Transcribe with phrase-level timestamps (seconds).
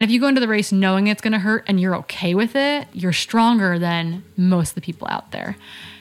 [0.00, 2.56] if you go into the race knowing it's going to hurt and you're okay with
[2.56, 5.56] it, you're stronger than most of the people out there.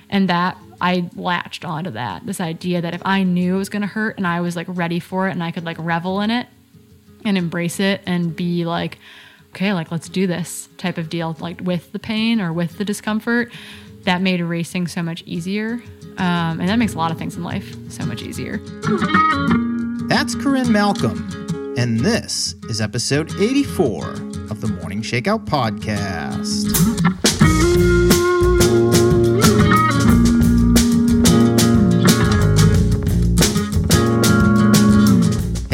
[0.09, 3.81] And that I latched onto that this idea that if I knew it was going
[3.81, 6.31] to hurt and I was like ready for it and I could like revel in
[6.31, 6.47] it
[7.25, 8.97] and embrace it and be like,
[9.49, 12.85] okay, like let's do this type of deal, like with the pain or with the
[12.85, 13.51] discomfort,
[14.03, 15.81] that made racing so much easier.
[16.17, 18.57] Um, and that makes a lot of things in life so much easier.
[20.07, 21.47] That's Corrine Malcolm,
[21.79, 24.11] and this is episode 84
[24.51, 26.98] of the Morning Shakeout Podcast.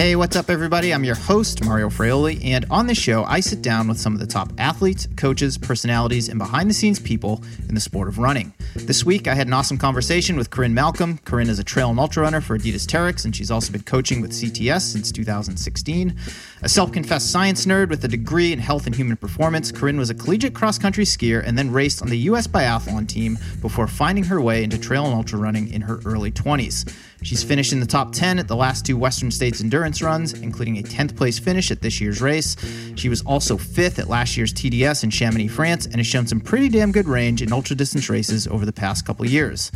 [0.05, 0.93] Hey, what's up, everybody?
[0.93, 4.19] I'm your host, Mario Fraioli, and on this show, I sit down with some of
[4.19, 8.53] the top athletes, coaches, personalities, and behind the scenes people in the sport of running.
[8.75, 11.17] This week, I had an awesome conversation with Corrine Malcolm.
[11.25, 14.21] Corrine is a trail and ultra runner for Adidas Terrex, and she's also been coaching
[14.21, 16.15] with CTS since 2016.
[16.61, 20.11] A self confessed science nerd with a degree in health and human performance, Corrine was
[20.11, 22.45] a collegiate cross country skier and then raced on the U.S.
[22.45, 26.87] biathlon team before finding her way into trail and ultra running in her early 20s.
[27.26, 30.77] She's finished in the top 10 at the last two Western States endurance runs, including
[30.77, 32.55] a 10th place finish at this year's race.
[32.95, 36.40] She was also fifth at last year's TDS in Chamonix, France, and has shown some
[36.40, 39.71] pretty damn good range in ultra distance races over the past couple years.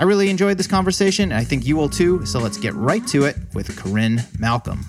[0.00, 3.06] I really enjoyed this conversation, and I think you will too, so let's get right
[3.06, 4.84] to it with Corrine Malcolm.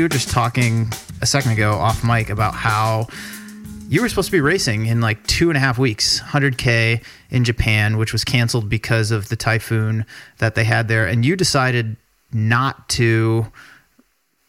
[0.00, 3.06] We were just talking a second ago off mic about how
[3.90, 7.44] you were supposed to be racing in like two and a half weeks, 100K in
[7.44, 10.06] Japan, which was canceled because of the typhoon
[10.38, 11.06] that they had there.
[11.06, 11.98] And you decided
[12.32, 13.52] not to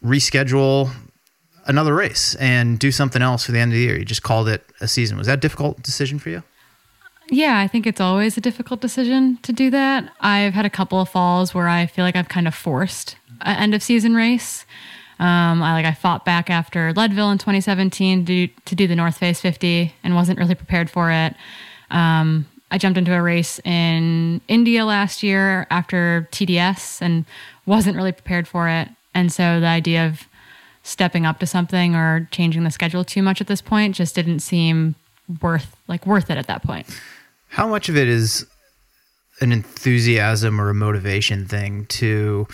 [0.02, 0.90] reschedule
[1.66, 3.98] another race and do something else for the end of the year.
[3.98, 5.18] You just called it a season.
[5.18, 6.42] Was that a difficult decision for you?
[7.28, 10.10] Yeah, I think it's always a difficult decision to do that.
[10.18, 13.56] I've had a couple of falls where I feel like I've kind of forced an
[13.58, 14.64] end of season race.
[15.22, 19.18] Um, I like I fought back after Leadville in 2017 to, to do the North
[19.18, 21.36] Face 50 and wasn't really prepared for it.
[21.92, 27.24] Um, I jumped into a race in India last year after TDS and
[27.66, 28.88] wasn't really prepared for it.
[29.14, 30.26] And so the idea of
[30.82, 34.40] stepping up to something or changing the schedule too much at this point just didn't
[34.40, 34.96] seem
[35.40, 36.88] worth like worth it at that point.
[37.46, 38.44] How much of it is
[39.40, 42.48] an enthusiasm or a motivation thing to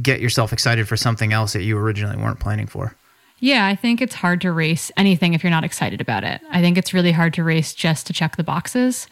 [0.00, 2.94] get yourself excited for something else that you originally weren't planning for?
[3.40, 6.42] Yeah, I think it's hard to race anything if you're not excited about it.
[6.50, 9.08] I think it's really hard to race just to check the boxes.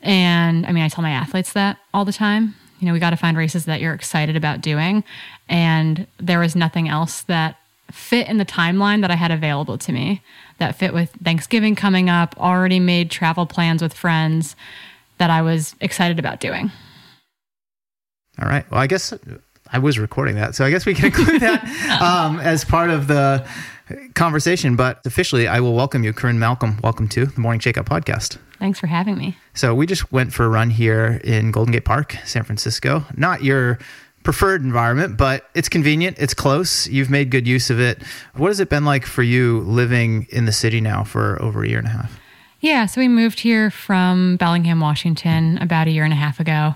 [0.00, 2.54] And I mean, I tell my athletes that all the time.
[2.78, 5.02] You know, we got to find races that you're excited about doing.
[5.48, 7.56] And there was nothing else that
[7.90, 10.22] fit in the timeline that I had available to me
[10.58, 14.54] that fit with Thanksgiving coming up, already made travel plans with friends
[15.18, 16.70] that I was excited about doing.
[18.40, 18.68] All right.
[18.70, 19.12] Well, I guess
[19.72, 21.64] I was recording that, so I guess we can include that
[22.02, 23.46] um, as part of the
[24.14, 24.76] conversation.
[24.76, 26.78] But officially, I will welcome you, Corrine Malcolm.
[26.82, 28.36] Welcome to the Morning Shakeout podcast.
[28.58, 29.36] Thanks for having me.
[29.54, 33.04] So we just went for a run here in Golden Gate Park, San Francisco.
[33.16, 33.78] Not your
[34.22, 36.18] preferred environment, but it's convenient.
[36.18, 36.86] It's close.
[36.86, 38.02] You've made good use of it.
[38.34, 41.68] What has it been like for you living in the city now for over a
[41.68, 42.20] year and a half?
[42.60, 46.74] Yeah, so we moved here from Bellingham, Washington about a year and a half ago,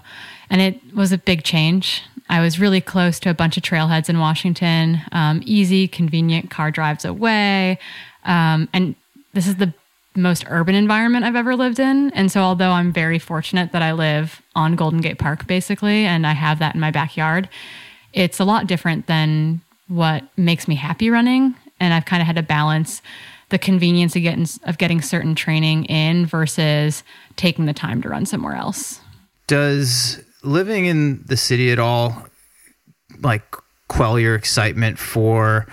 [0.50, 2.02] and it was a big change.
[2.28, 6.70] I was really close to a bunch of trailheads in Washington, um, easy, convenient car
[6.70, 7.78] drives away.
[8.24, 8.94] Um, and
[9.32, 9.72] this is the
[10.14, 12.10] most urban environment I've ever lived in.
[12.10, 16.26] And so, although I'm very fortunate that I live on Golden Gate Park, basically, and
[16.26, 17.48] I have that in my backyard,
[18.12, 21.54] it's a lot different than what makes me happy running.
[21.80, 23.00] And I've kind of had to balance
[23.50, 27.02] the convenience of getting, of getting certain training in versus
[27.36, 29.00] taking the time to run somewhere else.
[29.46, 32.26] Does living in the city at all
[33.20, 33.42] like
[33.88, 35.66] quell your excitement for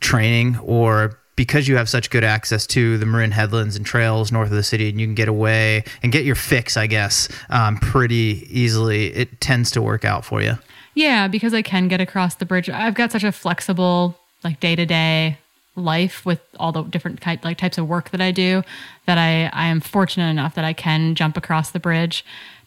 [0.00, 4.50] training or because you have such good access to the Marin headlands and trails north
[4.50, 7.76] of the city and you can get away and get your fix i guess um,
[7.78, 10.54] pretty easily it tends to work out for you.
[10.94, 12.68] Yeah because i can get across the bridge.
[12.68, 15.38] I've got such a flexible like day-to-day
[15.76, 18.62] life with all the different type, like types of work that i do
[19.06, 22.24] that i i am fortunate enough that i can jump across the bridge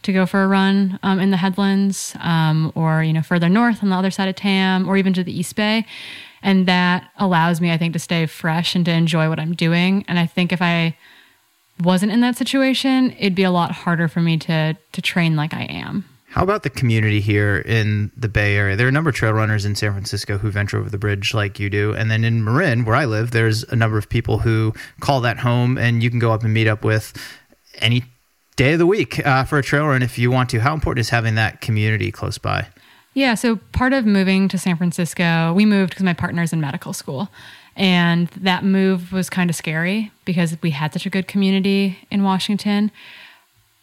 [0.08, 3.84] to go for a run um, in the headlands um, or you know further north
[3.84, 5.86] on the other side of tam or even to the east bay
[6.42, 10.06] and that allows me i think to stay fresh and to enjoy what i'm doing
[10.08, 10.96] and i think if i
[11.84, 15.54] wasn't in that situation it'd be a lot harder for me to to train like
[15.54, 18.76] i am how about the community here in the Bay Area?
[18.76, 21.34] There are a number of trail runners in San Francisco who venture over the bridge
[21.34, 21.94] like you do.
[21.96, 25.40] And then in Marin, where I live, there's a number of people who call that
[25.40, 27.14] home and you can go up and meet up with
[27.80, 28.04] any
[28.58, 30.60] day of the week uh, for a trail run if you want to.
[30.60, 32.68] How important is having that community close by?
[33.14, 36.92] Yeah, so part of moving to San Francisco, we moved because my partner's in medical
[36.92, 37.30] school.
[37.76, 42.24] And that move was kind of scary because we had such a good community in
[42.24, 42.92] Washington.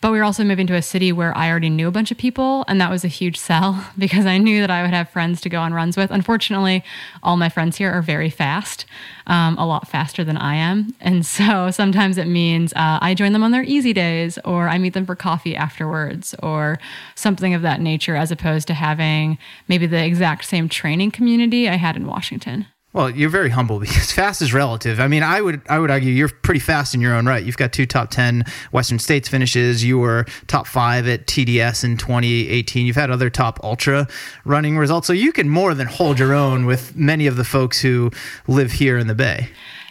[0.04, 2.18] But we were also moving to a city where I already knew a bunch of
[2.18, 5.40] people, and that was a huge sell because I knew that I would have friends
[5.40, 6.10] to go on runs with.
[6.10, 6.84] Unfortunately,
[7.22, 8.84] all my friends here are very fast,
[9.28, 10.94] um, a lot faster than I am.
[11.00, 14.76] And so sometimes it means uh, I join them on their easy days, or I
[14.76, 16.78] meet them for coffee afterwards, or
[17.14, 21.76] something of that nature, as opposed to having maybe the exact same training community I
[21.76, 22.66] had in Washington.
[22.94, 25.00] Well, you're very humble because fast is relative.
[25.00, 27.44] I mean, I would I would argue you're pretty fast in your own right.
[27.44, 29.84] You've got two top ten Western States finishes.
[29.84, 32.86] You were top five at TDS in 2018.
[32.86, 34.08] You've had other top ultra
[34.46, 37.82] running results, so you can more than hold your own with many of the folks
[37.82, 38.10] who
[38.46, 39.48] live here in the Bay.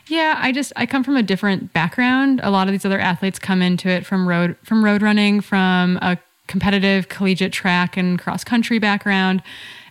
[0.08, 2.40] Yeah, I just I come from a different background.
[2.42, 5.98] A lot of these other athletes come into it from road from road running, from
[6.02, 6.18] a
[6.48, 9.42] competitive collegiate track and cross country background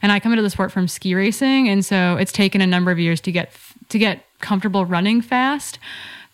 [0.02, 2.90] and I come into the sport from ski racing, and so it's taken a number
[2.90, 3.52] of years to get
[3.88, 5.78] to get comfortable running fast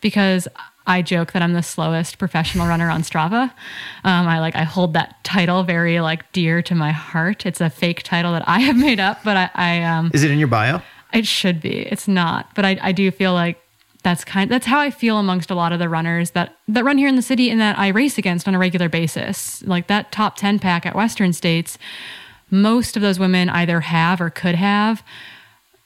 [0.01, 0.49] because
[0.87, 3.53] I joke that I'm the slowest professional runner on Strava.
[4.05, 7.45] Um, I like I hold that title very like dear to my heart.
[7.45, 10.31] It's a fake title that I have made up, but I, I um, is it
[10.31, 10.81] in your bio?
[11.13, 11.81] It should be.
[11.81, 13.61] It's not, but I, I do feel like
[14.03, 16.97] that's kind that's how I feel amongst a lot of the runners that that run
[16.97, 19.63] here in the city and that I race against on a regular basis.
[19.65, 21.77] Like that top 10 pack at Western States
[22.51, 25.03] most of those women either have or could have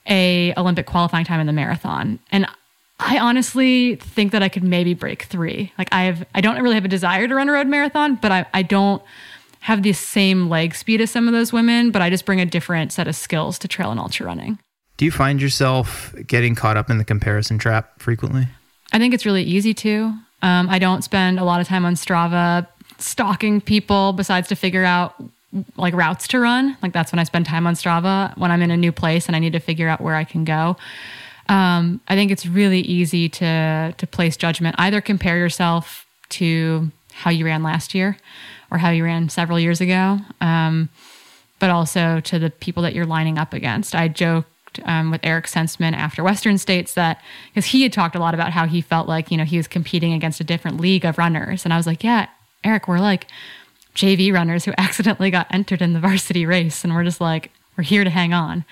[0.08, 2.18] a Olympic qualifying time in the marathon.
[2.30, 2.46] And
[2.98, 5.72] I honestly think that I could maybe break three.
[5.78, 8.30] Like I have I don't really have a desire to run a road marathon, but
[8.32, 9.02] I, I don't
[9.60, 12.46] have the same leg speed as some of those women, but I just bring a
[12.46, 14.58] different set of skills to trail and ultra running.
[14.96, 18.48] Do you find yourself getting caught up in the comparison trap frequently?
[18.92, 20.14] I think it's really easy to.
[20.42, 22.66] Um, I don't spend a lot of time on Strava
[22.98, 25.14] stalking people besides to figure out
[25.76, 26.76] like routes to run.
[26.82, 29.36] Like that's when I spend time on Strava when I'm in a new place and
[29.36, 30.76] I need to figure out where I can go.
[31.48, 34.76] Um, I think it's really easy to to place judgment.
[34.78, 38.16] Either compare yourself to how you ran last year
[38.70, 40.88] or how you ran several years ago, um,
[41.58, 43.94] but also to the people that you're lining up against.
[43.94, 44.48] I joked
[44.84, 47.20] um, with Eric Senseman after Western States that
[47.52, 49.68] because he had talked a lot about how he felt like you know he was
[49.68, 52.28] competing against a different league of runners, and I was like, yeah,
[52.64, 53.26] Eric, we're like
[53.94, 57.84] JV runners who accidentally got entered in the varsity race, and we're just like, we're
[57.84, 58.64] here to hang on.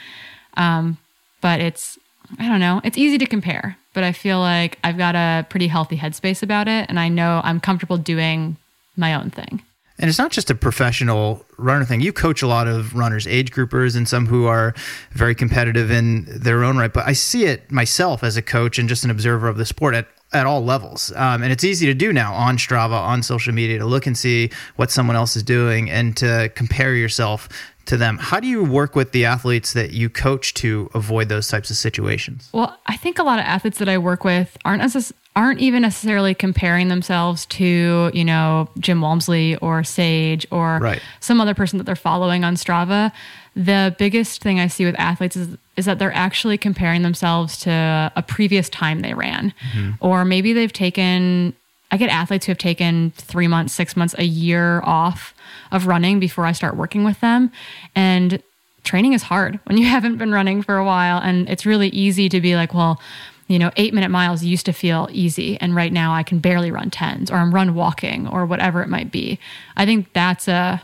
[0.57, 0.99] Um,
[1.41, 1.99] but it's,
[2.39, 5.69] I don't know, it's easy to compare, but I feel like I've got a pretty
[5.69, 8.57] healthy headspace about it, and I know I'm comfortable doing
[8.97, 9.63] my own thing.
[10.01, 12.01] And it's not just a professional runner thing.
[12.01, 14.75] You coach a lot of runners, age groupers, and some who are
[15.13, 16.91] very competitive in their own right.
[16.91, 19.95] But I see it myself as a coach and just an observer of the sport
[19.95, 21.13] at at all levels.
[21.17, 24.17] Um, and it's easy to do now on Strava, on social media, to look and
[24.17, 27.49] see what someone else is doing and to compare yourself
[27.87, 28.19] to them.
[28.19, 31.77] How do you work with the athletes that you coach to avoid those types of
[31.77, 32.49] situations?
[32.53, 35.83] Well, I think a lot of athletes that I work with aren't as aren't even
[35.83, 41.01] necessarily comparing themselves to, you know, Jim Walmsley or Sage or right.
[41.21, 43.13] some other person that they're following on Strava.
[43.55, 48.13] The biggest thing I see with athletes is is that they're actually comparing themselves to
[48.15, 49.53] a previous time they ran.
[49.73, 49.93] Mm-hmm.
[50.01, 51.57] Or maybe they've taken
[51.93, 55.35] I get athletes who have taken 3 months, 6 months, a year off
[55.73, 57.51] of running before I start working with them
[57.97, 58.41] and
[58.85, 62.29] training is hard when you haven't been running for a while and it's really easy
[62.29, 63.01] to be like, well,
[63.49, 65.59] you know, eight minute miles used to feel easy.
[65.61, 68.89] And right now I can barely run tens or I'm run walking or whatever it
[68.89, 69.41] might be.
[69.77, 70.81] I think that's a,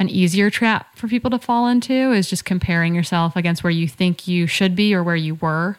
[0.00, 3.86] an easier trap for people to fall into is just comparing yourself against where you
[3.86, 5.76] think you should be or where you were.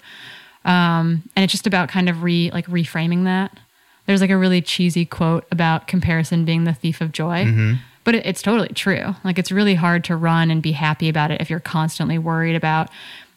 [0.63, 3.59] Um, and it's just about kind of re like reframing that.
[4.05, 7.45] There's like a really cheesy quote about comparison being the thief of joy.
[7.45, 7.73] Mm-hmm.
[8.03, 9.15] But it, it's totally true.
[9.23, 12.55] Like it's really hard to run and be happy about it if you're constantly worried
[12.55, 12.89] about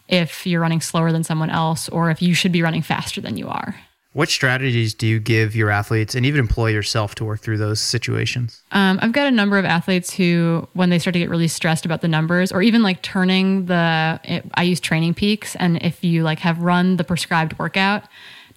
[0.07, 3.39] if you're running slower than someone else or if you should be running faster than
[3.39, 3.77] you are.
[4.15, 7.81] What strategies do you give your athletes and even employ yourself to work through those
[7.81, 8.63] situations?
[8.71, 11.85] Um, I've got a number of athletes who, when they start to get really stressed
[11.85, 16.05] about the numbers, or even like turning the, it, I use Training Peaks, and if
[16.05, 18.05] you like have run the prescribed workout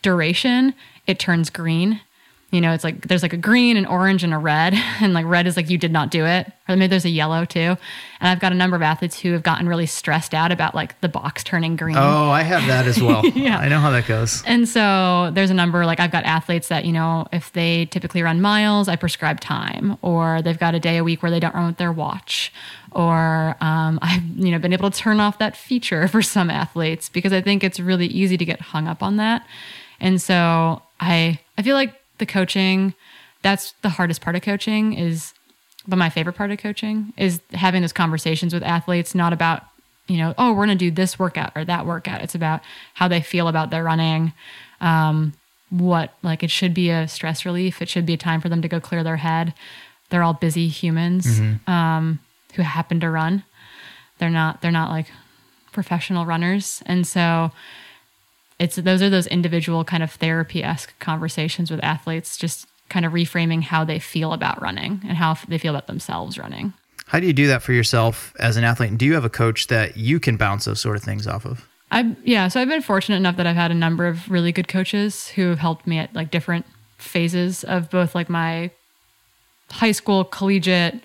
[0.03, 0.75] duration,
[1.07, 2.01] it turns green
[2.51, 4.73] you know, it's like there's like a green, an orange, and a red.
[4.99, 6.51] And like red is like you did not do it.
[6.67, 7.59] Or maybe there's a yellow too.
[7.59, 7.77] And
[8.21, 11.07] I've got a number of athletes who have gotten really stressed out about like the
[11.07, 11.95] box turning green.
[11.95, 13.23] Oh, I have that as well.
[13.35, 13.59] yeah.
[13.59, 14.41] I know how that goes.
[14.45, 18.23] And so there's a number, like I've got athletes that, you know, if they typically
[18.23, 21.53] run miles, I prescribe time, or they've got a day a week where they don't
[21.53, 22.51] run with their watch.
[22.91, 27.07] Or um, I've, you know, been able to turn off that feature for some athletes
[27.07, 29.45] because I think it's really easy to get hung up on that.
[29.99, 32.93] And so I I feel like the coaching
[33.41, 35.33] that's the hardest part of coaching is
[35.87, 39.63] but my favorite part of coaching is having those conversations with athletes not about
[40.07, 42.21] you know oh we're going to do this workout or that workout.
[42.21, 42.61] It's about
[42.95, 44.33] how they feel about their running
[44.81, 45.33] um,
[45.69, 47.81] what like it should be a stress relief.
[47.81, 49.53] It should be a time for them to go clear their head.
[50.09, 52.19] They're all busy humans um,
[52.53, 53.43] who happen to run.
[54.19, 55.07] They're not they're not like
[55.73, 56.81] professional runners.
[56.85, 57.51] And so
[58.59, 63.61] it's those are those individual kind of therapy-esque conversations with athletes just kind of reframing
[63.61, 66.73] how they feel about running and how they feel about themselves running
[67.07, 68.89] How do you do that for yourself as an athlete?
[68.89, 71.45] And do you have a coach that you can bounce those sort of things off
[71.45, 71.67] of?
[71.91, 74.67] I yeah, so I've been fortunate enough that I've had a number of really good
[74.67, 76.65] coaches who have helped me at like different
[76.97, 78.71] phases of both like my
[79.69, 81.01] high school collegiate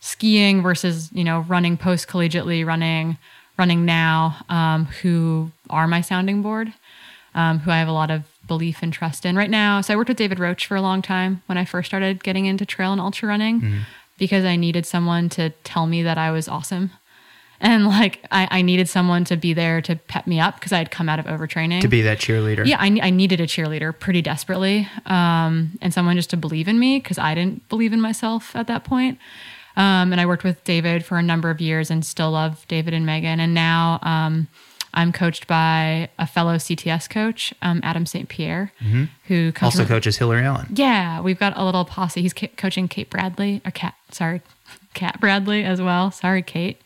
[0.00, 3.18] skiing versus you know running post collegiately running
[3.58, 6.72] running now um, who are my sounding board
[7.34, 9.96] um, who i have a lot of belief and trust in right now so i
[9.96, 12.92] worked with david Roche for a long time when i first started getting into trail
[12.92, 13.80] and ultra running
[14.18, 16.90] because i needed someone to tell me that i was awesome
[17.58, 20.78] and like I, I needed someone to be there to pep me up because i
[20.78, 22.66] had come out of overtraining To be that cheerleader.
[22.66, 26.78] yeah, I, I needed a cheerleader pretty desperately, um, and someone just to believe in
[26.78, 29.18] me because I didn't believe in myself at that point.
[29.76, 32.94] Um, and I worked with David for a number of years and still love David
[32.94, 33.40] and Megan.
[33.40, 34.48] And now um,
[34.94, 38.28] I'm coached by a fellow CTS coach, um, Adam St.
[38.28, 38.72] Pierre,
[39.28, 40.68] who comes Also from- coaches Hillary Allen.
[40.74, 42.22] yeah, we've got a little posse.
[42.22, 44.40] He's ca- coaching Kate Bradley, or Cat, sorry,
[44.94, 46.10] Cat Bradley as well.
[46.10, 46.80] Sorry, Kate.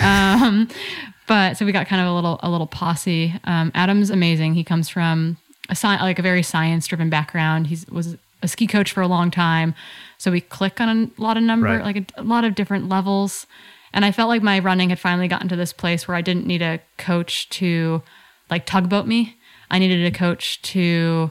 [0.00, 0.68] Um,
[1.26, 3.34] but so we got kind of a little a little posse.
[3.42, 4.54] Um, Adam's amazing.
[4.54, 5.36] He comes from
[5.68, 7.66] a sci- like a very science driven background.
[7.66, 9.74] He's was a ski coach for a long time,
[10.18, 10.88] so we click on
[11.18, 11.82] a lot of number, Right.
[11.84, 13.46] like a, a lot of different levels.
[13.92, 16.46] And I felt like my running had finally gotten to this place where I didn't
[16.46, 18.02] need a coach to
[18.50, 19.36] like tugboat me.
[19.70, 21.30] I needed a coach to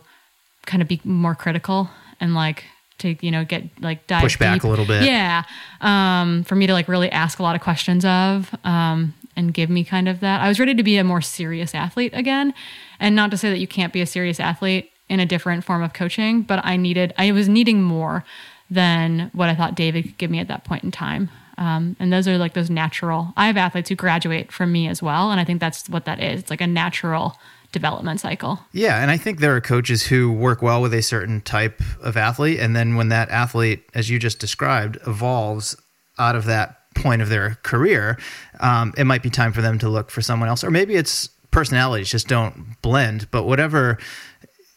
[0.66, 2.64] kind of be more critical and like
[2.98, 4.64] to you know get like dive Push back deep.
[4.64, 5.04] a little bit.
[5.04, 5.44] Yeah,
[5.82, 9.70] um, for me to like really ask a lot of questions of um, and give
[9.70, 10.42] me kind of that.
[10.42, 12.54] I was ready to be a more serious athlete again,
[13.00, 15.84] and not to say that you can't be a serious athlete in a different form
[15.84, 18.24] of coaching, but I needed I was needing more
[18.70, 21.30] than what I thought David could give me at that point in time.
[21.58, 23.34] Um, and those are like those natural.
[23.38, 26.20] I have athletes who graduate from me as well, and I think that's what that
[26.20, 26.42] is.
[26.42, 27.38] It's like a natural
[27.72, 28.60] development cycle.
[28.72, 32.18] Yeah, and I think there are coaches who work well with a certain type of
[32.18, 35.78] athlete, and then when that athlete, as you just described, evolves
[36.18, 38.18] out of that point of their career,
[38.60, 41.30] um, it might be time for them to look for someone else, or maybe it's
[41.52, 43.32] personalities just don't blend.
[43.32, 43.98] But whatever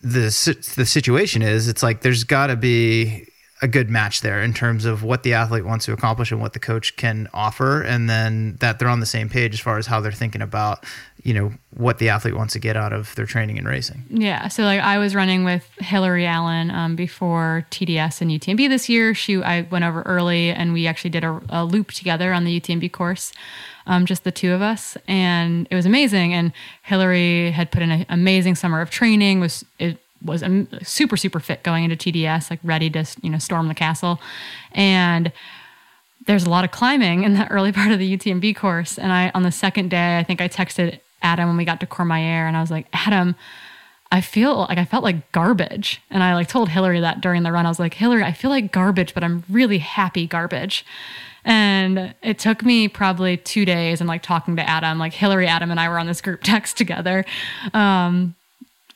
[0.00, 0.30] the
[0.76, 3.27] the situation is, it's like there's got to be
[3.60, 6.52] a good match there in terms of what the athlete wants to accomplish and what
[6.52, 9.86] the coach can offer, and then that they're on the same page as far as
[9.86, 10.84] how they're thinking about,
[11.24, 14.04] you know, what the athlete wants to get out of their training and racing.
[14.10, 14.46] Yeah.
[14.48, 19.12] So like I was running with Hillary Allen um, before TDS and UTMB this year.
[19.12, 22.60] She I went over early and we actually did a, a loop together on the
[22.60, 23.32] UTMB course,
[23.86, 26.32] um, just the two of us, and it was amazing.
[26.32, 29.40] And Hillary had put in an amazing summer of training.
[29.40, 30.44] Was it was
[30.82, 34.20] super super fit going into TDS, like ready to you know storm the castle,
[34.72, 35.32] and
[36.26, 38.98] there's a lot of climbing in that early part of the UTMB course.
[38.98, 41.86] And I, on the second day, I think I texted Adam when we got to
[41.86, 43.34] Courmayeur and I was like, Adam,
[44.12, 46.00] I feel like I felt like garbage.
[46.10, 47.66] And I like told Hillary that during the run.
[47.66, 50.84] I was like, Hillary, I feel like garbage, but I'm really happy garbage.
[51.44, 55.70] And it took me probably two days and like talking to Adam, like Hillary, Adam,
[55.70, 57.24] and I were on this group text together.
[57.74, 58.34] Um,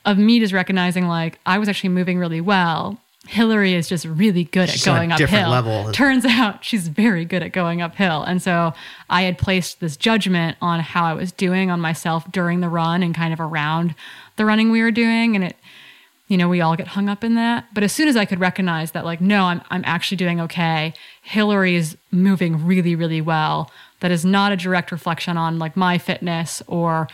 [0.05, 2.99] of me just recognizing like I was actually moving really well.
[3.25, 5.49] Hillary is just really good at She's on a going uphill.
[5.49, 5.91] level.
[5.93, 8.21] Turns out she's very good at going uphill.
[8.23, 8.73] And so
[9.09, 13.01] I had placed this judgment on how I was doing on myself during the run
[13.01, 13.95] and kind of around
[14.35, 15.35] the running we were doing.
[15.35, 15.55] And it,
[16.27, 17.67] you know, we all get hung up in that.
[17.73, 20.93] But as soon as I could recognize that, like, no, I'm, I'm actually doing okay.
[21.21, 23.71] Hillary is moving really, really well.
[24.01, 27.07] That is not a direct reflection on like my fitness or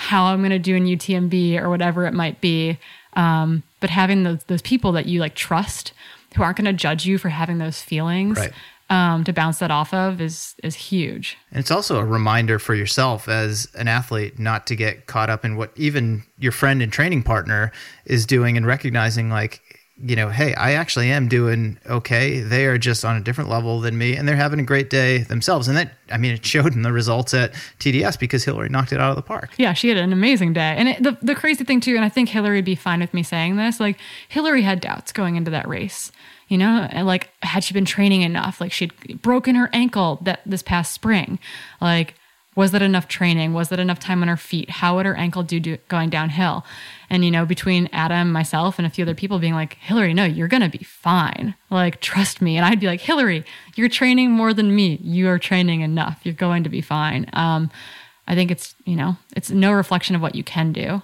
[0.00, 2.78] how I'm going to do in UTMB or whatever it might be.
[3.12, 5.92] Um, but having those, those people that you like trust
[6.36, 8.52] who aren't going to judge you for having those feelings Right.
[8.88, 11.36] um, to bounce that off of is is huge.
[11.50, 15.44] And it's also a reminder for yourself as an athlete not to get caught up
[15.44, 17.70] in what even your friend and training partner
[18.06, 19.60] is doing and recognizing like
[20.02, 22.40] you know, hey, I actually am doing okay.
[22.40, 25.18] They are just on a different level than me and they're having a great day
[25.18, 25.68] themselves.
[25.68, 29.00] And that I mean it showed in the results at TDS because Hillary knocked it
[29.00, 29.50] out of the park.
[29.58, 30.74] Yeah, she had an amazing day.
[30.76, 33.12] And it, the the crazy thing too, and I think Hillary would be fine with
[33.12, 36.12] me saying this, like Hillary had doubts going into that race.
[36.48, 38.60] You know, like had she been training enough?
[38.60, 41.38] Like she'd broken her ankle that this past spring.
[41.80, 42.14] Like
[42.56, 43.52] Was that enough training?
[43.52, 44.70] Was that enough time on her feet?
[44.70, 46.64] How would her ankle do, do going downhill?
[47.08, 50.24] And, you know, between Adam, myself, and a few other people being like, Hillary, no,
[50.24, 51.54] you're going to be fine.
[51.70, 52.56] Like, trust me.
[52.56, 53.44] And I'd be like, Hillary,
[53.76, 54.98] you're training more than me.
[55.02, 56.20] You are training enough.
[56.24, 57.30] You're going to be fine.
[57.32, 57.70] Um,
[58.26, 61.02] I think it's, you know, it's no reflection of what you can do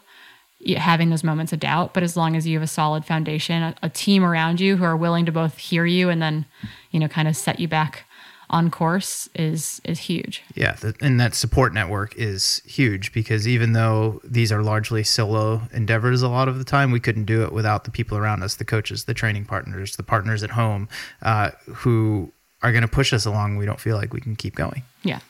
[0.75, 1.95] having those moments of doubt.
[1.95, 4.85] But as long as you have a solid foundation, a, a, team around you who
[4.85, 6.47] are willing to both hear you and then,
[6.91, 8.05] you know, kind of set you back
[8.49, 10.43] on course is is huge.
[10.55, 16.23] Yeah, and that support network is huge because even though these are largely solo endeavors,
[16.23, 18.65] a lot of the time we couldn't do it without the people around us, the
[18.65, 20.89] coaches, the training partners, the partners at home,
[21.23, 23.57] uh, who are going to push us along.
[23.57, 24.83] We don't feel like we can keep going.
[25.03, 25.21] Yeah.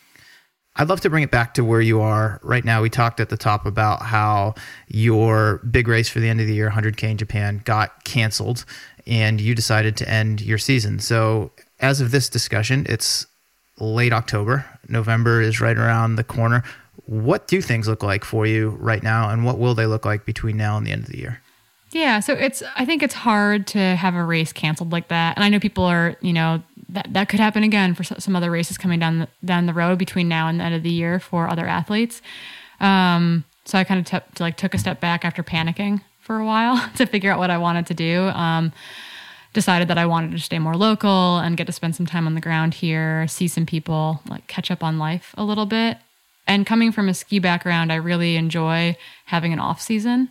[0.78, 2.82] I'd love to bring it back to where you are right now.
[2.82, 4.54] We talked at the top about how
[4.88, 8.66] your big race for the end of the year, 100K in Japan, got canceled
[9.06, 10.99] and you decided to end your season.
[10.99, 13.26] So, as of this discussion, it's
[13.78, 14.64] late October.
[14.88, 16.62] November is right around the corner.
[17.06, 20.25] What do things look like for you right now, and what will they look like
[20.25, 21.42] between now and the end of the year?
[21.92, 25.45] Yeah, so it's I think it's hard to have a race canceled like that, and
[25.45, 28.78] I know people are you know that that could happen again for some other races
[28.78, 31.49] coming down the, down the road between now and the end of the year for
[31.49, 32.23] other athletes.
[32.80, 36.45] Um, so I kind of t- like took a step back after panicking for a
[36.45, 38.23] while to figure out what I wanted to do.
[38.28, 38.73] Um,
[39.56, 42.34] decided that I wanted to stay more local and get to spend some time on
[42.34, 45.96] the ground here, see some people, like catch up on life a little bit.
[46.46, 50.28] And coming from a ski background, I really enjoy having an off season.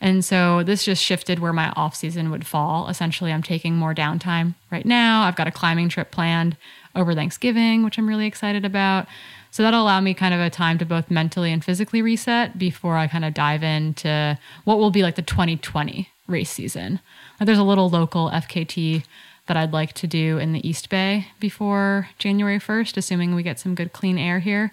[0.00, 2.88] And so this just shifted where my off season would fall.
[2.88, 5.22] Essentially, I'm taking more downtime right now.
[5.22, 6.56] I've got a climbing trip planned
[6.96, 9.06] over Thanksgiving, which I'm really excited about.
[9.52, 12.96] So that'll allow me kind of a time to both mentally and physically reset before
[12.96, 16.98] I kind of dive into what will be like the 2020 race season.
[17.40, 19.04] There's a little local FKT
[19.46, 23.58] that I'd like to do in the East Bay before January 1st, assuming we get
[23.58, 24.72] some good clean air here.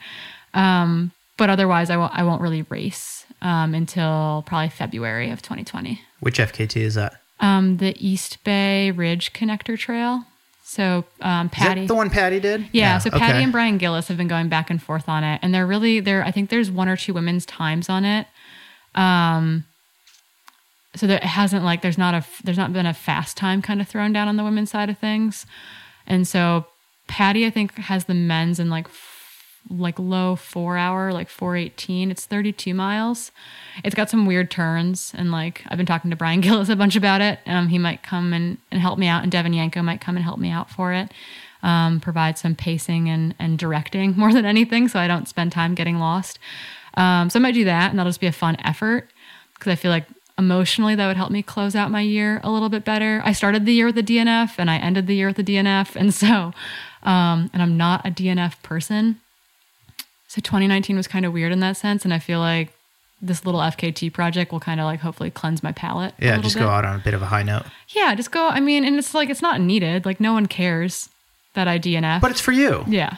[0.54, 6.02] Um, but otherwise, I won't, I won't really race um, until probably February of 2020.
[6.20, 7.20] Which FKT is that?
[7.40, 10.26] Um, the East Bay Ridge Connector Trail.
[10.64, 12.62] So um, Patty, the one Patty did.
[12.62, 13.44] Yeah, yeah so Patty okay.
[13.44, 16.24] and Brian Gillis have been going back and forth on it, and they're really there.
[16.24, 18.28] I think there's one or two women's times on it.
[18.96, 19.66] Um,
[20.96, 23.88] so there hasn't like there's not a there's not been a fast time kind of
[23.88, 25.46] thrown down on the women's side of things,
[26.06, 26.66] and so
[27.08, 28.88] Patty I think has the men's in like
[29.70, 32.12] like low four hour, like 418.
[32.12, 33.32] It's 32 miles.
[33.84, 35.14] It's got some weird turns.
[35.16, 37.40] And like, I've been talking to Brian Gillis a bunch about it.
[37.46, 40.24] Um, he might come and, and help me out, and Devon Yanko might come and
[40.24, 41.12] help me out for it.
[41.62, 45.76] Um, provide some pacing and, and directing more than anything so I don't spend time
[45.76, 46.40] getting lost.
[46.96, 49.10] Um, so I might do that, and that'll just be a fun effort
[49.54, 50.06] because I feel like
[50.38, 53.22] emotionally that would help me close out my year a little bit better.
[53.24, 55.96] I started the year with a DNF and I ended the year with a DNF.
[55.96, 56.54] And so,
[57.04, 59.20] um, and I'm not a DNF person.
[60.28, 62.04] So 2019 was kind of weird in that sense.
[62.04, 62.74] And I feel like
[63.22, 66.14] this little FKT project will kind of like hopefully cleanse my palate.
[66.20, 66.62] Yeah, just bit.
[66.62, 67.64] go out on a bit of a high note.
[67.90, 68.50] Yeah, just go.
[68.50, 70.06] I mean, and it's like it's not needed.
[70.06, 71.10] Like no one cares
[71.54, 72.20] that I DNF.
[72.20, 72.84] But it's for you.
[72.88, 73.18] Yeah.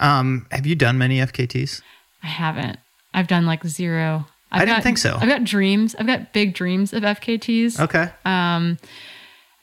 [0.00, 1.82] Um, have you done many FKTs?
[2.22, 2.78] I haven't.
[3.12, 4.26] I've done like zero.
[4.50, 5.16] I've I did not think so.
[5.20, 5.94] I've got dreams.
[5.98, 7.80] I've got big dreams of FKTs.
[7.80, 8.10] Okay.
[8.24, 8.78] Um,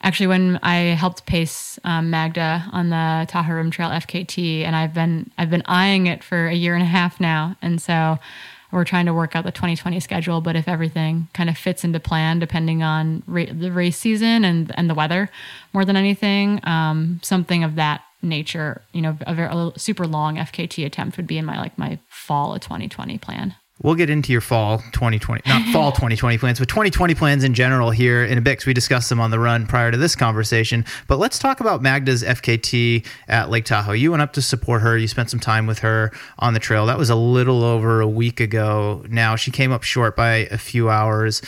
[0.02, 4.94] actually when I helped pace um, Magda on the Tahoe Rim Trail FKT, and I've
[4.94, 8.18] been I've been eyeing it for a year and a half now, and so
[8.72, 10.40] we're trying to work out the 2020 schedule.
[10.40, 14.72] But if everything kind of fits into plan, depending on ra- the race season and
[14.76, 15.30] and the weather,
[15.72, 20.36] more than anything, um, something of that nature, you know, a, very, a super long
[20.36, 23.54] FKT attempt would be in my like my fall of 2020 plan.
[23.82, 27.90] We'll get into your fall 2020, not fall 2020 plans, but 2020 plans in general
[27.90, 30.84] here in a bit because we discussed them on the run prior to this conversation.
[31.08, 33.92] But let's talk about Magda's FKT at Lake Tahoe.
[33.92, 34.96] You went up to support her.
[34.96, 36.86] You spent some time with her on the trail.
[36.86, 39.36] That was a little over a week ago now.
[39.36, 41.42] She came up short by a few hours.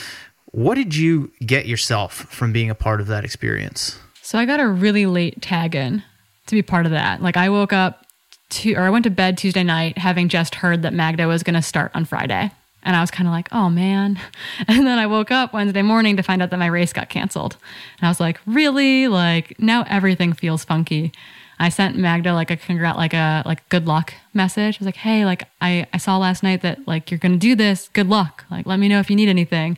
[0.47, 3.99] What did you get yourself from being a part of that experience?
[4.21, 6.03] So I got a really late tag in
[6.47, 7.23] to be part of that.
[7.23, 8.05] Like I woke up
[8.51, 11.55] to, or I went to bed Tuesday night having just heard that Magda was going
[11.55, 12.51] to start on Friday.
[12.83, 14.21] And I was kind of like, oh man.
[14.69, 17.57] And then I woke up Wednesday morning to find out that my race got canceled.
[17.99, 19.09] And I was like, really?
[19.09, 21.13] Like now everything feels funky.
[21.61, 24.77] I sent Magda like a congrat, like a like good luck message.
[24.77, 27.55] I was like, hey, like I, I saw last night that like you're gonna do
[27.55, 27.89] this.
[27.89, 28.45] Good luck.
[28.51, 29.77] Like let me know if you need anything.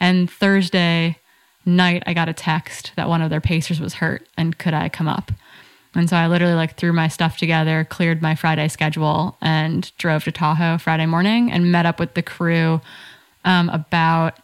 [0.00, 1.18] And Thursday
[1.64, 4.88] night I got a text that one of their pacers was hurt and could I
[4.88, 5.32] come up?
[5.94, 10.24] And so I literally like threw my stuff together, cleared my Friday schedule, and drove
[10.24, 12.80] to Tahoe Friday morning and met up with the crew
[13.44, 14.38] um, about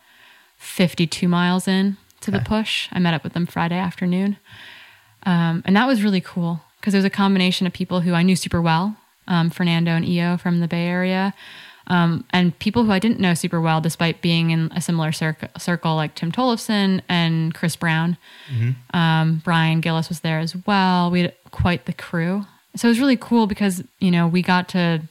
[0.58, 2.38] 52 miles in to okay.
[2.38, 2.88] the push.
[2.92, 4.36] I met up with them Friday afternoon.
[5.24, 8.22] Um, and that was really cool because it was a combination of people who I
[8.22, 8.96] knew super well
[9.30, 11.32] um, Fernando and Io from the Bay Area.
[11.86, 15.36] Um, and people who I didn't know super well, despite being in a similar cir-
[15.58, 18.16] circle, like Tim Tollefson and Chris Brown.
[18.52, 18.96] Mm-hmm.
[18.96, 21.10] Um, Brian Gillis was there as well.
[21.10, 22.44] We quite the crew.
[22.76, 25.02] So it was really cool because, you know, we got to,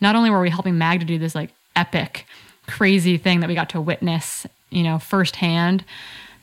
[0.00, 2.26] not only were we helping Magda do this like epic,
[2.66, 5.84] crazy thing that we got to witness, you know, firsthand,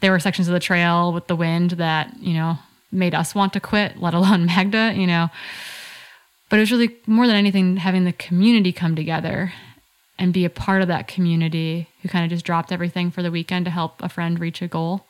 [0.01, 2.57] there were sections of the trail with the wind that, you know,
[2.91, 5.29] made us want to quit, let alone Magda, you know.
[6.49, 9.53] But it was really more than anything having the community come together
[10.17, 13.31] and be a part of that community who kind of just dropped everything for the
[13.31, 15.05] weekend to help a friend reach a goal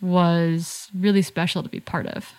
[0.00, 2.32] was really special to be part of.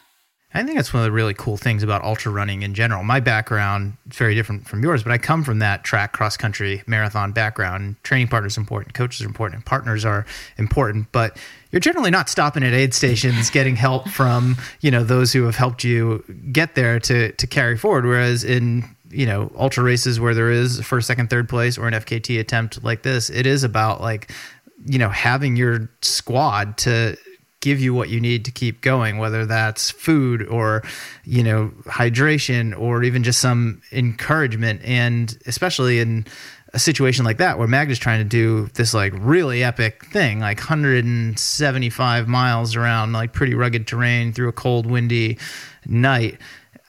[0.53, 3.03] I think that's one of the really cool things about ultra running in general.
[3.03, 6.83] My background is very different from yours, but I come from that track, cross country,
[6.87, 7.95] marathon background.
[8.03, 10.25] Training partners are important, coaches are important, partners are
[10.57, 11.37] important, but
[11.71, 15.55] you're generally not stopping at aid stations getting help from, you know, those who have
[15.55, 18.05] helped you get there to to carry forward.
[18.05, 21.93] Whereas in you know ultra races where there is first, second, third place or an
[21.93, 24.31] FKT attempt like this, it is about like
[24.85, 27.15] you know having your squad to
[27.61, 30.83] give you what you need to keep going whether that's food or
[31.23, 34.81] you know hydration or even just some encouragement.
[34.83, 36.25] And especially in
[36.73, 40.57] a situation like that where Magda's trying to do this like really epic thing like
[40.57, 45.37] 175 miles around like pretty rugged terrain through a cold windy
[45.85, 46.37] night.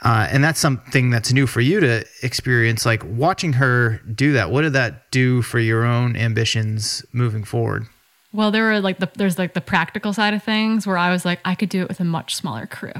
[0.04, 4.50] Uh, and that's something that's new for you to experience like watching her do that.
[4.50, 7.86] What did that do for your own ambitions moving forward
[8.32, 11.24] well, there were like the there's like the practical side of things where I was
[11.24, 12.92] like I could do it with a much smaller crew.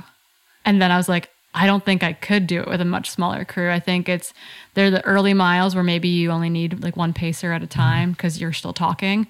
[0.64, 3.10] And then I was like I don't think I could do it with a much
[3.10, 3.70] smaller crew.
[3.70, 4.32] I think it's
[4.74, 8.12] they're the early miles where maybe you only need like one pacer at a time
[8.12, 8.42] because mm-hmm.
[8.42, 9.26] you're still talking.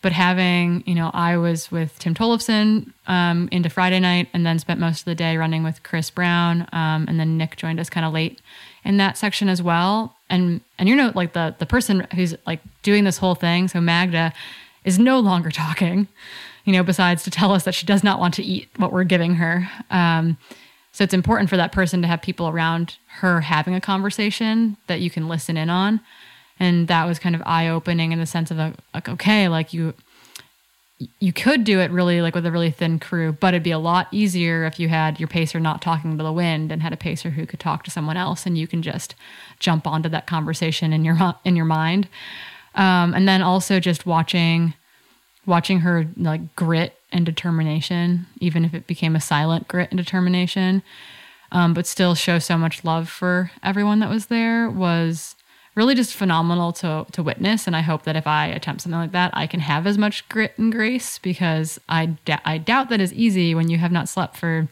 [0.00, 4.60] But having, you know, I was with Tim Tollefson um, into Friday night and then
[4.60, 6.68] spent most of the day running with Chris Brown.
[6.72, 8.40] Um, and then Nick joined us kind of late
[8.84, 10.14] in that section as well.
[10.30, 13.80] And and you know, like the the person who's like doing this whole thing, so
[13.80, 14.32] Magda,
[14.84, 16.08] is no longer talking,
[16.64, 19.04] you know, besides to tell us that she does not want to eat what we're
[19.04, 19.70] giving her.
[19.90, 20.36] Um,
[20.92, 25.00] so it's important for that person to have people around her having a conversation that
[25.00, 26.00] you can listen in on.
[26.60, 29.72] And that was kind of eye opening in the sense of a, like, okay, like
[29.72, 29.94] you,
[31.20, 33.78] you could do it really like with a really thin crew, but it'd be a
[33.78, 36.96] lot easier if you had your pacer not talking to the wind and had a
[36.96, 39.14] pacer who could talk to someone else, and you can just
[39.60, 42.08] jump onto that conversation in your in your mind.
[42.74, 44.74] Um, and then also just watching
[45.46, 50.82] watching her like grit and determination, even if it became a silent grit and determination,
[51.50, 55.34] um, but still show so much love for everyone that was there was
[55.74, 57.66] really just phenomenal to to witness.
[57.66, 60.28] And I hope that if I attempt something like that, I can have as much
[60.28, 64.36] grit and grace because I I doubt that is easy when you have not slept
[64.36, 64.68] for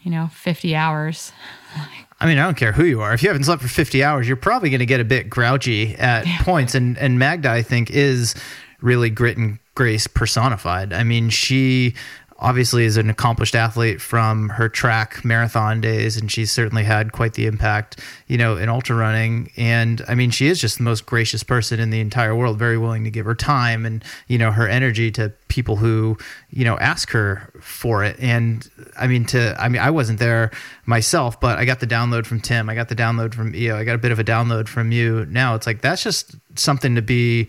[0.00, 1.32] you know 50 hours.
[2.22, 3.12] I mean, I don't care who you are.
[3.12, 5.96] If you haven't slept for 50 hours, you're probably going to get a bit grouchy
[5.96, 6.40] at yeah.
[6.42, 6.76] points.
[6.76, 8.36] And and Magda, I think, is
[8.80, 10.92] really grit and grace personified.
[10.92, 11.94] I mean, she
[12.42, 17.34] obviously is an accomplished athlete from her track marathon days and she's certainly had quite
[17.34, 19.50] the impact you know in ultra running.
[19.56, 22.76] And i mean she is just the most gracious person in the entire world very
[22.76, 26.18] willing to give her time and you know her energy to people who
[26.50, 28.16] you know ask her for it.
[28.18, 30.50] And i mean to i mean i wasn't there
[30.84, 32.68] myself but i got the download from tim.
[32.68, 33.76] I got the download from io.
[33.76, 35.26] I got a bit of a download from you.
[35.26, 37.48] Now it's like that's just something to be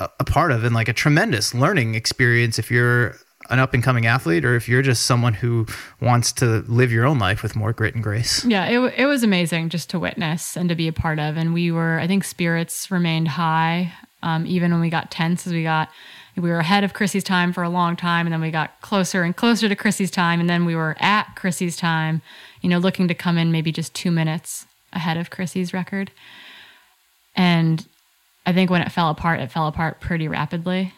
[0.00, 3.14] a part of and like a tremendous learning experience if you're
[3.50, 5.66] an up and coming athlete or if you're just someone who
[6.00, 8.44] wants to live your own life with more grit and grace.
[8.44, 11.36] Yeah, it, it was amazing just to witness and to be a part of.
[11.36, 13.92] And we were, I think spirits remained high
[14.24, 15.90] um, even when we got tense as we got,
[16.34, 18.26] we were ahead of Chrissy's time for a long time.
[18.26, 20.40] And then we got closer and closer to Chrissy's time.
[20.40, 22.22] And then we were at Chrissy's time,
[22.62, 26.10] you know, looking to come in maybe just two minutes ahead of Chrissy's record.
[27.36, 27.86] And
[28.46, 30.94] I think when it fell apart, it fell apart pretty rapidly.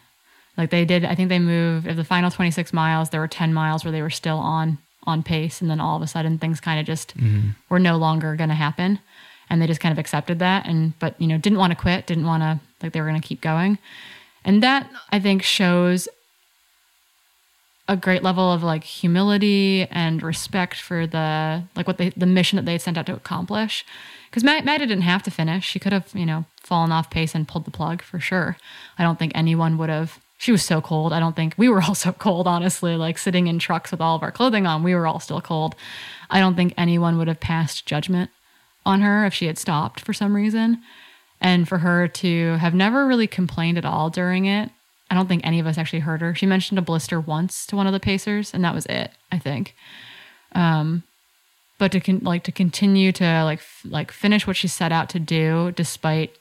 [0.57, 3.11] Like they did, I think they moved of the final 26 miles.
[3.11, 6.03] There were 10 miles where they were still on on pace, and then all of
[6.03, 7.51] a sudden things kind of just mm-hmm.
[7.69, 8.99] were no longer going to happen,
[9.49, 10.67] and they just kind of accepted that.
[10.67, 13.21] And but you know didn't want to quit, didn't want to like they were going
[13.21, 13.79] to keep going,
[14.45, 16.09] and that I think shows
[17.89, 22.57] a great level of like humility and respect for the like what they the mission
[22.57, 23.85] that they had sent out to accomplish.
[24.29, 27.47] Because Magda didn't have to finish; she could have you know fallen off pace and
[27.47, 28.57] pulled the plug for sure.
[28.99, 31.13] I don't think anyone would have she was so cold.
[31.13, 34.17] I don't think we were all so cold, honestly, like sitting in trucks with all
[34.17, 35.75] of our clothing on, we were all still cold.
[36.31, 38.31] I don't think anyone would have passed judgment
[38.85, 40.83] on her if she had stopped for some reason.
[41.41, 44.71] And for her to have never really complained at all during it,
[45.11, 46.35] I don't think any of us actually heard her.
[46.35, 49.39] She mentioned a blister once to one of the Pacers, and that was it, I
[49.39, 49.75] think.
[50.53, 51.05] Um,
[51.79, 55.11] but to con- like to continue to like f- like finish what she set out
[55.11, 56.35] to do despite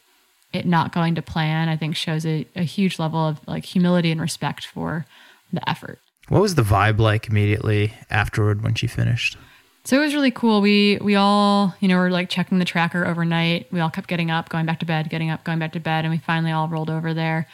[0.54, 4.12] it not going to plan, I think shows a, a huge level of like humility
[4.12, 5.06] and respect for
[5.52, 6.00] the effort.
[6.30, 9.38] What was the vibe like immediately afterward when she finished?
[9.84, 10.62] So it was really cool.
[10.62, 13.72] We we all, you know, were like checking the tracker overnight.
[13.72, 16.06] We all kept getting up, going back to bed, getting up, going back to bed,
[16.06, 17.48] and we finally all rolled over there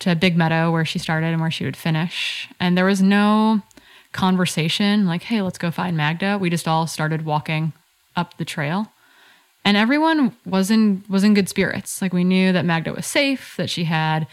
[0.00, 2.48] to Big Meadow where she started and where she would finish.
[2.60, 3.62] And there was no
[4.12, 7.72] conversation like, "Hey, let's go find Magda." We just all started walking
[8.14, 8.92] up the trail.
[9.64, 12.02] And everyone was in was in good spirits.
[12.02, 14.26] Like we knew that Magda was safe, that she had,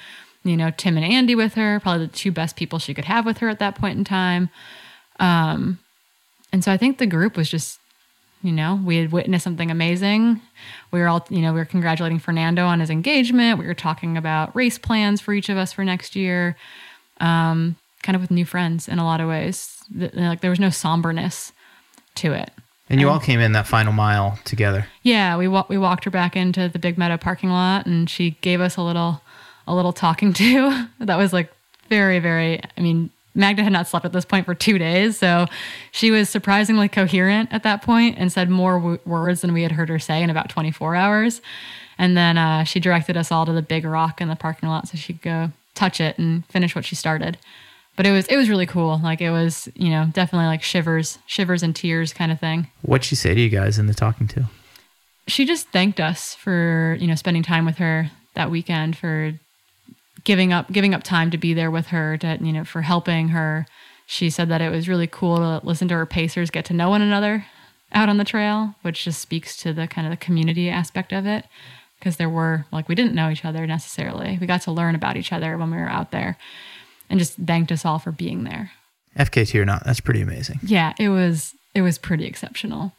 [0.43, 3.25] you know, Tim and Andy with her, probably the two best people she could have
[3.25, 4.49] with her at that point in time.
[5.19, 5.79] Um,
[6.51, 7.79] and so I think the group was just,
[8.41, 10.41] you know, we had witnessed something amazing.
[10.91, 13.59] We were all, you know, we were congratulating Fernando on his engagement.
[13.59, 16.55] We were talking about race plans for each of us for next year,
[17.19, 19.77] um, kind of with new friends in a lot of ways.
[19.93, 21.51] Like there was no somberness
[22.15, 22.51] to it.
[22.89, 24.87] And you all came in that final mile together.
[25.03, 28.31] Yeah, we wa- we walked her back into the Big Meadow parking lot, and she
[28.41, 29.21] gave us a little
[29.67, 30.87] a little talking to.
[30.99, 31.51] that was like
[31.89, 32.61] very very.
[32.77, 35.45] I mean, Magda had not slept at this point for two days, so
[35.91, 39.71] she was surprisingly coherent at that point and said more w- words than we had
[39.73, 41.41] heard her say in about 24 hours.
[41.99, 44.87] And then uh, she directed us all to the big rock in the parking lot
[44.87, 47.37] so she could go touch it and finish what she started.
[47.99, 48.97] But it was it was really cool.
[49.03, 52.69] Like it was, you know, definitely like shivers, shivers and tears kind of thing.
[52.81, 54.45] What'd she say to you guys in the talking to?
[55.27, 59.33] She just thanked us for, you know, spending time with her that weekend for
[60.23, 63.29] giving up giving up time to be there with her to you know for helping
[63.29, 63.65] her
[64.05, 66.89] she said that it was really cool to listen to her pacers get to know
[66.89, 67.45] one another
[67.91, 71.25] out on the trail which just speaks to the kind of the community aspect of
[71.25, 71.45] it
[71.99, 75.17] because there were like we didn't know each other necessarily we got to learn about
[75.17, 76.37] each other when we were out there
[77.09, 78.71] and just thanked us all for being there
[79.17, 82.93] fkt or not that's pretty amazing yeah it was it was pretty exceptional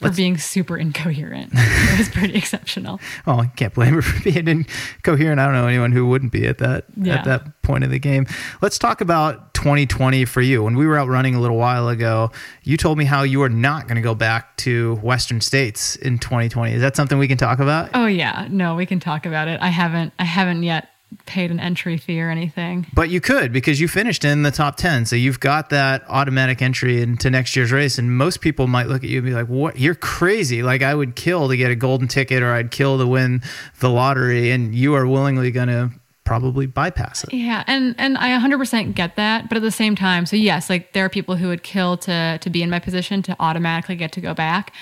[0.00, 1.50] for Let's, being super incoherent.
[1.54, 2.98] it was pretty exceptional.
[3.26, 5.38] Oh, I can't blame her for being incoherent.
[5.38, 7.16] I don't know anyone who wouldn't be at that yeah.
[7.16, 8.26] at that point of the game.
[8.62, 10.62] Let's talk about 2020 for you.
[10.62, 12.32] When we were out running a little while ago,
[12.62, 16.18] you told me how you are not going to go back to Western States in
[16.18, 16.72] 2020.
[16.72, 17.90] Is that something we can talk about?
[17.92, 19.60] Oh yeah, no, we can talk about it.
[19.60, 20.88] I haven't I haven't yet
[21.26, 22.86] paid an entry fee or anything.
[22.94, 25.06] But you could because you finished in the top 10.
[25.06, 27.98] So you've got that automatic entry into next year's race.
[27.98, 29.78] And most people might look at you and be like, what?
[29.78, 30.62] You're crazy.
[30.62, 33.42] Like, I would kill to get a golden ticket or I'd kill to win
[33.80, 34.50] the lottery.
[34.50, 35.90] And you are willingly going to
[36.24, 37.32] probably bypass it.
[37.32, 40.92] Yeah, and and I 100% get that, but at the same time, so yes, like
[40.92, 44.12] there are people who would kill to to be in my position to automatically get
[44.12, 44.72] to go back.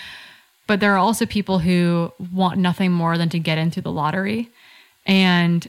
[0.66, 4.50] But there are also people who want nothing more than to get into the lottery.
[5.06, 5.66] And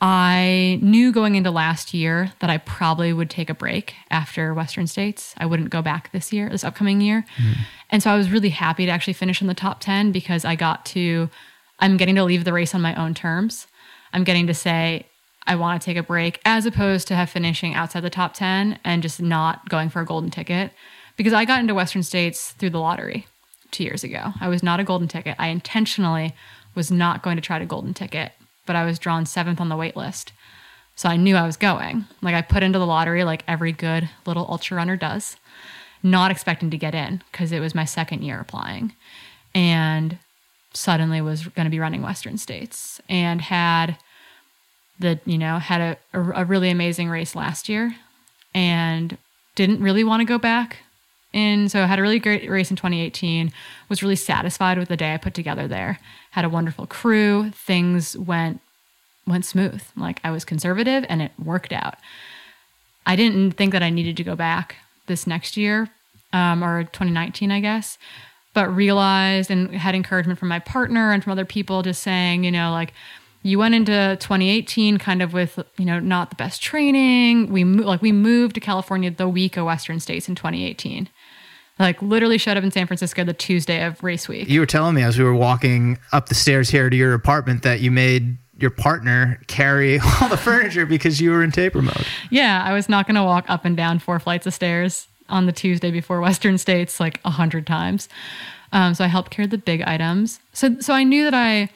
[0.00, 4.86] I knew going into last year that I probably would take a break after Western
[4.86, 5.34] States.
[5.38, 7.24] I wouldn't go back this year, this upcoming year.
[7.36, 7.56] Mm.
[7.90, 10.54] And so I was really happy to actually finish in the top 10 because I
[10.54, 11.28] got to,
[11.80, 13.66] I'm getting to leave the race on my own terms.
[14.12, 15.06] I'm getting to say,
[15.48, 18.78] I want to take a break as opposed to have finishing outside the top 10
[18.84, 20.70] and just not going for a golden ticket
[21.16, 23.26] because I got into Western States through the lottery
[23.72, 24.32] two years ago.
[24.40, 25.34] I was not a golden ticket.
[25.38, 26.34] I intentionally
[26.76, 28.32] was not going to try to golden ticket
[28.68, 30.32] but I was drawn seventh on the wait list.
[30.94, 32.04] So I knew I was going.
[32.22, 35.36] Like I put into the lottery like every good little ultra runner does,
[36.02, 38.94] not expecting to get in because it was my second year applying.
[39.54, 40.18] And
[40.74, 43.96] suddenly was going to be running Western States and had
[45.00, 47.96] the, you know, had a, a, a really amazing race last year
[48.54, 49.16] and
[49.54, 50.78] didn't really want to go back
[51.38, 53.52] in so I had a really great race in 2018
[53.88, 55.98] was really satisfied with the day I put together there.
[56.32, 58.60] Had a wonderful crew things went
[59.26, 59.82] went smooth.
[59.96, 61.96] Like I was conservative and it worked out.
[63.06, 65.88] I didn't think that I needed to go back this next year
[66.32, 67.98] um, or 2019 I guess
[68.54, 72.50] but realized and had encouragement from my partner and from other people just saying you
[72.50, 72.92] know like
[73.42, 77.52] you went into 2018 kind of with you know not the best training.
[77.52, 81.08] We mo- like we moved to california the week of western states in 2018
[81.78, 84.48] like literally showed up in San Francisco the Tuesday of race week.
[84.48, 87.62] You were telling me as we were walking up the stairs here to your apartment
[87.62, 92.06] that you made your partner carry all the furniture because you were in taper mode.
[92.30, 95.46] Yeah, I was not going to walk up and down four flights of stairs on
[95.46, 98.08] the Tuesday before Western States like a hundred times.
[98.72, 100.40] Um, so I helped carry the big items.
[100.52, 101.70] So so I knew that I.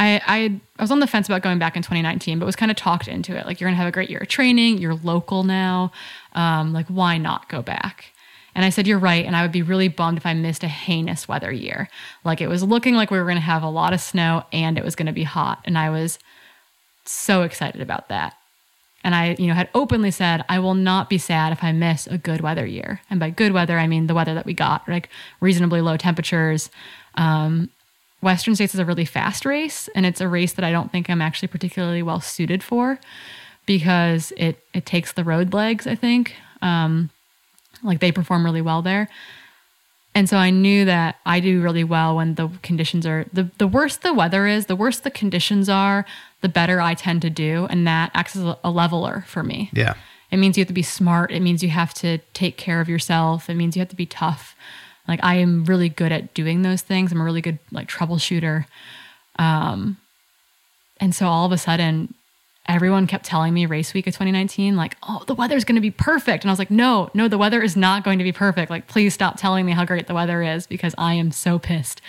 [0.00, 2.70] I, I, I was on the fence about going back in 2019, but was kind
[2.70, 3.46] of talked into it.
[3.46, 4.78] Like, you're going to have a great year of training.
[4.78, 5.90] You're local now.
[6.34, 8.12] Um, like, why not go back?
[8.54, 9.24] And I said, You're right.
[9.24, 11.88] And I would be really bummed if I missed a heinous weather year.
[12.24, 14.78] Like it was looking like we were going to have a lot of snow and
[14.78, 15.60] it was going to be hot.
[15.64, 16.18] And I was
[17.04, 18.34] so excited about that.
[19.04, 22.06] And I, you know, had openly said, I will not be sad if I miss
[22.06, 23.00] a good weather year.
[23.08, 25.08] And by good weather, I mean the weather that we got, like
[25.40, 26.68] reasonably low temperatures.
[27.14, 27.70] Um,
[28.20, 31.08] Western States is a really fast race, and it's a race that I don't think
[31.08, 32.98] I'm actually particularly well suited for
[33.64, 35.86] because it it takes the road legs.
[35.86, 37.10] I think, um,
[37.82, 39.08] like they perform really well there.
[40.14, 43.68] And so I knew that I do really well when the conditions are the, the
[43.68, 46.04] worse the weather is, the worse the conditions are,
[46.40, 47.66] the better I tend to do.
[47.70, 49.70] And that acts as a leveler for me.
[49.72, 49.94] Yeah.
[50.30, 51.30] It means you have to be smart.
[51.30, 53.48] It means you have to take care of yourself.
[53.48, 54.56] It means you have to be tough.
[55.06, 57.12] Like I am really good at doing those things.
[57.12, 58.66] I'm a really good like troubleshooter.
[59.38, 59.98] Um,
[61.00, 62.14] and so all of a sudden,
[62.68, 65.90] everyone kept telling me race week of 2019 like oh the weather's going to be
[65.90, 66.44] perfect.
[66.44, 68.70] And i was like no no the weather is not going to be perfect.
[68.70, 72.02] Like please stop telling me how great the weather is because i am so pissed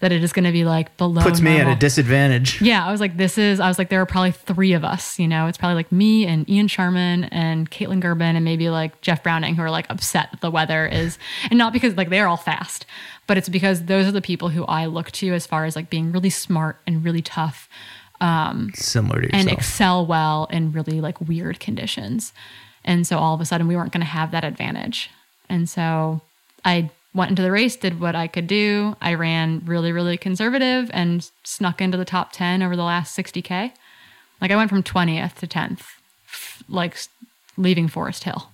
[0.00, 2.62] that it is going to be like below puts me at a disadvantage.
[2.62, 5.18] Yeah i was like this is i was like there are probably three of us
[5.18, 5.46] you know?
[5.46, 9.56] It's probably like me and ian sharman and Kaytlyn Gerbin and maybe like jeff browning
[9.56, 11.18] who are like upset that the weather is
[11.50, 12.86] and not because like they're all fast
[13.26, 15.90] but it's because those are the people who i look to as far as like
[15.90, 17.68] being really smart and really tough
[18.24, 19.40] um, similar to yourself.
[19.40, 22.32] and excel well in really like weird conditions.
[22.84, 25.10] And so all of a sudden we weren't going to have that advantage.
[25.48, 26.22] And so
[26.64, 28.96] I went into the race, did what I could do.
[29.00, 33.72] I ran really, really conservative and snuck into the top 10 over the last 60K.
[34.40, 35.82] Like I went from 20th to 10th,
[36.68, 36.96] like
[37.56, 38.48] leaving Forest Hill.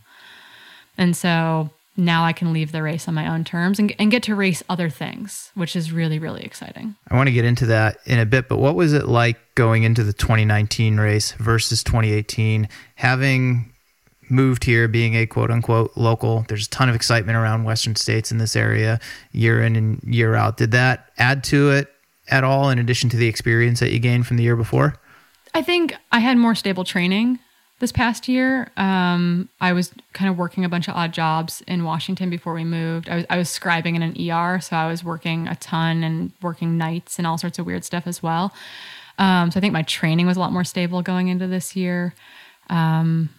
[0.99, 4.23] And so now I can leave the race on my own terms and, and get
[4.25, 6.97] to race other things, which is really, really exciting.
[7.09, 9.83] I want to get into that in a bit, but what was it like going
[9.83, 12.69] into the 2019 race versus 2018?
[12.97, 13.73] Having
[14.29, 18.33] moved here, being a quote unquote local, there's a ton of excitement around Western states
[18.33, 18.99] in this area
[19.33, 20.57] year in and year out.
[20.57, 21.89] Did that add to it
[22.29, 24.95] at all in addition to the experience that you gained from the year before?
[25.53, 27.41] I think I had more stable training
[27.81, 28.71] this past year.
[28.77, 32.65] Um, I was kind of working a bunch of odd jobs in Washington before we
[32.65, 33.09] moved.
[33.09, 36.33] I was, I was scribing in an ER, so I was working a ton and
[36.41, 38.55] working nights and all sorts of weird stuff as well.
[39.19, 42.15] Um, so I think my training was a lot more stable going into this year.
[42.69, 43.31] Um,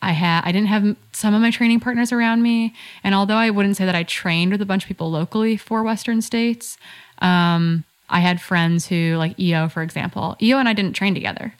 [0.00, 3.50] I had I didn't have some of my training partners around me, and although I
[3.50, 6.76] wouldn't say that I trained with a bunch of people locally for Western states,
[7.18, 10.36] um, I had friends who like EO, for example.
[10.42, 11.54] EO and I didn't train together.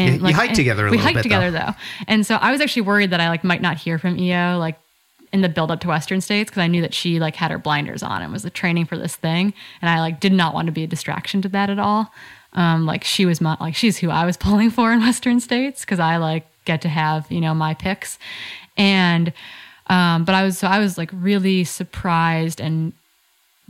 [0.00, 1.58] And you, like, you hiked together we hiked bit, together though.
[1.58, 1.74] though.
[2.08, 4.78] And so I was actually worried that I like might not hear from EO like
[5.32, 7.58] in the build up to Western States because I knew that she like had her
[7.58, 9.54] blinders on and was the training for this thing.
[9.80, 12.12] And I like did not want to be a distraction to that at all.
[12.52, 15.82] Um, like she was my like she's who I was pulling for in Western States
[15.82, 18.18] because I like get to have, you know, my picks.
[18.76, 19.32] And
[19.86, 22.92] um, but I was so I was like really surprised and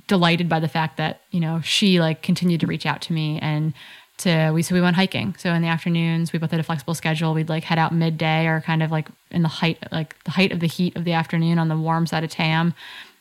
[0.06, 3.38] delighted by the fact that, you know, she like continued to reach out to me
[3.40, 3.72] and
[4.20, 5.34] to we so we went hiking.
[5.38, 7.34] So in the afternoons, we both had a flexible schedule.
[7.34, 10.52] We'd like head out midday or kind of like in the height like the height
[10.52, 12.74] of the heat of the afternoon on the warm side of Tam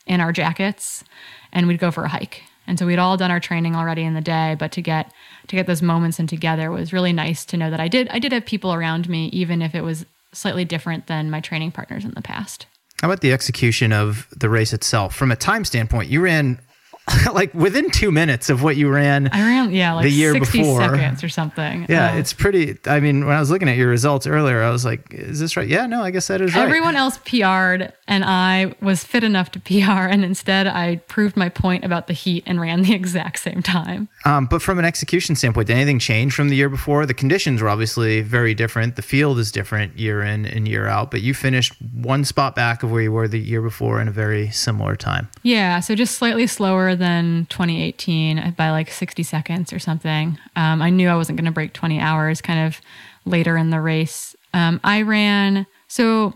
[0.06, 1.04] in our jackets
[1.52, 2.42] and we'd go for a hike.
[2.66, 5.12] And so we'd all done our training already in the day, but to get
[5.48, 8.18] to get those moments in together was really nice to know that I did I
[8.18, 12.04] did have people around me even if it was slightly different than my training partners
[12.04, 12.66] in the past.
[13.00, 15.16] How about the execution of the race itself?
[15.16, 16.60] From a time standpoint, you ran
[17.32, 19.28] like within two minutes of what you ran.
[19.32, 20.80] I ran, yeah, like the year 60 before.
[20.80, 21.86] seconds or something.
[21.88, 22.78] Yeah, Uh, it's pretty.
[22.86, 25.56] I mean, when I was looking at your results earlier, I was like, "Is this
[25.56, 26.62] right?" Yeah, no, I guess that is right.
[26.62, 31.48] Everyone else PR'd, and I was fit enough to PR, and instead I proved my
[31.48, 34.08] point about the heat and ran the exact same time.
[34.24, 37.06] Um, but from an execution standpoint, did anything change from the year before?
[37.06, 38.96] The conditions were obviously very different.
[38.96, 41.10] The field is different year in and year out.
[41.10, 44.12] But you finished one spot back of where you were the year before in a
[44.12, 45.28] very similar time.
[45.42, 50.38] Yeah, so just slightly slower than 2018 by like 60 seconds or something.
[50.56, 52.80] Um, I knew I wasn't going to break 20 hours kind of
[53.24, 54.34] later in the race.
[54.52, 56.34] Um, I ran, so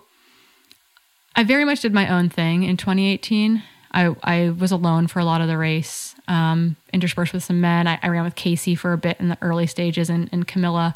[1.36, 3.62] I very much did my own thing in 2018.
[3.92, 7.86] I, I was alone for a lot of the race, um, interspersed with some men.
[7.86, 10.94] I, I ran with Kaci for a bit in the early stages and, and Camilla,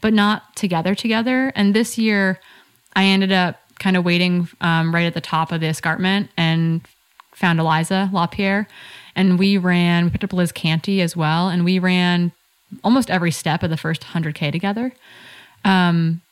[0.00, 1.52] but not together together.
[1.54, 2.40] And this year,
[2.96, 6.86] I ended up kind of waiting um, right at the top of the escarpment and
[7.32, 8.66] found Aliza LaPierre.
[9.18, 11.48] And we ran, we picked up Liz Canty as well.
[11.48, 12.30] And we ran
[12.84, 14.92] almost every step of the first 100K together.
[15.64, 16.22] Um,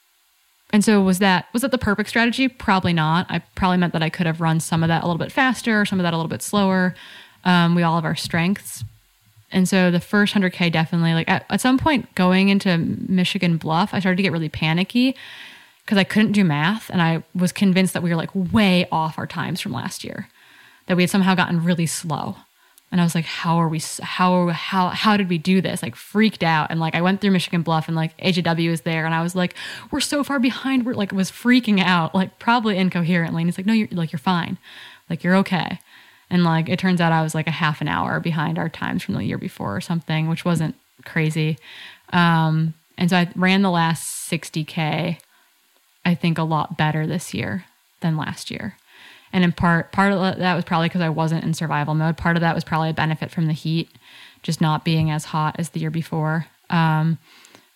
[0.73, 2.47] and so was that was that the perfect strategy?
[2.49, 3.27] Probably not.
[3.29, 5.85] I probably meant that I could have run some of that a little bit faster,
[5.85, 6.95] some of that a little bit slower.
[7.45, 8.85] Um, we all have our strengths.
[9.51, 13.95] And so the first 100K definitely, like at, at some point going into Michigan Bluff,
[13.95, 15.17] I started to get really panicky
[15.85, 16.89] because I couldn't do math.
[16.91, 20.29] And I was convinced that we were like way off our times from last year,
[20.87, 22.37] that we had somehow gotten really slow.
[22.97, 25.83] And I was like, how are we, how, how, how did we do this?
[25.83, 26.71] Like freaked out.
[26.71, 29.37] And like, I went through Michigan Bluff and like AJW was there and I was
[29.37, 29.55] like,
[29.91, 30.87] we're so far behind.
[30.87, 33.43] We're like, was freaking out, like probably incoherently.
[33.43, 34.57] And he's like, no, you're like, you're fine.
[35.11, 35.79] Like, you're okay.
[36.31, 39.03] And like, it turns out I was like a half an hour behind our times
[39.03, 40.75] from the year before or something, which wasn't
[41.05, 41.59] crazy.
[42.15, 45.19] Um, and so I ran the last 60K,
[46.07, 47.67] I think a lot better this year
[48.01, 48.79] than last year.
[49.37, 52.17] And in part, part of that was probably because I wasn't in survival mode.
[52.17, 53.91] Part of that was probably a benefit from the heat,
[54.43, 56.47] just not being as hot as the year before.
[56.71, 57.19] Um,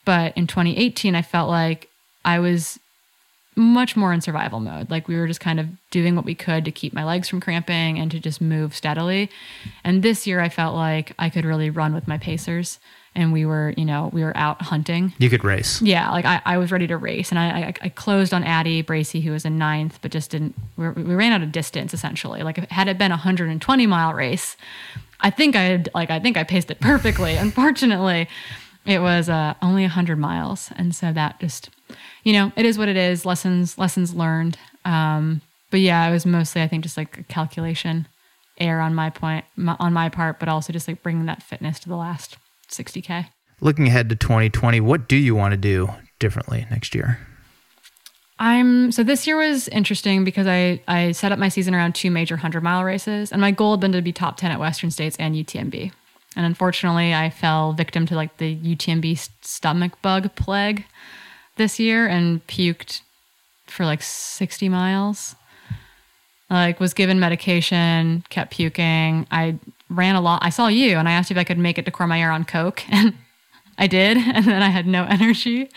[0.06, 1.90] but in 2018, I felt like
[2.24, 2.80] I was
[3.56, 4.90] much more in survival mode.
[4.90, 7.42] Like we were just kind of doing what we could to keep my legs from
[7.42, 9.28] cramping and to just move steadily.
[9.84, 12.78] And this year, I felt like I could really run with my pacers
[13.14, 15.12] and we were, you know, we were out hunting.
[15.18, 15.82] You could race.
[15.82, 18.82] Yeah, like I, I was ready to race, and I, I, I closed on Addie
[18.82, 20.54] Bracy, who was in ninth, but just didn't.
[20.76, 22.42] We, we ran out of distance essentially.
[22.42, 24.56] Like had it been a 120 mile race,
[25.20, 27.36] I think I had like I think I paced it perfectly.
[27.36, 28.28] Unfortunately,
[28.86, 31.70] it was uh, only 100 miles, and so that just,
[32.22, 33.26] you know, it is what it is.
[33.26, 34.56] Lessons lessons learned.
[34.84, 38.06] Um, but yeah, it was mostly I think just like a calculation
[38.58, 41.80] error on my point my, on my part, but also just like bringing that fitness
[41.80, 42.36] to the last
[42.70, 43.26] 60K.
[43.60, 47.18] Looking ahead to 2020, what do you want to do differently next year?
[48.38, 52.10] I'm so this year was interesting because I I set up my season around two
[52.10, 54.90] major 100 mile races and my goal had been to be top 10 at Western
[54.90, 55.92] States and UTMB.
[56.36, 60.86] And unfortunately, I fell victim to like the UTMB stomach bug plague
[61.56, 63.02] this year and puked
[63.66, 65.36] for like 60 miles.
[66.48, 69.26] Like was given medication, kept puking.
[69.30, 69.58] I
[69.90, 70.42] ran a lot.
[70.42, 72.44] I saw you and I asked you if I could make it to Courmayeur on
[72.44, 73.14] Coke and
[73.78, 74.16] I did.
[74.34, 75.68] And then I had no energy.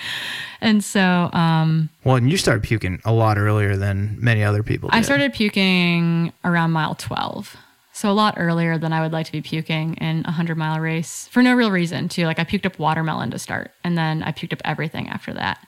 [0.61, 4.89] And so, um, well, and you started puking a lot earlier than many other people.
[4.89, 4.97] Did.
[4.97, 7.57] I started puking around mile 12.
[7.95, 10.79] So a lot earlier than I would like to be puking in a hundred mile
[10.79, 12.25] race for no real reason too.
[12.25, 15.59] Like I puked up watermelon to start and then I puked up everything after that.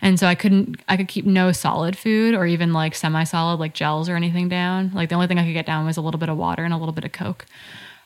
[0.00, 3.58] And so I couldn't, I could keep no solid food or even like semi solid,
[3.58, 4.92] like gels or anything down.
[4.94, 6.72] Like the only thing I could get down was a little bit of water and
[6.72, 7.46] a little bit of Coke.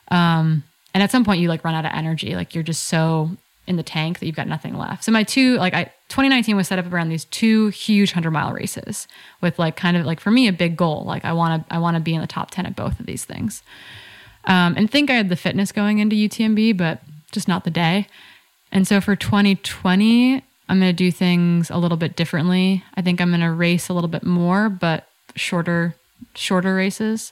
[0.09, 0.63] Um,
[0.93, 2.35] and at some point you like run out of energy.
[2.35, 3.31] Like you're just so
[3.65, 5.03] in the tank that you've got nothing left.
[5.03, 8.51] So my two, like I, 2019 was set up around these two huge hundred mile
[8.51, 9.07] races
[9.41, 11.03] with like kind of like for me a big goal.
[11.05, 13.05] Like I want to, I want to be in the top 10 at both of
[13.05, 13.63] these things.
[14.45, 18.07] Um, and think I had the fitness going into UTMB, but just not the day.
[18.71, 22.83] And so for 2020, I'm going to do things a little bit differently.
[22.95, 25.95] I think I'm going to race a little bit more, but shorter,
[26.35, 27.31] shorter races.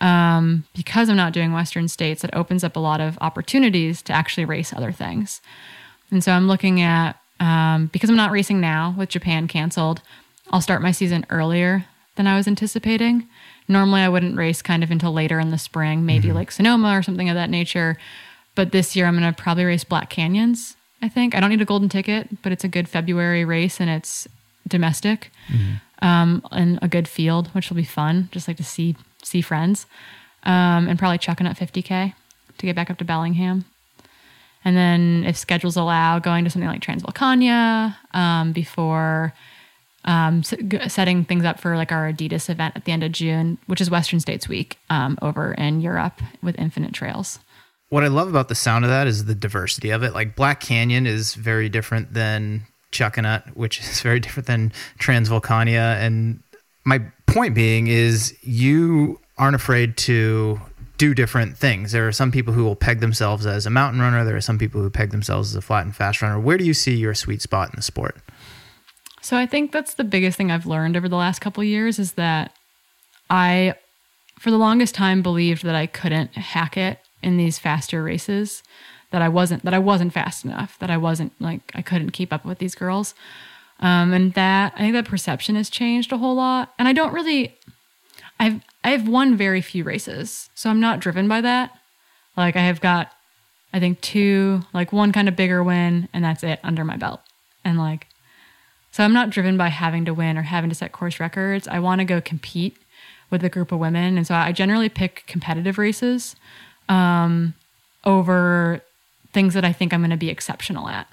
[0.00, 4.12] Um, because I'm not doing Western states, it opens up a lot of opportunities to
[4.12, 5.40] actually race other things.
[6.10, 10.00] And so I'm looking at, um, because I'm not racing now with Japan canceled,
[10.50, 13.28] I'll start my season earlier than I was anticipating.
[13.66, 16.36] Normally, I wouldn't race kind of until later in the spring, maybe mm-hmm.
[16.36, 17.98] like Sonoma or something of that nature.
[18.54, 21.34] But this year, I'm going to probably race Black Canyons I think.
[21.34, 24.26] I don't need a golden ticket, but it's a good February race and it's
[24.66, 26.06] domestic mm-hmm.
[26.06, 28.28] um, and a good field, which will be fun.
[28.32, 29.86] Just like to see see friends,
[30.44, 32.14] um, and probably Chuckanut 50k
[32.58, 33.64] to get back up to Bellingham.
[34.64, 39.32] And then, if schedules allow, going to something like Transvolcania um, before
[40.04, 43.80] um, setting things up for like our Adidas event at the end of June, which
[43.80, 47.38] is Western States Week um, over in Europe with Infinite Trails
[47.90, 50.14] what I love about the sound of that is the diversity of it.
[50.14, 55.96] Like Black Canyon is very different than Chuckanut, which is very different than Transvolcania.
[55.96, 56.42] And
[56.84, 60.60] my point being is you aren't afraid to
[60.98, 61.92] do different things.
[61.92, 64.24] There are some people who will peg themselves as a mountain runner.
[64.24, 66.40] There are some people who peg themselves as a flat and fast runner.
[66.40, 68.16] Where do you see your sweet spot in the sport?
[69.22, 72.12] So I think that's the biggest thing I've learned over the last couple years is
[72.12, 72.52] that
[73.30, 73.74] I,
[74.40, 78.62] for the longest time, believed that I couldn't hack it in these faster races
[79.10, 82.32] that I wasn't that I wasn't fast enough that I wasn't like I couldn't keep
[82.32, 83.14] up with these girls.
[83.80, 86.74] Um, and that I think that perception has changed a whole lot.
[86.78, 87.56] And I don't really
[88.38, 91.72] I've I've won very few races so I'm not driven by that.
[92.36, 93.12] Like I have got
[93.72, 97.20] I think two like one kind of bigger win and that's it under my belt.
[97.64, 98.08] And like
[98.90, 101.68] so I'm not driven by having to win or having to set course records.
[101.68, 102.76] I want to go compete
[103.30, 104.16] with a group of women.
[104.16, 106.34] And so I generally pick competitive races
[106.88, 107.54] um,
[108.04, 108.82] over
[109.32, 111.06] things that I think I'm going to be exceptional at.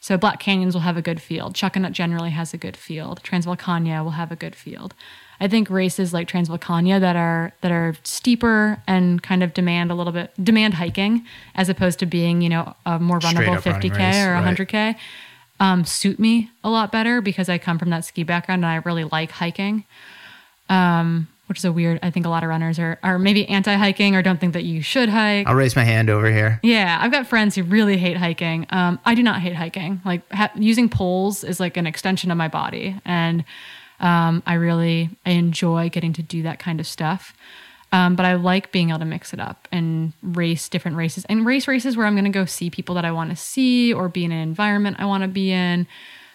[0.00, 1.54] So Black Canyons will have a good field.
[1.54, 3.22] Chuckanut generally has a good field.
[3.22, 4.94] Transvolcania will have a good field.
[5.40, 9.94] I think races like Transvolcania that are that are steeper and kind of demand a
[9.94, 14.16] little bit demand hiking as opposed to being you know a more runnable 50k race,
[14.16, 14.96] or 100k
[15.60, 18.76] um, suit me a lot better because I come from that ski background and I
[18.76, 19.84] really like hiking.
[20.68, 21.98] Um, which is a weird.
[22.02, 24.64] I think a lot of runners are are maybe anti hiking or don't think that
[24.64, 25.46] you should hike.
[25.46, 26.60] I'll raise my hand over here.
[26.62, 28.66] Yeah, I've got friends who really hate hiking.
[28.70, 30.00] Um, I do not hate hiking.
[30.04, 33.44] Like ha- using poles is like an extension of my body, and
[34.00, 37.34] um, I really I enjoy getting to do that kind of stuff.
[37.92, 41.46] Um, but I like being able to mix it up and race different races and
[41.46, 44.08] race races where I'm going to go see people that I want to see or
[44.08, 45.86] be in an environment I want to be in.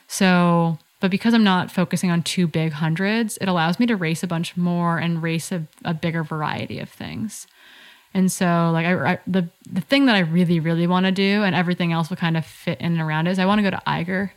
[0.08, 4.24] So, but because I'm not focusing on two big hundreds, it allows me to race
[4.24, 7.48] a bunch more and race a, a bigger variety of things.
[8.14, 11.44] And so, like, I, I, the the thing that I really, really want to do,
[11.44, 13.64] and everything else will kind of fit in and around it, is I want to
[13.64, 14.34] go to Eiger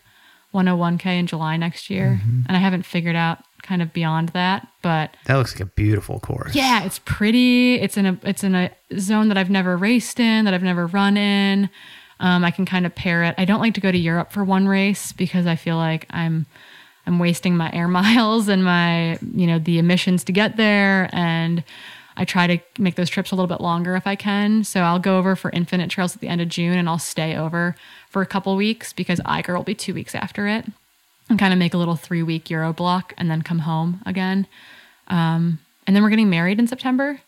[0.55, 2.43] 101k in July next year, mm-hmm.
[2.47, 6.21] and I haven't figured out kind of beyond that, but That looks like a beautiful
[6.21, 6.55] course.
[6.55, 7.75] yeah, it's pretty.
[7.75, 10.87] It's in a it's in a zone that I've never raced in, that I've never
[10.87, 11.69] run in.
[12.21, 13.35] Um, I can kind of pair it.
[13.39, 16.47] I don't like to go to Europe for one race because I feel like I'm
[17.07, 21.65] I'm wasting my air miles and my you know the emissions to get there, and
[22.17, 24.65] I try to make those trips a little bit longer if I can.
[24.65, 27.37] So I'll go over for Infinite Trails at the end of June, and I'll stay
[27.37, 27.75] over
[28.09, 30.67] for a couple weeks because Eiger will be two weeks after it
[31.29, 34.47] and kind of make a little three week Euro block and then come home again.
[35.09, 37.21] Um, and then we're getting married in September.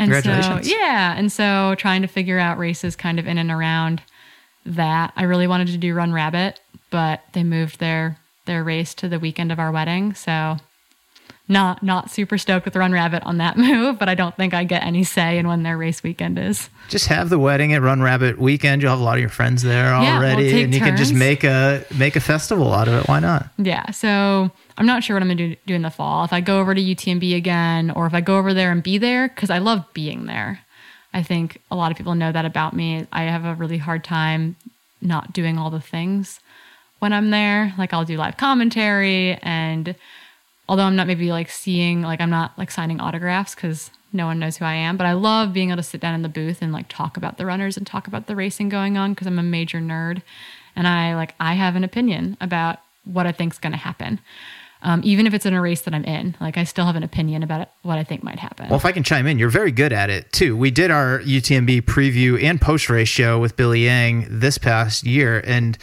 [0.00, 1.14] And so, yeah.
[1.16, 4.02] And so trying to figure out races kind of in and around
[4.64, 5.12] that.
[5.14, 6.58] I really wanted to do Run Rabbit,
[6.90, 10.14] but they moved their their race to the weekend of our wedding.
[10.14, 10.56] So
[11.48, 14.64] not not super stoked with Run Rabbit on that move, but I don't think I
[14.64, 16.70] get any say in when their race weekend is.
[16.88, 18.80] Just have the wedding at Run Rabbit weekend.
[18.82, 20.96] You'll have a lot of your friends there Yeah, we'll already, take and you can
[20.96, 23.08] just make a make a festival out of it.
[23.08, 23.50] Why not?
[23.58, 23.90] Yeah.
[23.90, 26.24] So I'm not sure what I'm going to do, do in the fall.
[26.24, 28.96] If I go over to UTMB again, or if I go over there and be
[28.96, 30.60] there, because I love being there.
[31.12, 33.06] I think a lot of people know that about me.
[33.12, 34.56] I have a really hard time
[35.02, 36.40] not doing all the things
[36.98, 37.74] when I'm there.
[37.76, 39.94] Like I'll do live commentary, and
[40.66, 44.38] although I'm not maybe like seeing, like I'm not like signing autographs because no one
[44.38, 46.62] knows who I am, but I love being able to sit down in the booth
[46.62, 49.38] and like talk about the runners and talk about the racing going on because I'm
[49.38, 50.22] a major nerd,
[50.74, 54.20] and I like I have an opinion about what I think's going to happen.
[54.82, 57.02] Um, even if it's in a race that I'm in, like I still have an
[57.02, 58.68] opinion about what I think might happen.
[58.68, 60.56] Well, if I can chime in, you're very good at it too.
[60.56, 65.42] We did our UTMB preview and post race show with Billy Yang this past year,
[65.46, 65.76] and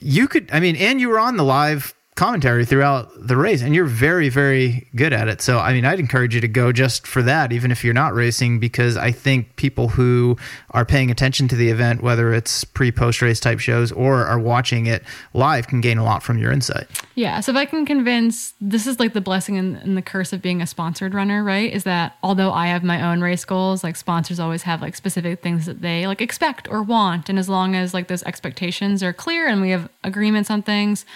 [0.00, 3.74] you could, I mean, and you were on the live commentary throughout the race, and
[3.74, 5.40] you're very, very good at it.
[5.40, 8.12] So, I mean, I'd encourage you to go just for that, even if you're not
[8.12, 10.36] racing, because I think people who
[10.72, 14.38] are paying attention to the event, whether it's pre post race type shows or are
[14.38, 15.02] watching it
[15.32, 16.88] live, can gain a lot from your insight.
[17.14, 17.40] Yeah.
[17.40, 20.42] So if I can convince, this is like the blessing and, and the curse of
[20.42, 21.72] being a sponsored runner, right?
[21.72, 25.40] Is that although I have my own race goals, like sponsors always have like specific
[25.40, 27.30] things that they like expect or want.
[27.30, 31.06] And as long as like those expectations are clear and we have agreements on things,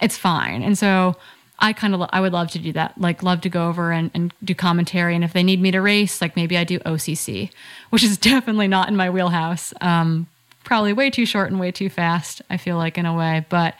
[0.00, 0.62] it's fine.
[0.62, 1.16] And so
[1.58, 3.00] I kind of, I would love to do that.
[3.00, 5.14] Like love to go over and, and do commentary.
[5.14, 7.50] And if they need me to race, like maybe I do OCC,
[7.90, 9.72] which is definitely not in my wheelhouse.
[9.80, 10.26] Um,
[10.64, 12.42] probably way too short and way too fast.
[12.50, 13.74] I feel like in a way, but,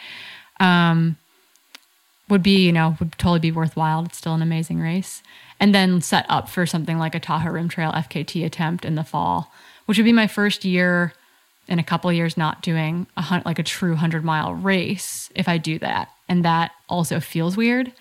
[0.61, 1.17] um,
[2.29, 4.05] would be, you know, would totally be worthwhile.
[4.05, 5.23] It's still an amazing race.
[5.61, 9.05] And then set up for something like a Tahoe Rim Trail FKT attempt in the
[9.05, 9.53] fall,
[9.87, 11.13] which would be my first year
[11.69, 15.49] in a couple years not doing a hun- like a true 100 mile race if
[15.49, 16.09] I do that.
[16.29, 17.93] And that also feels weird.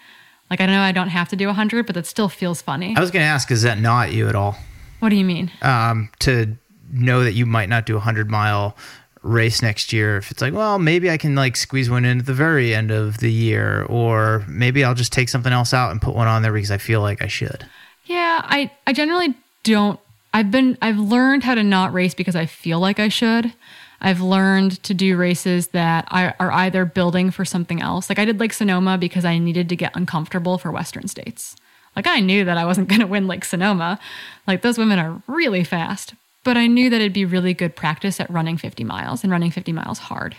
[0.50, 2.94] Like I don't know I don't have to do 100, but that still feels funny.
[2.96, 4.56] I was going to ask, is that not you at all?
[5.00, 5.52] What do you mean?
[5.62, 6.56] um, to
[6.92, 8.78] know that you might not do a hundred mile
[9.24, 10.18] race next year.
[10.18, 12.92] If it's like, well, maybe I can like squeeze one in at the very end
[12.92, 16.42] of the year, or maybe I'll just take something else out and put one on
[16.44, 17.66] there because I feel like I should.
[18.06, 19.34] Yeah, I I generally
[19.64, 20.00] don't.
[20.34, 23.54] I've been I've learned how to not race because I feel like I should.
[24.02, 28.10] I've learned to do races that are either building for something else.
[28.10, 31.56] Like I did Lake Sonoma because I needed to get uncomfortable for Western states.
[31.96, 34.00] Like I knew that I wasn't going to win Lake Sonoma.
[34.46, 38.20] Like those women are really fast, but I knew that it'd be really good practice
[38.20, 40.36] at running 50 miles and running 50 miles hard.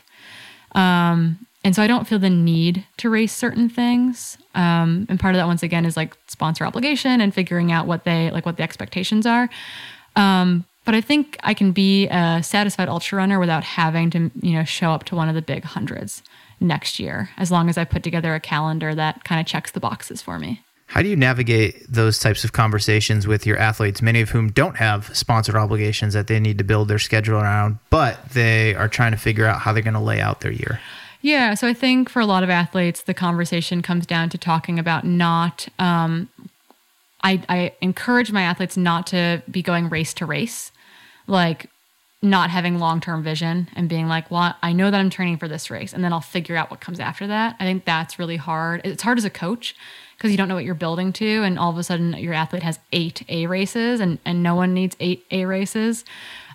[0.73, 4.37] Um, and so I don't feel the need to race certain things.
[4.55, 8.05] Um, and part of that, once again, is like sponsor obligation and figuring out what
[8.05, 9.49] they like, what the expectations are.
[10.15, 14.53] Um, but I think I can be a satisfied ultra runner without having to, you
[14.53, 16.23] know, show up to one of the big hundreds
[16.61, 19.81] next year, as long as I put together a calendar that kind of checks the
[19.81, 20.61] boxes for me.
[20.87, 24.77] How do you navigate those types of conversations with your athletes, many of whom don't
[24.77, 29.13] have sponsored obligations that they need to build their schedule around, but they are trying
[29.13, 30.79] to figure out how they're going to lay out their year?
[31.25, 34.79] Yeah, so I think for a lot of athletes, the conversation comes down to talking
[34.79, 35.67] about not.
[35.79, 36.29] Um,
[37.23, 40.71] I, I encourage my athletes not to be going race to race,
[41.27, 41.71] like
[42.21, 45.49] not having long term vision and being like, well, I know that I'm training for
[45.49, 47.57] this race and then I'll figure out what comes after that.
[47.59, 48.83] I think that's really hard.
[48.85, 49.75] It's hard as a coach
[50.19, 51.43] because you don't know what you're building to.
[51.43, 54.75] And all of a sudden, your athlete has eight A races and, and no one
[54.75, 56.05] needs eight A races.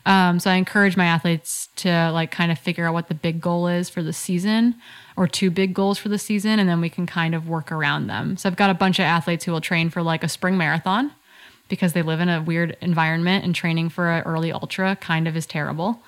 [0.06, 3.42] Um, so I encourage my athletes to like kind of figure out what the big
[3.42, 4.76] goal is for the season
[5.18, 6.60] or two big goals for the season.
[6.60, 8.38] And then we can kind of work around them.
[8.38, 11.12] So I've got a bunch of athletes who will train for like a spring marathon
[11.68, 15.38] because they live in a weird environment and training for an early ultra kind of
[15.38, 16.02] is terrible.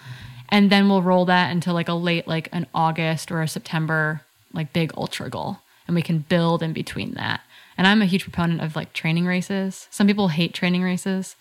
[0.49, 4.21] And then we'll roll that into like a late, like an August or a September,
[4.53, 5.59] like big ultra goal.
[5.87, 7.41] And we can build in between that.
[7.77, 9.87] And I'm a huge proponent of like training races.
[9.91, 11.35] Some people hate training races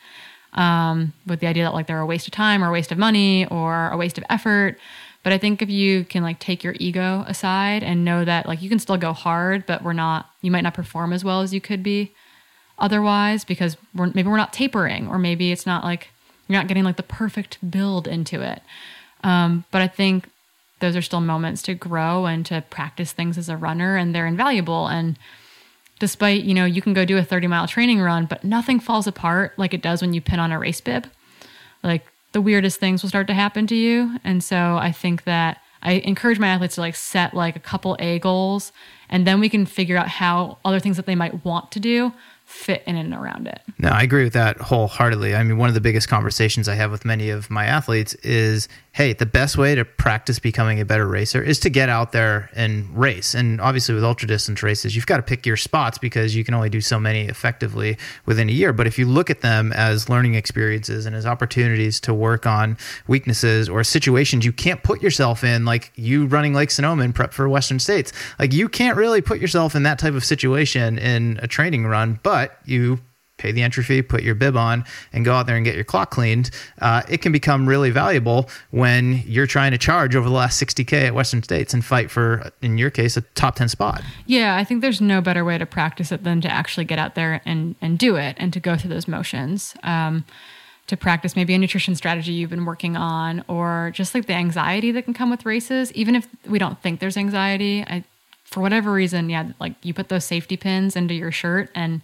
[0.55, 2.98] um, with the idea that like they're a waste of time or a waste of
[2.98, 4.78] money or a waste of effort.
[5.22, 8.62] But I think if you can like take your ego aside and know that like
[8.62, 11.53] you can still go hard, but we're not, you might not perform as well as
[11.53, 12.12] you could be
[12.78, 16.09] otherwise because we're, maybe we're not tapering or maybe it's not like
[16.48, 18.62] you're not getting like the perfect build into it.
[19.22, 20.28] Um, but I think
[20.80, 24.26] those are still moments to grow and to practice things as a runner and they're
[24.26, 24.86] invaluable.
[24.86, 25.18] And
[26.01, 29.07] despite, you know, you can go do a 30 mile training run, but nothing falls
[29.07, 31.07] apart like it does when you pin on a race bib.
[31.84, 34.18] Like the weirdest things will start to happen to you.
[34.24, 37.96] And so I think that I encourage my athletes to like set like a couple
[38.01, 38.72] A goals
[39.09, 42.12] and then we can figure out how other things that they might want to do
[42.51, 43.61] fit in and around it.
[43.78, 45.36] No, I agree with that wholeheartedly.
[45.36, 48.68] I mean, one of the biggest conversations I have with many of my athletes is
[48.92, 52.51] hey, the best way to practice becoming a better racer is to get out there
[52.55, 53.34] and race.
[53.34, 56.55] And obviously, with ultra distance races, you've got to pick your spots because you can
[56.55, 57.96] only do so many effectively
[58.26, 58.72] within a year.
[58.72, 62.76] But if you look at them as learning experiences and as opportunities to work on
[63.07, 67.32] weaknesses or situations you can't put yourself in, like you running Lake Sonoma in prep
[67.32, 71.38] for Western States, like you can't really put yourself in that type of situation in
[71.42, 73.01] a training run, but you
[73.41, 75.84] pay the entry fee, put your bib on, and go out there and get your
[75.84, 80.34] clock cleaned, uh, it can become really valuable when you're trying to charge over the
[80.34, 84.03] last 60K at Western States and fight for, in your case, a top 10 spot.
[84.26, 87.14] Yeah, I think there's no better way to practice it than to actually get out
[87.14, 89.74] there and, and do it and to go through those motions.
[89.82, 90.24] Um,
[90.86, 94.91] to practice maybe a nutrition strategy you've been working on, or just like the anxiety
[94.91, 97.82] that can come with races, even if we don't think there's anxiety.
[97.82, 98.03] I,
[98.43, 102.03] for whatever reason, yeah, like you put those safety pins into your shirt and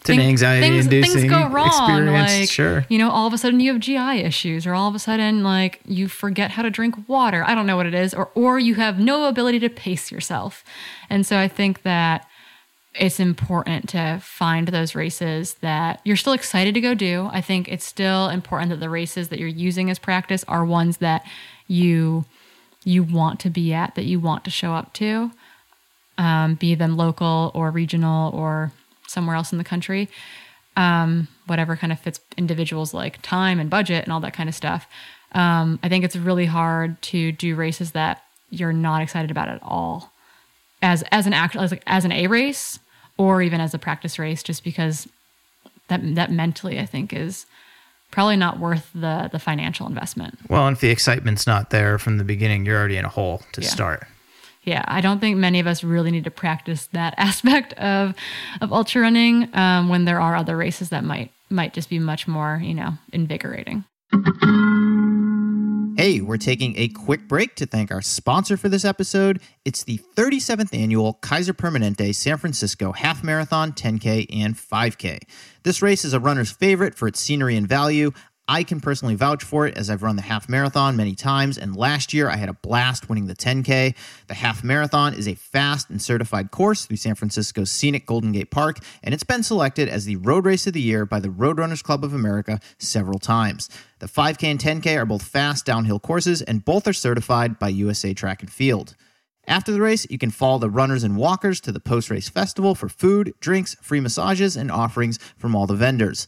[0.00, 1.66] it's an anxiety things, inducing things go wrong.
[1.66, 2.32] Experience.
[2.32, 2.86] Like, sure.
[2.88, 5.42] you know, all of a sudden you have GI issues, or all of a sudden
[5.42, 7.44] like you forget how to drink water.
[7.46, 10.64] I don't know what it is, or or you have no ability to pace yourself.
[11.10, 12.26] And so I think that
[12.94, 17.28] it's important to find those races that you're still excited to go do.
[17.32, 20.96] I think it's still important that the races that you're using as practice are ones
[20.98, 21.24] that
[21.68, 22.24] you
[22.84, 25.30] you want to be at, that you want to show up to,
[26.16, 28.72] um, be them local or regional or
[29.10, 30.08] somewhere else in the country,
[30.76, 34.54] um, whatever kind of fits individuals like time and budget and all that kind of
[34.54, 34.86] stuff.
[35.32, 39.60] Um, I think it's really hard to do races that you're not excited about at
[39.62, 40.12] all
[40.82, 42.78] as as an actual as, as an A race
[43.16, 45.08] or even as a practice race, just because
[45.88, 47.46] that that mentally I think is
[48.10, 50.38] probably not worth the the financial investment.
[50.48, 53.42] Well, and if the excitement's not there from the beginning, you're already in a hole
[53.52, 53.68] to yeah.
[53.68, 54.06] start
[54.62, 58.14] yeah, I don't think many of us really need to practice that aspect of
[58.60, 62.28] of ultra running um, when there are other races that might might just be much
[62.28, 63.84] more you know invigorating.
[66.00, 69.38] Hey, we're taking a quick break to thank our sponsor for this episode.
[69.66, 75.18] It's the 37th annual Kaiser Permanente San Francisco Half Marathon, 10K, and 5K.
[75.62, 78.12] This race is a runner's favorite for its scenery and value.
[78.50, 81.76] I can personally vouch for it as I've run the half marathon many times, and
[81.76, 83.94] last year I had a blast winning the 10K.
[84.26, 88.50] The half marathon is a fast and certified course through San Francisco's scenic Golden Gate
[88.50, 91.80] Park, and it's been selected as the road race of the year by the Roadrunners
[91.80, 93.70] Club of America several times.
[94.00, 98.12] The 5K and 10K are both fast downhill courses, and both are certified by USA
[98.14, 98.96] Track and Field.
[99.46, 102.74] After the race, you can follow the runners and walkers to the post race festival
[102.74, 106.26] for food, drinks, free massages, and offerings from all the vendors.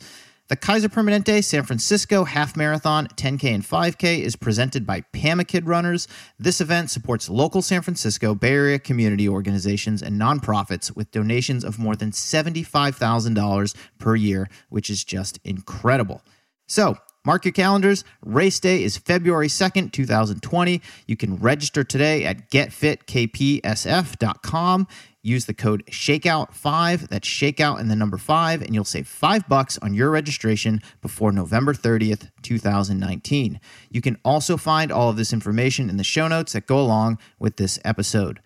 [0.53, 6.07] The Kaiser Permanente San Francisco Half Marathon 10K and 5K is presented by Pamakid Runners.
[6.39, 11.79] This event supports local San Francisco Bay Area community organizations and nonprofits with donations of
[11.79, 16.21] more than $75,000 per year, which is just incredible.
[16.69, 18.03] So, Mark your calendars.
[18.25, 20.83] Race day is February 2nd, 2020.
[21.07, 24.89] You can register today at getfitkpsf.com.
[25.25, 29.79] Use the code SHAKEOUT5, that's SHAKEOUT and the number 5, and you'll save 5 bucks
[29.79, 33.61] on your registration before November 30th, 2019.
[33.89, 37.19] You can also find all of this information in the show notes that go along
[37.39, 38.41] with this episode.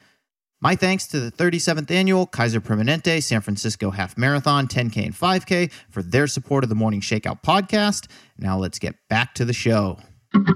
[0.62, 5.70] My thanks to the 37th annual Kaiser Permanente San Francisco Half Marathon 10K and 5K
[5.90, 8.06] for their support of the Morning Shakeout podcast.
[8.38, 9.98] Now let's get back to the show.
[10.32, 10.46] Let's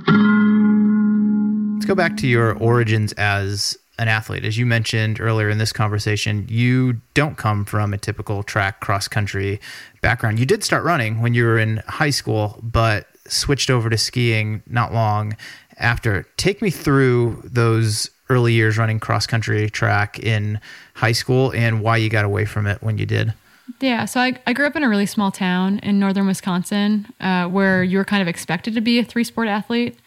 [1.84, 4.46] go back to your origins as an athlete.
[4.46, 9.06] As you mentioned earlier in this conversation, you don't come from a typical track cross
[9.06, 9.60] country
[10.00, 10.38] background.
[10.38, 14.62] You did start running when you were in high school, but switched over to skiing
[14.66, 15.36] not long
[15.76, 16.26] after.
[16.38, 20.58] Take me through those early years running cross country track in
[20.94, 23.34] high school and why you got away from it when you did.
[23.80, 27.46] Yeah, so I, I grew up in a really small town in northern Wisconsin uh,
[27.46, 29.98] where you were kind of expected to be a three sport athlete.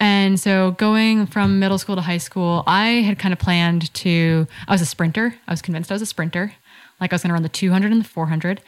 [0.00, 4.46] And so going from middle school to high school, I had kind of planned to,
[4.66, 5.36] I was a sprinter.
[5.46, 6.54] I was convinced I was a sprinter.
[7.00, 8.60] Like I was going to run the 200 and the 400.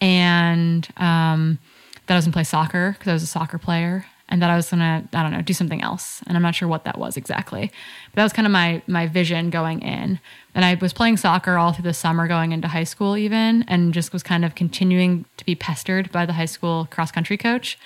[0.00, 1.58] And um,
[2.06, 4.06] that I was going to play soccer because I was a soccer player.
[4.30, 4.76] And that I was to,
[5.12, 6.22] I don't know, do something else.
[6.26, 7.72] And I'm not sure what that was exactly.
[8.10, 10.20] But that was kind of my, my vision going in.
[10.54, 13.92] And I was playing soccer all through the summer going into high school, even, and
[13.92, 17.76] just was kind of continuing to be pestered by the high school cross country coach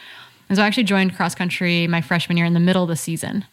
[0.48, 2.96] and so I actually joined cross country my freshman year in the middle of the
[2.96, 3.44] season.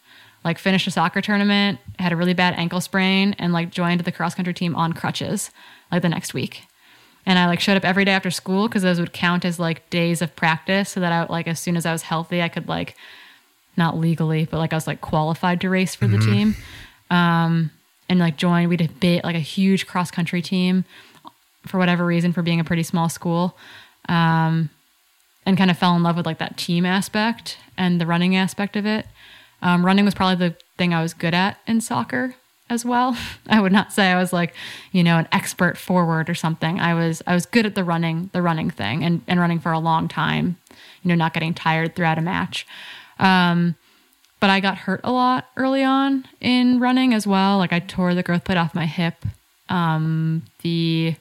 [0.44, 4.12] Like finished a soccer tournament, had a really bad ankle sprain, and like joined the
[4.12, 5.52] cross country team on crutches
[5.92, 6.64] like the next week.
[7.26, 9.90] And I like showed up every day after school because those would count as like
[9.90, 12.68] days of practice, so that I like as soon as I was healthy, I could
[12.68, 12.96] like
[13.78, 16.20] not legally, but like I was like qualified to race for mm-hmm.
[16.20, 16.56] the team.
[17.10, 17.72] Um,
[18.10, 20.86] and like join, we did bit like a huge cross country team
[21.68, 23.58] for whatever reason for being a pretty small school.
[24.10, 24.70] Um,
[25.46, 28.76] and kind of fell in love with like that team aspect and the running aspect
[28.76, 29.06] of it.
[29.62, 32.36] Um, running was probably the thing I was good at in soccer
[32.72, 33.16] as well.
[33.50, 34.54] I would not say I was like,
[34.92, 36.80] you know, an expert forward or something.
[36.80, 39.72] I was I was good at the running, the running thing and, and running for
[39.72, 40.58] a long time,
[41.04, 42.66] you know, not getting tired throughout a match.
[43.20, 43.76] Um,
[44.40, 47.60] but I got hurt a lot early on in running as well.
[47.60, 49.26] Like I tore the growth plate off my hip.
[49.70, 51.16] Um, the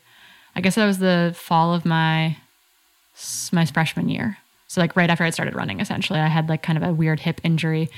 [0.56, 2.36] I guess that was the fall of my
[3.52, 4.38] my freshman year.
[4.68, 7.20] So like right after I started running, essentially, I had like kind of a weird
[7.20, 7.90] hip injury.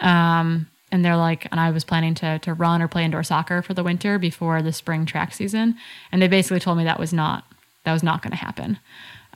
[0.00, 3.62] Um, and they're like, and I was planning to to run or play indoor soccer
[3.62, 5.76] for the winter before the spring track season,
[6.12, 7.44] and they basically told me that was not
[7.84, 8.78] that was not going to happen.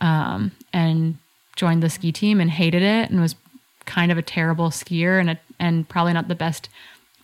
[0.00, 1.18] Um, and
[1.56, 3.34] joined the ski team and hated it and was
[3.84, 6.68] kind of a terrible skier and a, and probably not the best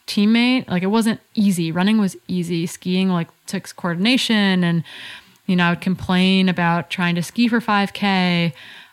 [0.06, 0.68] teammate.
[0.68, 1.72] Like it wasn't easy.
[1.72, 2.66] Running was easy.
[2.66, 4.84] Skiing like took coordination and
[5.46, 8.52] you know, I would complain about trying to ski for 5K,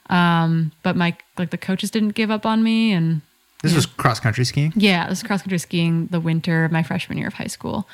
[0.10, 2.92] um, but my like the coaches didn't give up on me.
[2.92, 3.22] And
[3.64, 4.72] this was cross country skiing.
[4.76, 7.88] Yeah, this was cross country skiing the winter of my freshman year of high school,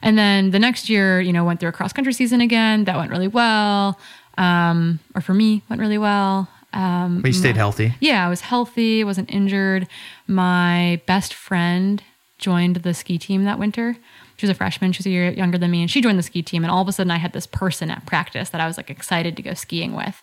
[0.00, 2.84] and then the next year, you know, went through a cross country season again.
[2.84, 3.98] That went really well,
[4.38, 6.48] um, or for me, went really well.
[6.72, 7.94] Um, but you stayed my, healthy.
[8.00, 9.04] Yeah, I was healthy.
[9.04, 9.86] wasn't injured.
[10.26, 12.02] My best friend
[12.38, 13.96] joined the ski team that winter
[14.38, 14.92] she was a freshman.
[14.92, 16.62] She was a year younger than me, and she joined the ski team.
[16.62, 18.88] And all of a sudden, I had this person at practice that I was like
[18.88, 20.22] excited to go skiing with,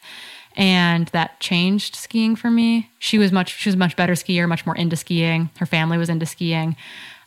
[0.55, 2.89] and that changed skiing for me.
[2.99, 5.49] She was much she was much better skier, much more into skiing.
[5.57, 6.75] Her family was into skiing.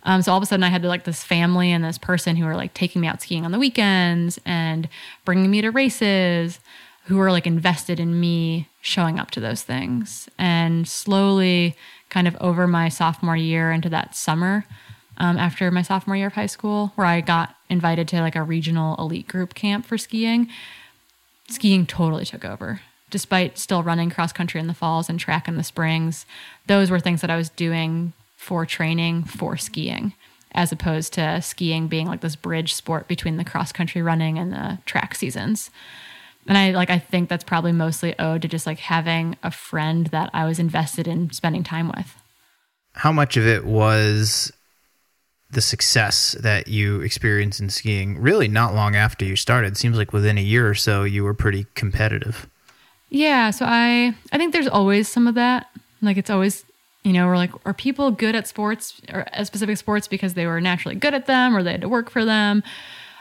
[0.05, 2.47] Um, so all of a sudden, I had like this family and this person who
[2.47, 4.89] were like taking me out skiing on the weekends and
[5.25, 6.61] bringing me to races,
[7.05, 10.29] who were like invested in me showing up to those things.
[10.39, 11.77] And slowly,
[12.11, 14.65] kind of over my sophomore year into that summer,
[15.19, 18.43] um, after my sophomore year of high school, where I got invited to like a
[18.43, 20.49] regional elite group camp for skiing.
[21.49, 22.81] Skiing totally took over.
[23.11, 26.27] Despite still running cross country in the falls and track in the springs,
[26.67, 30.15] those were things that I was doing for training for skiing,
[30.53, 34.53] as opposed to skiing being like this bridge sport between the cross country running and
[34.53, 35.71] the track seasons.
[36.47, 40.07] And I like I think that's probably mostly owed to just like having a friend
[40.09, 42.15] that I was invested in spending time with.
[42.95, 44.53] How much of it was
[45.51, 49.77] the success that you experienced in skiing really not long after you started.
[49.77, 52.47] Seems like within a year or so you were pretty competitive.
[53.11, 55.69] Yeah, so I I think there's always some of that.
[56.03, 56.65] Like it's always
[57.05, 60.47] you know, we're like, are people good at sports or at specific sports because they
[60.47, 62.63] were naturally good at them or they had to work for them?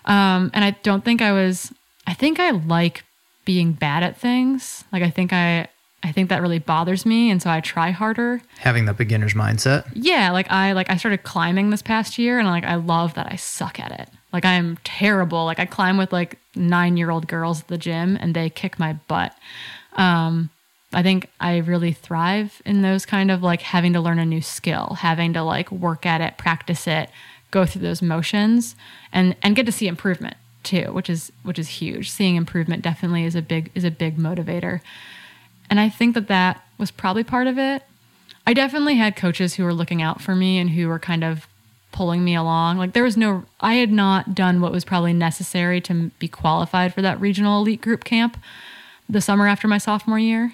[0.05, 1.71] Um, and I don't think I was.
[2.05, 3.03] I think I like
[3.45, 4.83] being bad at things.
[4.91, 5.67] Like I think I
[6.03, 8.41] I think that really bothers me and so I try harder.
[8.59, 9.89] Having the beginner's mindset.
[9.93, 13.31] Yeah, like I like I started climbing this past year and like I love that
[13.31, 14.09] I suck at it.
[14.31, 15.45] Like I am terrible.
[15.45, 19.33] Like I climb with like 9-year-old girls at the gym and they kick my butt.
[19.97, 20.49] Um
[20.93, 24.41] I think I really thrive in those kind of like having to learn a new
[24.41, 27.09] skill, having to like work at it, practice it,
[27.51, 28.75] go through those motions
[29.11, 32.09] and and get to see improvement too, which is which is huge.
[32.09, 34.81] Seeing improvement definitely is a big is a big motivator.
[35.69, 37.83] And I think that that was probably part of it.
[38.45, 41.47] I definitely had coaches who were looking out for me and who were kind of
[41.91, 42.77] pulling me along.
[42.77, 46.93] Like there was no, I had not done what was probably necessary to be qualified
[46.93, 48.37] for that regional elite group camp
[49.09, 50.53] the summer after my sophomore year.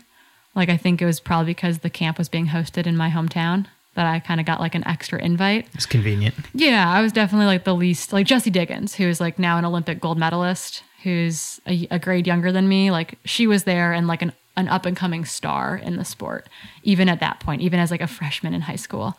[0.55, 3.67] Like I think it was probably because the camp was being hosted in my hometown
[3.95, 5.67] that I kind of got like an extra invite.
[5.73, 6.35] It's convenient.
[6.53, 9.65] Yeah, I was definitely like the least like Jessie Diggins, who is like now an
[9.65, 12.91] Olympic gold medalist, who's a, a grade younger than me.
[12.91, 16.47] Like she was there and like an an up and coming star in the sport,
[16.83, 19.17] even at that point, even as like a freshman in high school.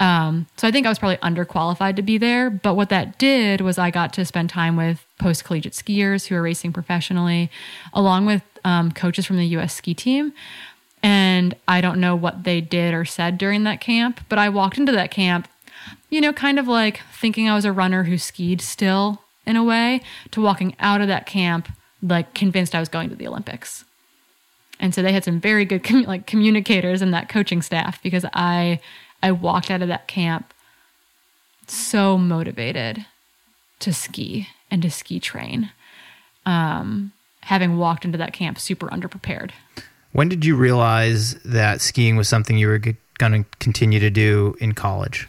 [0.00, 2.50] Um, so I think I was probably underqualified to be there.
[2.50, 6.34] But what that did was I got to spend time with post collegiate skiers who
[6.34, 7.50] are racing professionally,
[7.92, 9.74] along with um, coaches from the U.S.
[9.74, 10.32] ski team.
[11.02, 14.78] And I don't know what they did or said during that camp, but I walked
[14.78, 15.48] into that camp,
[16.08, 19.64] you know, kind of like thinking I was a runner who skied still in a
[19.64, 20.00] way,
[20.30, 21.68] to walking out of that camp
[22.02, 23.84] like convinced I was going to the Olympics.
[24.80, 28.80] And so they had some very good like communicators in that coaching staff because I
[29.22, 30.52] I walked out of that camp
[31.66, 33.06] so motivated
[33.80, 35.70] to ski and to ski train.
[36.44, 37.12] Um,
[37.42, 39.52] having walked into that camp super underprepared.
[40.12, 44.10] When did you realize that skiing was something you were g- going to continue to
[44.10, 45.28] do in college?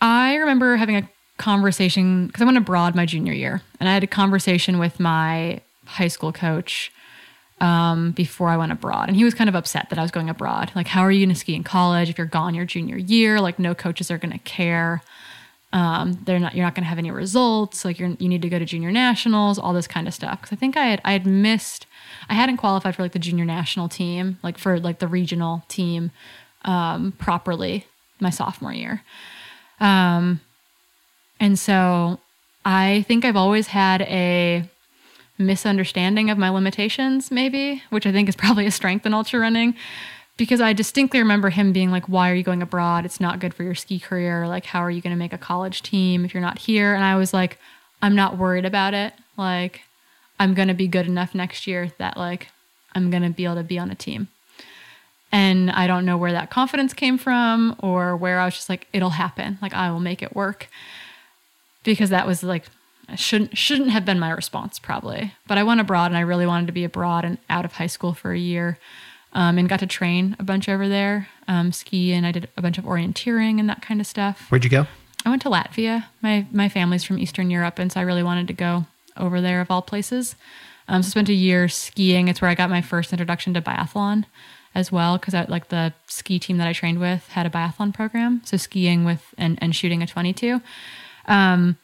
[0.00, 4.02] I remember having a conversation because I went abroad my junior year, and I had
[4.02, 6.90] a conversation with my high school coach
[7.60, 9.08] um, before I went abroad.
[9.08, 10.72] And he was kind of upset that I was going abroad.
[10.74, 13.40] Like, how are you going to ski in college if you're gone your junior year?
[13.40, 15.02] Like, no coaches are going to care.
[15.72, 16.54] Um, they're not.
[16.54, 17.84] You're not going to have any results.
[17.84, 20.40] Like, you need to go to junior nationals, all this kind of stuff.
[20.42, 21.86] Because I think I had I had missed.
[22.28, 26.10] I hadn't qualified for like the junior national team, like for like the regional team,
[26.64, 27.86] um, properly
[28.20, 29.02] my sophomore year.
[29.80, 30.40] Um,
[31.40, 32.20] and so
[32.64, 34.68] I think I've always had a
[35.38, 39.74] misunderstanding of my limitations, maybe, which I think is probably a strength in ultra running.
[40.42, 43.04] Because I distinctly remember him being like, Why are you going abroad?
[43.04, 44.48] It's not good for your ski career.
[44.48, 46.96] Like, how are you going to make a college team if you're not here?
[46.96, 47.58] And I was like,
[48.02, 49.12] I'm not worried about it.
[49.36, 49.82] Like,
[50.40, 52.48] I'm going to be good enough next year that, like,
[52.92, 54.26] I'm going to be able to be on a team.
[55.30, 58.88] And I don't know where that confidence came from or where I was just like,
[58.92, 59.58] it'll happen.
[59.62, 60.66] Like, I will make it work.
[61.84, 62.64] Because that was like
[63.14, 65.34] shouldn't shouldn't have been my response probably.
[65.46, 67.86] But I went abroad and I really wanted to be abroad and out of high
[67.86, 68.78] school for a year.
[69.34, 72.60] Um, and got to train a bunch over there, um, ski, and I did a
[72.60, 74.46] bunch of orienteering and that kind of stuff.
[74.50, 74.86] Where'd you go?
[75.24, 76.04] I went to Latvia.
[76.20, 78.84] My my family's from Eastern Europe, and so I really wanted to go
[79.16, 80.36] over there of all places.
[80.86, 82.28] Um, so I spent a year skiing.
[82.28, 84.26] It's where I got my first introduction to biathlon
[84.74, 87.94] as well, because I like the ski team that I trained with had a biathlon
[87.94, 88.42] program.
[88.44, 90.60] So skiing with and and shooting a twenty two.
[91.26, 91.78] Um,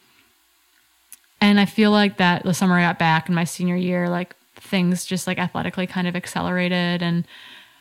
[1.40, 4.34] and I feel like that the summer I got back in my senior year, like
[4.60, 7.02] things just like athletically kind of accelerated.
[7.02, 7.26] And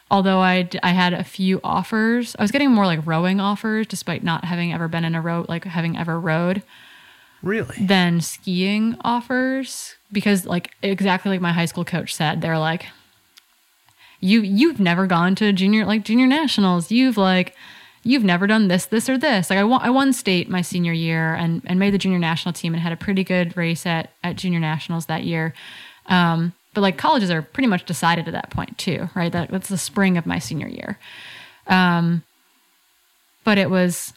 [0.09, 4.23] although I, I had a few offers, I was getting more like rowing offers despite
[4.23, 6.63] not having ever been in a row, like having ever rowed
[7.43, 7.75] Really?
[7.79, 12.87] than skiing offers because like exactly like my high school coach said, they're like,
[14.19, 16.89] you, you've never gone to junior, like junior nationals.
[16.91, 17.53] You've like,
[18.03, 19.49] you've never done this, this, or this.
[19.49, 22.53] Like I won, I won state my senior year and, and made the junior national
[22.53, 25.53] team and had a pretty good race at, at junior nationals that year.
[26.07, 29.31] Um, but like colleges are pretty much decided at that point too, right?
[29.31, 30.99] That that's the spring of my senior year.
[31.65, 32.21] Um,
[33.43, 34.13] but it was,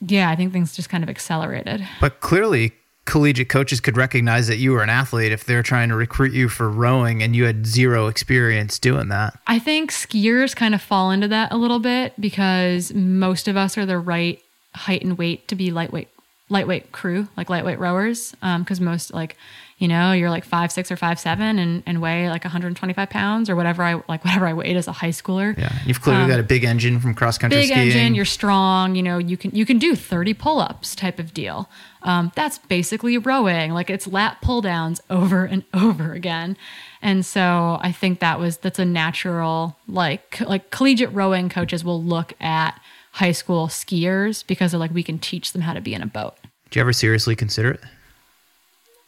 [0.00, 1.84] yeah, I think things just kind of accelerated.
[2.00, 2.70] But clearly,
[3.04, 6.48] collegiate coaches could recognize that you were an athlete if they're trying to recruit you
[6.48, 9.36] for rowing and you had zero experience doing that.
[9.48, 13.76] I think skiers kind of fall into that a little bit because most of us
[13.76, 14.40] are the right
[14.72, 16.10] height and weight to be lightweight
[16.48, 18.36] lightweight crew, like lightweight rowers.
[18.40, 19.36] Because um, most like
[19.82, 23.50] you know you're like five six or five seven and, and weigh like 125 pounds
[23.50, 25.58] or whatever I like whatever I weighed as a high schooler.
[25.58, 27.88] Yeah, you've clearly um, got a big engine from cross country big skiing.
[27.88, 28.14] engine.
[28.14, 28.94] You're strong.
[28.94, 31.68] You know you can you can do 30 pull ups type of deal.
[32.02, 33.72] Um, that's basically rowing.
[33.72, 36.56] Like it's lat pull downs over and over again.
[37.02, 42.00] And so I think that was that's a natural like like collegiate rowing coaches will
[42.00, 42.80] look at
[43.14, 46.06] high school skiers because they're like we can teach them how to be in a
[46.06, 46.36] boat.
[46.70, 47.80] Did you ever seriously consider it?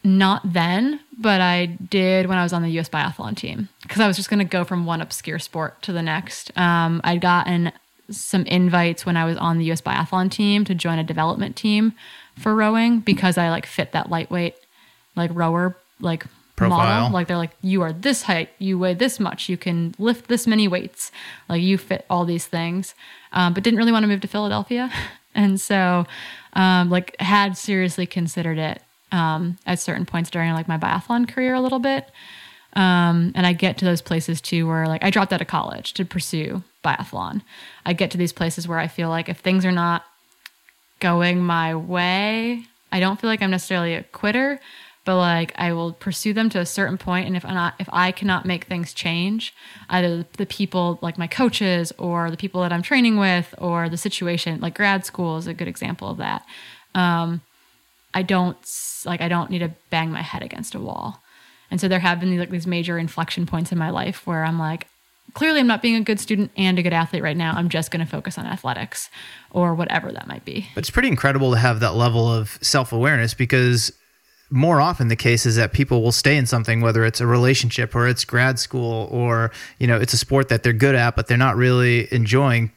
[0.06, 2.90] Not then, but I did when I was on the U.S.
[2.90, 6.02] biathlon team because I was just going to go from one obscure sport to the
[6.02, 6.56] next.
[6.58, 7.72] Um, I'd gotten
[8.10, 9.80] some invites when I was on the U.S.
[9.80, 11.94] biathlon team to join a development team
[12.38, 14.56] for rowing because I like fit that lightweight,
[15.16, 16.26] like rower, like
[16.56, 16.78] Profile.
[16.78, 17.10] model.
[17.14, 20.46] Like they're like, you are this height, you weigh this much, you can lift this
[20.46, 21.10] many weights,
[21.48, 22.94] like you fit all these things.
[23.32, 24.92] Um, but didn't really want to move to Philadelphia,
[25.34, 26.06] and so
[26.52, 28.82] um, like had seriously considered it
[29.12, 32.10] um, at certain points during like my biathlon career a little bit.
[32.74, 35.94] Um, and I get to those places too where like I dropped out of college
[35.94, 37.42] to pursue biathlon.
[37.86, 40.04] I get to these places where I feel like if things are not
[41.00, 44.60] going my way, I don't feel like I'm necessarily a quitter,
[45.04, 47.88] but like I will pursue them to a certain point, and if I'm not, if
[47.92, 49.54] I cannot make things change,
[49.88, 53.96] either the people like my coaches or the people that I'm training with or the
[53.96, 56.44] situation, like grad school is a good example of that.
[56.94, 57.42] Um,
[58.14, 58.56] I don't
[59.04, 61.22] like I don't need to bang my head against a wall,
[61.70, 64.44] and so there have been these, like these major inflection points in my life where
[64.44, 64.86] I'm like,
[65.32, 67.52] clearly I'm not being a good student and a good athlete right now.
[67.54, 69.10] I'm just going to focus on athletics
[69.50, 70.68] or whatever that might be.
[70.74, 73.92] But it's pretty incredible to have that level of self awareness because
[74.50, 77.94] more often the case is that people will stay in something whether it's a relationship
[77.94, 81.26] or it's grad school or you know it's a sport that they're good at but
[81.26, 82.70] they're not really enjoying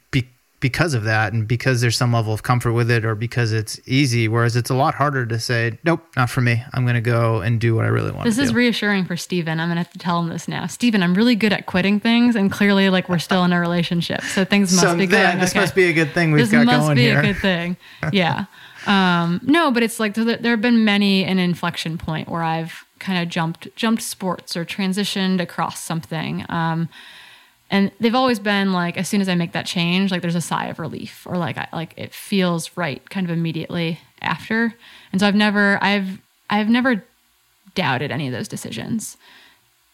[0.59, 3.79] because of that and because there's some level of comfort with it or because it's
[3.85, 6.63] easy whereas it's a lot harder to say nope not for me.
[6.73, 8.55] I'm going to go and do what i really want this is do.
[8.55, 9.59] reassuring for steven.
[9.59, 10.65] I'm going to have to tell him this now.
[10.67, 14.21] Steven i'm really good at quitting things and clearly like we're still in a relationship
[14.21, 15.59] so things must so, be going this okay.
[15.59, 17.19] must be a good thing we've this got must going be here.
[17.19, 17.77] a good thing.
[18.11, 18.45] Yeah.
[18.85, 22.85] Um, no, but it's like there, there have been many an inflection point where I've
[22.99, 26.45] kind of jumped jumped sports or transitioned across something.
[26.49, 26.89] Um,
[27.69, 30.41] and they've always been like as soon as I make that change, like there's a
[30.41, 34.73] sigh of relief or like I, like it feels right kind of immediately after.
[35.11, 37.03] And so I've never I've I've never
[37.75, 39.17] doubted any of those decisions.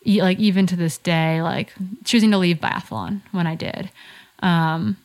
[0.06, 3.90] Like even to this day, like choosing to leave biathlon when I did,
[4.40, 4.98] um,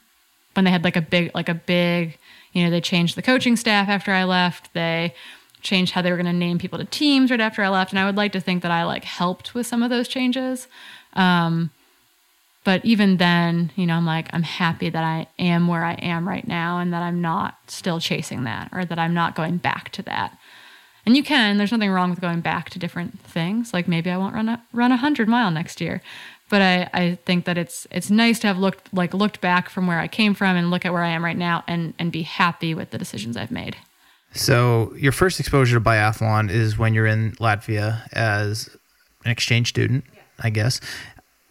[0.55, 2.19] when they had like a big like a big
[2.53, 4.73] you know, they changed the coaching staff after I left.
[4.75, 5.15] They
[5.61, 7.99] changed how they were going to name people to teams right after I left, and
[7.99, 10.67] I would like to think that I like helped with some of those changes.
[11.15, 11.71] Um,
[12.69, 16.29] but even then, you know, I'm like, I'm happy that I am where I am
[16.29, 19.89] right now, and that I'm not still chasing that, or that I'm not going back
[19.93, 20.37] to that.
[21.07, 21.57] And you can.
[21.57, 23.73] There's nothing wrong with going back to different things.
[23.73, 26.03] Like maybe I won't run a run a hundred mile next year,
[26.51, 29.87] but I, I think that it's it's nice to have looked like looked back from
[29.87, 32.21] where I came from and look at where I am right now and and be
[32.21, 33.77] happy with the decisions I've made.
[34.35, 38.69] So your first exposure to biathlon is when you're in Latvia as
[39.25, 40.05] an exchange student,
[40.39, 40.83] I guess.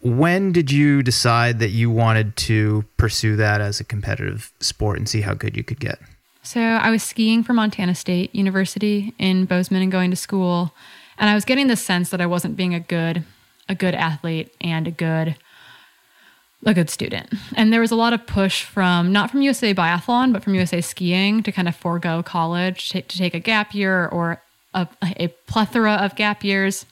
[0.00, 5.08] When did you decide that you wanted to pursue that as a competitive sport and
[5.08, 5.98] see how good you could get?
[6.42, 10.72] So I was skiing for Montana State University in Bozeman and going to school,
[11.18, 13.24] and I was getting the sense that I wasn't being a good
[13.68, 15.36] a good athlete and a good
[16.64, 17.32] a good student.
[17.54, 20.80] And there was a lot of push from not from USA Biathlon, but from USA
[20.80, 24.42] Skiing to kind of forego college, to, take a gap year or
[24.74, 26.84] a, a, plethora of gap years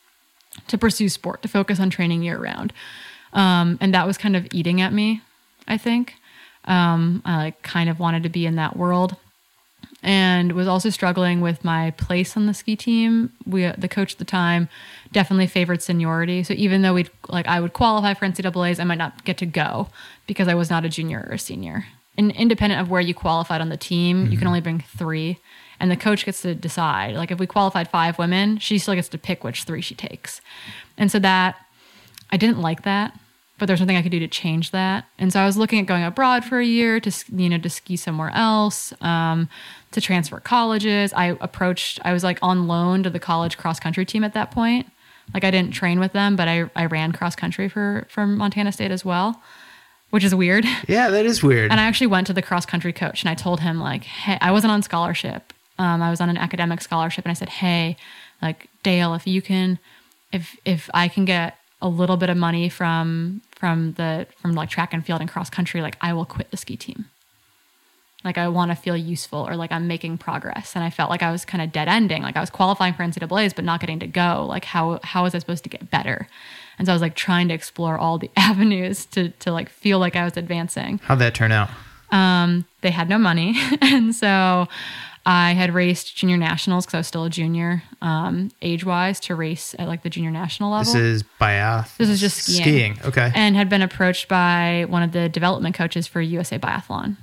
[0.68, 2.72] to pursue sport, to focus on training year round.
[3.32, 5.22] Um, and that was kind of eating at me,
[5.68, 6.14] I think.
[6.64, 9.16] Um, I like kind of wanted to be in that world
[10.02, 13.32] and was also struggling with my place on the ski team.
[13.44, 14.68] We, the coach at the time,
[15.12, 16.42] definitely favored seniority.
[16.42, 19.46] So even though we'd like, I would qualify for NCAA's, I might not get to
[19.46, 19.88] go
[20.26, 21.86] because I was not a junior or a senior.
[22.18, 24.32] And independent of where you qualified on the team, mm-hmm.
[24.32, 24.48] you can mm-hmm.
[24.48, 25.38] only bring three,
[25.79, 27.14] and the coach gets to decide.
[27.14, 30.41] Like if we qualified five women, she still gets to pick which three she takes.
[30.97, 31.57] And so that
[32.31, 33.18] I didn't like that
[33.59, 35.07] but there's nothing I could do to change that.
[35.18, 37.70] And so I was looking at going abroad for a year to you know to
[37.70, 39.49] ski somewhere else, um,
[39.93, 41.12] to transfer colleges.
[41.14, 42.01] I approached.
[42.05, 44.91] I was like on loan to the college cross country team at that point.
[45.33, 48.72] Like I didn't train with them, but I I ran cross country for for Montana
[48.72, 49.43] State as well,
[50.11, 50.64] which is weird.
[50.87, 51.70] Yeah, that is weird.
[51.70, 54.39] And I actually went to the cross country coach and I told him like, hey,
[54.41, 55.53] I wasn't on scholarship.
[55.79, 57.97] Um, I was on an academic scholarship, and I said, hey,
[58.41, 59.79] like Dale, if you can,
[60.33, 64.70] if if I can get a little bit of money from from the from like
[64.70, 67.07] track and field and cross country like i will quit the ski team.
[68.24, 70.74] Like i want to feel useful or like i'm making progress.
[70.74, 72.22] And i felt like i was kind of dead ending.
[72.22, 74.47] Like i was qualifying for ncaa's but not getting to go.
[74.49, 76.29] Like how how was i supposed to get better?
[76.79, 79.99] And so i was like trying to explore all the avenues to to like feel
[79.99, 80.99] like i was advancing.
[81.05, 81.68] How'd that turn out?
[82.11, 83.55] Um they had no money.
[83.83, 84.66] And so
[85.29, 89.35] I had raced junior nationals because I was still a junior, um, age wise, to
[89.35, 90.93] race at like the junior national level.
[90.93, 91.97] This is biathlon.
[91.97, 92.95] This is just skiing.
[92.95, 93.33] Skiing, okay.
[93.35, 97.16] And had been approached by one of the development coaches for USA Biathlon, and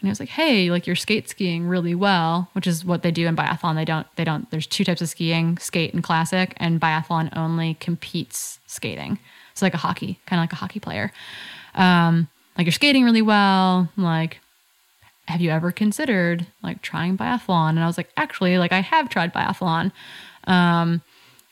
[0.00, 3.26] he was like, "Hey, like you're skate skiing really well," which is what they do
[3.26, 3.74] in biathlon.
[3.74, 4.06] They don't.
[4.16, 4.50] They don't.
[4.50, 6.54] There's two types of skiing: skate and classic.
[6.56, 9.18] And biathlon only competes skating.
[9.52, 11.12] So like a hockey, kind of like a hockey player.
[11.74, 13.90] Um, like you're skating really well.
[13.98, 14.40] Like
[15.28, 17.70] have you ever considered like trying biathlon?
[17.70, 19.92] And I was like, actually, like I have tried biathlon.
[20.44, 21.02] Um,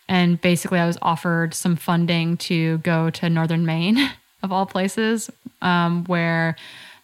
[0.08, 4.10] and basically, I was offered some funding to go to Northern Maine,
[4.42, 5.30] of all places,
[5.62, 6.56] um, where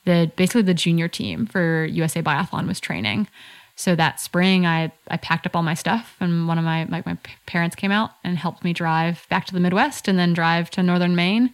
[0.05, 3.29] the basically the junior team for USA Biathlon was training.
[3.77, 7.03] So that spring, I I packed up all my stuff, and one of my my,
[7.07, 10.71] my parents came out and helped me drive back to the Midwest, and then drive
[10.71, 11.53] to Northern Maine.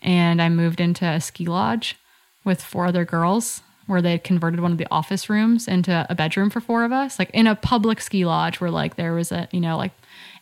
[0.00, 1.96] And I moved into a ski lodge
[2.44, 6.14] with four other girls where they had converted one of the office rooms into a
[6.14, 9.30] bedroom for four of us, like in a public ski lodge where like there was
[9.30, 9.92] a, you know, like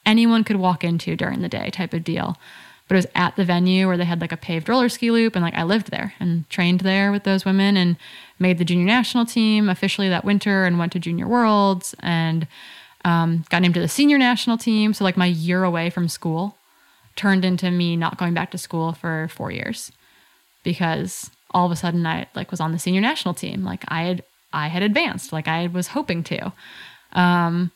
[0.06, 2.36] anyone could walk into during the day type of deal.
[2.88, 5.34] But it was at the venue where they had like a paved roller ski loop,
[5.34, 7.96] and like I lived there and trained there with those women and
[8.38, 12.46] made the junior national team officially that winter and went to junior worlds and
[13.04, 14.92] um, got named to the senior national team.
[14.92, 16.56] So like my year away from school
[17.16, 19.92] turned into me not going back to school for four years
[20.62, 23.64] because all of a sudden I like was on the senior national team.
[23.64, 26.52] Like I had I had advanced, like I was hoping to.
[27.12, 27.70] Um,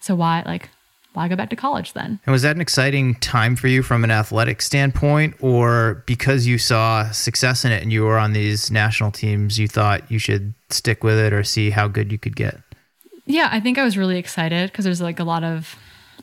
[0.00, 0.70] so why like
[1.14, 2.20] why go back to college then?
[2.26, 6.58] And was that an exciting time for you from an athletic standpoint, or because you
[6.58, 10.54] saw success in it and you were on these national teams, you thought you should
[10.70, 12.60] stick with it or see how good you could get?
[13.26, 15.76] Yeah, I think I was really excited because there's like a lot of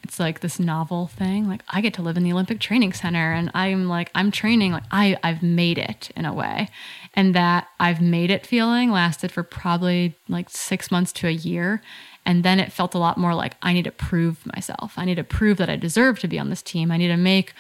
[0.06, 1.47] it's like this novel thing.
[1.47, 4.72] Like I get to live in the Olympic Training Center and I'm like I'm training
[4.72, 6.70] like I I've made it in a way.
[7.16, 11.82] And that I've made it feeling lasted for probably like 6 months to a year.
[12.24, 14.93] And then it felt a lot more like I need to prove myself.
[14.95, 16.91] I need to prove that I deserve to be on this team.
[16.91, 17.53] I need to make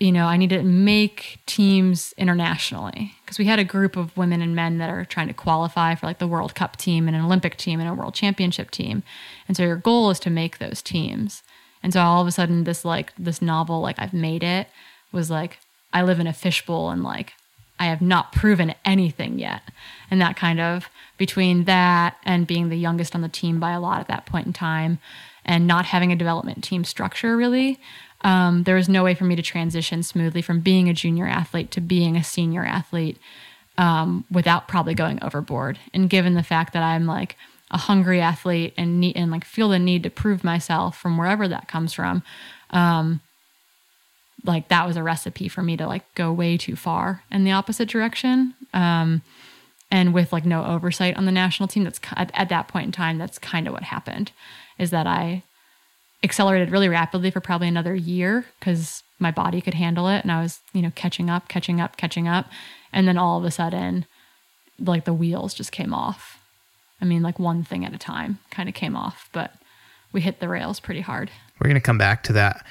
[0.00, 4.42] you know, I need to make teams internationally because we had a group of women
[4.42, 7.24] and men that are trying to qualify for like the World Cup team and an
[7.24, 9.04] Olympic team and a World Championship team.
[9.46, 11.43] And so your goal is to make those teams.
[11.84, 14.66] And so all of a sudden, this like this novel, like I've made it,
[15.12, 15.58] was like
[15.92, 17.34] I live in a fishbowl and like
[17.78, 19.62] I have not proven anything yet.
[20.10, 23.80] And that kind of between that and being the youngest on the team by a
[23.80, 24.98] lot at that point in time,
[25.44, 27.78] and not having a development team structure really,
[28.22, 31.70] um, there was no way for me to transition smoothly from being a junior athlete
[31.72, 33.18] to being a senior athlete
[33.76, 35.78] um, without probably going overboard.
[35.92, 37.36] And given the fact that I'm like
[37.74, 41.48] a hungry athlete and need and like feel the need to prove myself from wherever
[41.48, 42.22] that comes from
[42.70, 43.20] um
[44.44, 47.50] like that was a recipe for me to like go way too far in the
[47.50, 49.22] opposite direction um
[49.90, 52.92] and with like no oversight on the national team that's at, at that point in
[52.92, 54.30] time that's kind of what happened
[54.78, 55.42] is that i
[56.22, 60.40] accelerated really rapidly for probably another year because my body could handle it and i
[60.40, 62.46] was you know catching up catching up catching up
[62.92, 64.06] and then all of a sudden
[64.78, 66.33] like the wheels just came off
[67.04, 69.52] I mean, like one thing at a time kind of came off, but
[70.12, 71.30] we hit the rails pretty hard.
[71.60, 72.64] We're going to come back to that.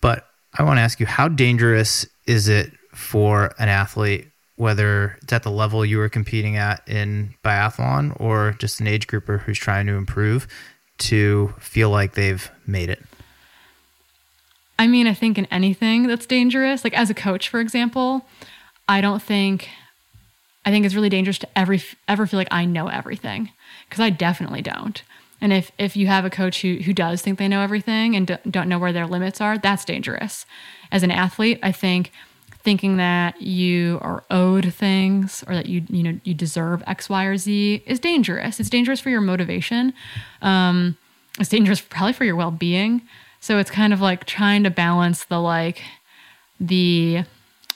[0.00, 0.26] But
[0.58, 5.42] I want to ask you how dangerous is it for an athlete, whether it's at
[5.42, 9.84] the level you were competing at in biathlon or just an age grouper who's trying
[9.86, 10.48] to improve,
[10.96, 13.02] to feel like they've made it?
[14.78, 18.24] I mean, I think in anything that's dangerous, like as a coach, for example,
[18.88, 19.68] I don't think
[20.64, 21.76] I think it's really dangerous to ever
[22.08, 23.50] ever feel like I know everything
[23.88, 25.02] because I definitely don't.
[25.40, 28.38] And if if you have a coach who who does think they know everything and
[28.50, 30.46] don't know where their limits are, that's dangerous.
[30.90, 32.12] As an athlete, I think
[32.62, 37.24] thinking that you are owed things or that you you know you deserve X, Y,
[37.24, 38.58] or Z is dangerous.
[38.58, 39.92] It's dangerous for your motivation.
[40.40, 40.96] Um,
[41.38, 43.02] it's dangerous probably for your well being.
[43.40, 45.82] So it's kind of like trying to balance the like
[46.58, 47.24] the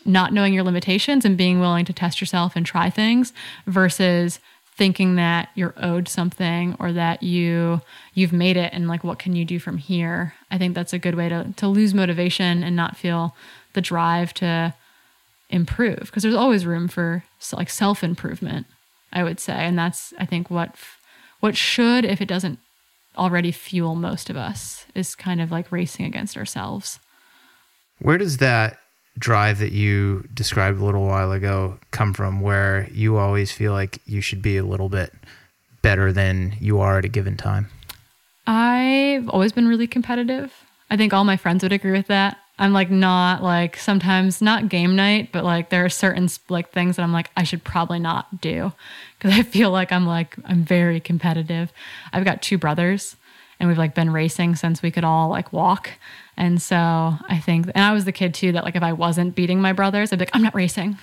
[0.07, 3.35] not knowing your limitations and being willing to test yourself and try things
[3.67, 4.41] versus
[4.79, 7.83] thinking that you're owed something or that you
[8.15, 10.35] you've made it and like what can you do from here?
[10.51, 13.37] I think that's a good way to to lose motivation and not feel
[13.75, 14.75] the drive to
[15.51, 18.67] improve because there's always room for like self improvement
[19.13, 19.55] i would say.
[19.55, 20.75] And that's i think what
[21.41, 22.59] what should if it doesn't
[23.17, 27.01] already fuel most of us is kind of like racing against ourselves.
[27.99, 28.79] Where does that
[29.19, 33.99] drive that you described a little while ago come from where you always feel like
[34.07, 35.13] you should be a little bit
[35.83, 37.69] better than you are at a given time?
[38.47, 40.53] I've always been really competitive.
[40.91, 42.39] I think all my friends would agree with that.
[42.59, 46.97] I'm like not like sometimes not game night, but like there are certain like things
[46.97, 48.73] that I'm like I should probably not do
[49.17, 51.73] because I feel like I'm like I'm very competitive.
[52.13, 53.17] I've got two brothers
[53.61, 55.91] and we've like been racing since we could all like walk.
[56.37, 59.35] And so I think, and I was the kid too that like if I wasn't
[59.35, 60.97] beating my brothers, I'd be like, I'm not racing.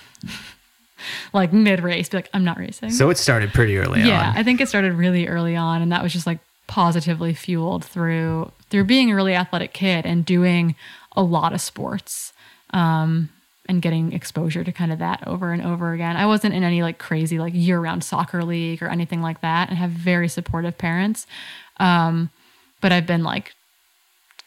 [1.32, 2.90] like mid race, be like, I'm not racing.
[2.90, 4.10] So it started pretty early yeah, on.
[4.10, 7.84] Yeah, I think it started really early on, and that was just like positively fueled
[7.84, 10.74] through through being a really athletic kid and doing
[11.14, 12.32] a lot of sports.
[12.70, 13.30] Um,
[13.68, 16.16] and getting exposure to kind of that over and over again.
[16.16, 19.68] I wasn't in any like crazy like year round soccer league or anything like that
[19.68, 21.26] and have very supportive parents.
[21.78, 22.30] Um,
[22.86, 23.52] but I've been like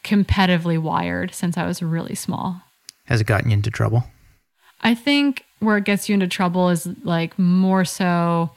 [0.06, 2.61] competitively wired since I was really small.
[3.03, 4.06] Has it gotten you into trouble?
[4.80, 8.52] I think where it gets you into trouble is like more so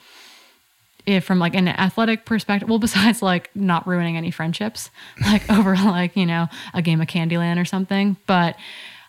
[1.04, 4.88] if from like an athletic perspective well besides like not ruining any friendships
[5.20, 8.54] like over like you know a game of candyland or something but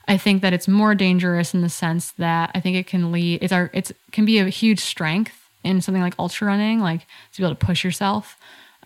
[0.08, 3.44] i think that it's more dangerous in the sense that i think it can lead
[3.44, 7.02] it's our it's can be a huge strength in something like ultra running like
[7.32, 8.38] to be able to push yourself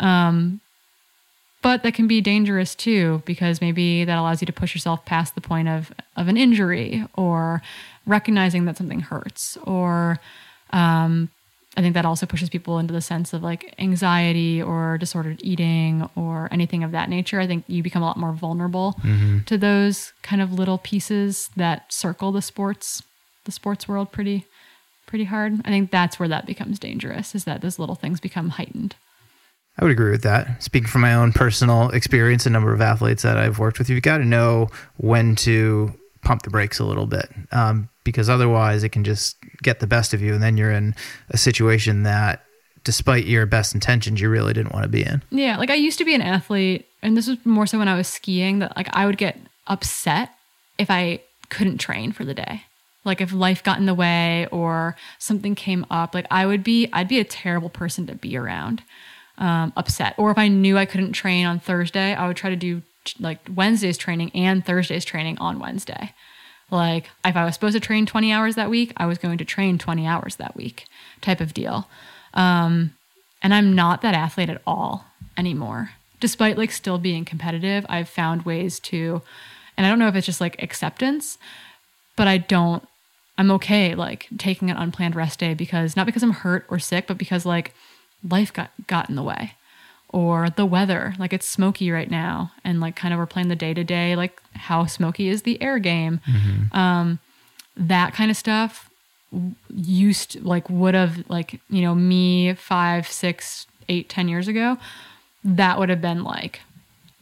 [0.02, 0.60] um
[1.68, 5.36] but that can be dangerous too because maybe that allows you to push yourself past
[5.36, 7.62] the point of of an injury or
[8.06, 10.18] recognizing that something hurts or
[10.72, 11.30] um,
[11.76, 16.10] I think that also pushes people into the sense of like anxiety or disordered eating
[16.16, 17.42] or anything of that nature.
[17.42, 19.40] I think you become a lot more vulnerable mm-hmm.
[19.42, 23.04] to those kind of little pieces that circle the sports
[23.44, 24.46] the sports world pretty
[25.06, 25.60] pretty hard.
[25.66, 28.96] I think that's where that becomes dangerous is that those little things become heightened.
[29.80, 30.62] I would agree with that.
[30.64, 34.02] Speaking from my own personal experience, a number of athletes that I've worked with, you've
[34.02, 35.94] got to know when to
[36.24, 40.14] pump the brakes a little bit um, because otherwise it can just get the best
[40.14, 40.34] of you.
[40.34, 40.96] And then you're in
[41.30, 42.44] a situation that,
[42.84, 45.22] despite your best intentions, you really didn't want to be in.
[45.30, 45.58] Yeah.
[45.58, 48.08] Like I used to be an athlete, and this was more so when I was
[48.08, 49.38] skiing, that like I would get
[49.68, 50.32] upset
[50.78, 52.64] if I couldn't train for the day
[53.06, 56.90] like if life got in the way or something came up like i would be
[56.92, 58.84] i'd be a terrible person to be around
[59.38, 60.16] um, upset.
[60.18, 62.82] Or if i knew i couldn't train on thursday i would try to do
[63.20, 66.14] like wednesday's training and thursday's training on wednesday.
[66.70, 69.46] Like if i was supposed to train 20 hours that week i was going to
[69.46, 70.86] train 20 hours that week
[71.22, 71.88] type of deal.
[72.34, 72.94] Um,
[73.42, 75.06] and i'm not that athlete at all
[75.38, 75.92] anymore.
[76.20, 79.22] Despite like still being competitive i've found ways to
[79.78, 81.38] and i don't know if it's just like acceptance
[82.16, 82.88] but i don't
[83.38, 87.08] I'm okay like taking an unplanned rest day because not because I'm hurt or sick,
[87.08, 87.74] but because like
[88.28, 89.54] life got got in the way.
[90.10, 93.56] Or the weather like it's smoky right now and like kind of we're playing the
[93.58, 96.22] day to day like how smoky is the air game.
[96.28, 96.78] Mm-hmm.
[96.78, 97.20] um
[97.76, 98.90] that kind of stuff
[99.76, 104.78] used to, like would have like you know me five six eight ten years ago
[105.44, 106.62] that would have been like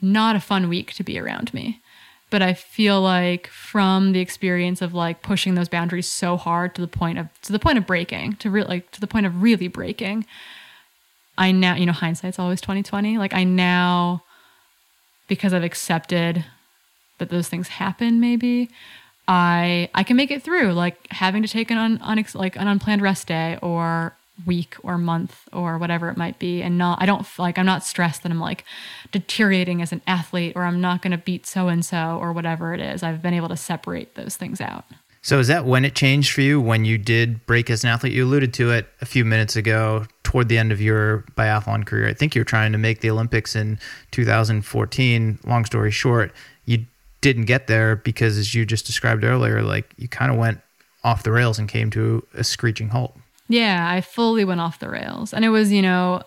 [0.01, 1.81] not a fun week to be around me.
[2.29, 6.81] But I feel like from the experience of like pushing those boundaries so hard to
[6.81, 9.41] the point of to the point of breaking, to really like to the point of
[9.41, 10.25] really breaking,
[11.37, 13.17] I now, you know, hindsight's always 2020.
[13.17, 14.23] Like I now
[15.27, 16.45] because I've accepted
[17.17, 18.69] that those things happen maybe,
[19.27, 20.73] I I can make it through.
[20.73, 24.97] Like having to take an un, un like an unplanned rest day or week or
[24.97, 28.29] month or whatever it might be and not i don't like i'm not stressed that
[28.33, 28.65] i'm like
[29.13, 32.73] deteriorating as an athlete or i'm not going to beat so and so or whatever
[32.73, 33.01] it is.
[33.03, 34.85] I've been able to separate those things out.
[35.21, 38.13] So is that when it changed for you when you did break as an athlete?
[38.13, 40.05] You alluded to it a few minutes ago
[40.35, 43.09] toward the end of your biathlon career i think you were trying to make the
[43.09, 43.79] olympics in
[44.11, 46.31] 2014 long story short
[46.65, 46.85] you
[47.21, 50.59] didn't get there because as you just described earlier like you kind of went
[51.03, 53.15] off the rails and came to a screeching halt
[53.47, 55.33] yeah, I fully went off the rails.
[55.33, 56.23] And it was, you know,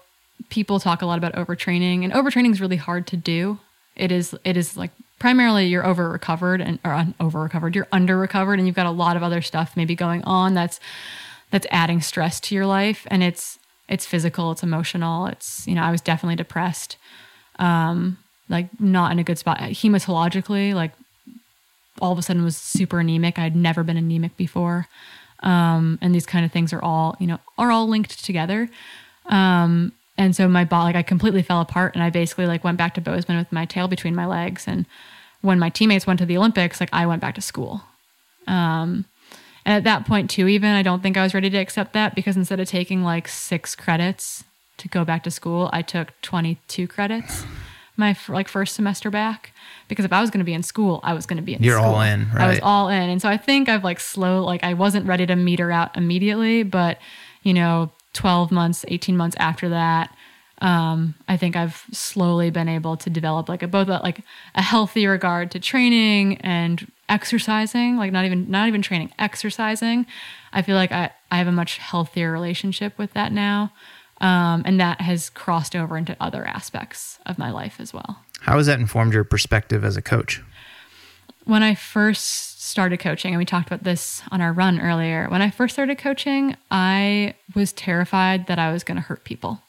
[0.51, 3.59] people talk a lot about overtraining and overtraining is really hard to do.
[3.97, 8.17] It is it is like primarily you're over recovered and or over recovered, you're under
[8.17, 10.79] recovered and you've got a lot of other stuff maybe going on that's
[11.51, 13.58] that's adding stress to your life and it's
[13.89, 15.27] it's physical, it's emotional.
[15.27, 16.97] It's, you know, I was definitely depressed.
[17.59, 18.19] Um
[18.51, 20.93] like not in a good spot hematologically, like
[22.01, 23.39] all of a sudden was super anemic.
[23.39, 24.89] I'd never been anemic before
[25.43, 28.69] um, and these kind of things are all you know are all linked together
[29.27, 32.79] um, and so my body like i completely fell apart and i basically like went
[32.79, 34.87] back to bozeman with my tail between my legs and
[35.43, 37.83] when my teammates went to the olympics like i went back to school
[38.47, 39.05] um,
[39.69, 42.15] and at that point too even i don't think i was ready to accept that
[42.15, 44.45] because instead of taking like six credits
[44.79, 47.45] to go back to school i took 22 credits
[47.99, 49.53] my like first semester back
[49.89, 51.63] because if I was going to be in school, I was going to be in.
[51.63, 51.95] You're school.
[51.95, 52.45] all in, right?
[52.45, 55.27] I was all in, and so I think I've like slow, like I wasn't ready
[55.27, 56.99] to meter out immediately, but
[57.43, 60.15] you know, 12 months, 18 months after that,
[60.61, 64.21] um, I think I've slowly been able to develop like a both a, like
[64.55, 70.07] a healthy regard to training and exercising, like not even not even training, exercising.
[70.53, 73.73] I feel like I, I have a much healthier relationship with that now.
[74.21, 78.19] Um, and that has crossed over into other aspects of my life as well.
[78.41, 80.43] How has that informed your perspective as a coach?
[81.45, 85.41] When I first started coaching, and we talked about this on our run earlier, when
[85.41, 89.63] I first started coaching, I was terrified that I was going to hurt people,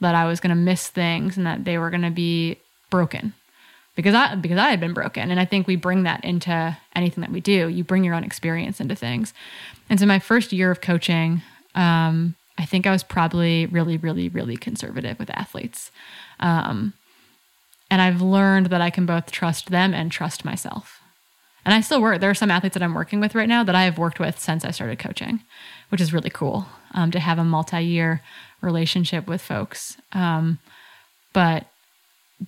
[0.00, 2.58] that I was going to miss things, and that they were going to be
[2.88, 3.34] broken
[3.96, 7.22] because I because I had been broken, and I think we bring that into anything
[7.22, 7.68] that we do.
[7.68, 9.34] You bring your own experience into things,
[9.90, 11.42] and so my first year of coaching,
[11.74, 15.90] um, I think I was probably really, really, really conservative with athletes.
[16.38, 16.92] Um,
[17.90, 21.00] and I've learned that I can both trust them and trust myself.
[21.64, 22.20] And I still work.
[22.20, 24.38] There are some athletes that I'm working with right now that I have worked with
[24.38, 25.40] since I started coaching,
[25.88, 28.22] which is really cool um, to have a multi year
[28.60, 29.96] relationship with folks.
[30.12, 30.58] Um,
[31.32, 31.66] but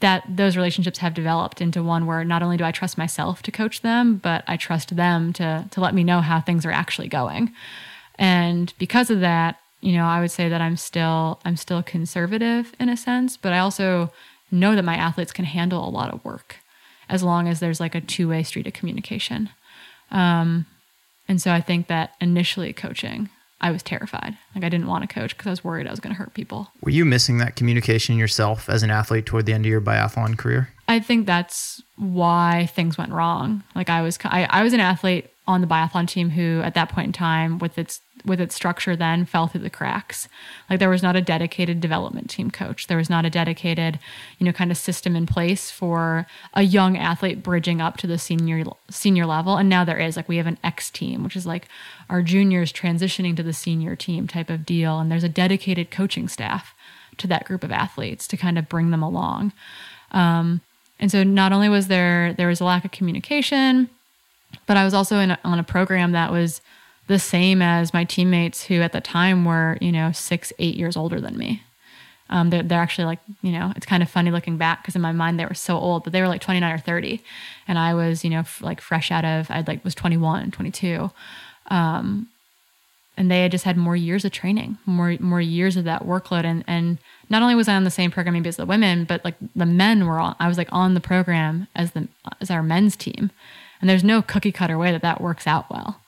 [0.01, 3.51] that those relationships have developed into one where not only do I trust myself to
[3.51, 7.09] coach them, but I trust them to to let me know how things are actually
[7.09, 7.53] going.
[8.19, 12.75] And because of that, you know, I would say that I'm still I'm still conservative
[12.79, 14.13] in a sense, but I also
[14.51, 16.57] know that my athletes can handle a lot of work
[17.09, 19.51] as long as there's like a two way street of communication.
[20.11, 20.67] Um,
[21.27, 23.29] and so I think that initially coaching,
[23.61, 24.37] I was terrified.
[24.55, 26.35] Like I didn't want to coach because I was worried I was going to hurt
[26.35, 26.71] people.
[26.81, 30.39] Were you missing that communication yourself as an athlete toward the end of your biathlon
[30.39, 30.71] career?
[30.87, 33.65] I think that's why things went wrong.
[33.75, 36.91] Like I was, I, I was an athlete on the biathlon team who, at that
[36.91, 40.29] point in time, with its with its structure, then fell through the cracks.
[40.69, 42.87] Like there was not a dedicated development team coach.
[42.87, 43.99] There was not a dedicated,
[44.39, 48.19] you know, kind of system in place for a young athlete bridging up to the
[48.19, 49.57] senior senior level.
[49.57, 50.17] And now there is.
[50.17, 51.69] Like we have an X team, which is like
[52.11, 54.99] our juniors transitioning to the senior team type of deal.
[55.01, 56.75] And there's a dedicated coaching staff
[57.17, 59.53] to that group of athletes to kind of bring them along.
[60.11, 60.61] Um,
[61.01, 63.89] and so not only was there there was a lack of communication,
[64.67, 66.61] but I was also in a, on a program that was
[67.07, 70.97] the same as my teammates who at the time were you know six eight years
[70.97, 71.63] older than me.
[72.31, 75.03] Um, they're, they're actually like you know it's kind of funny looking back because in
[75.03, 77.23] my mind they were so old but they were like 29 or 30
[77.67, 81.11] and i was you know f- like fresh out of i like was 21 22
[81.71, 82.29] um,
[83.17, 86.45] and they had just had more years of training more more years of that workload
[86.45, 86.99] and and
[87.31, 89.67] not only was I on the same program maybe as the women, but like the
[89.67, 90.37] men were on.
[90.41, 92.09] I was like on the program as the
[92.41, 93.31] as our men's team,
[93.81, 96.01] and there's no cookie cutter way that that works out well.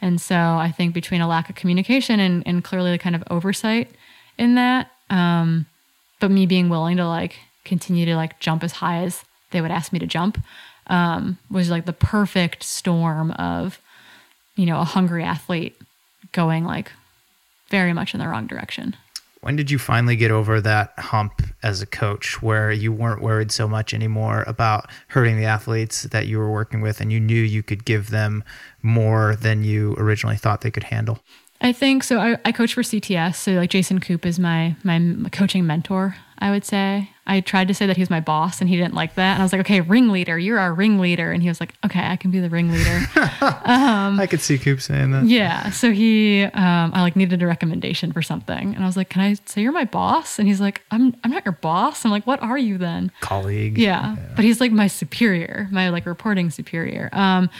[0.00, 3.22] And so I think between a lack of communication and and clearly the kind of
[3.30, 3.90] oversight
[4.38, 5.66] in that, um,
[6.20, 9.70] but me being willing to like continue to like jump as high as they would
[9.70, 10.42] ask me to jump,
[10.88, 13.78] um, was like the perfect storm of,
[14.56, 15.76] you know, a hungry athlete
[16.32, 16.90] going like
[17.68, 18.96] very much in the wrong direction.
[19.42, 23.50] When did you finally get over that hump as a coach where you weren't worried
[23.50, 27.42] so much anymore about hurting the athletes that you were working with and you knew
[27.42, 28.44] you could give them
[28.82, 31.18] more than you originally thought they could handle?
[31.60, 32.20] I think so.
[32.20, 33.34] I, I coach for CTS.
[33.34, 36.14] So like Jason Koop is my my coaching mentor.
[36.38, 37.10] I would say.
[37.24, 39.34] I tried to say that he was my boss and he didn't like that.
[39.34, 41.30] And I was like, okay, ringleader, you're our ringleader.
[41.30, 43.06] And he was like, okay, I can be the ringleader.
[43.64, 45.26] um, I could see Koop saying that.
[45.26, 45.70] Yeah.
[45.70, 48.74] So he, um, I like needed a recommendation for something.
[48.74, 50.40] And I was like, can I say you're my boss?
[50.40, 52.04] And he's like, I'm, I'm not your boss.
[52.04, 53.12] I'm like, what are you then?
[53.20, 53.78] Colleague.
[53.78, 54.16] Yeah.
[54.16, 54.32] yeah.
[54.34, 57.08] But he's like my superior, my like reporting superior.
[57.12, 57.50] Um,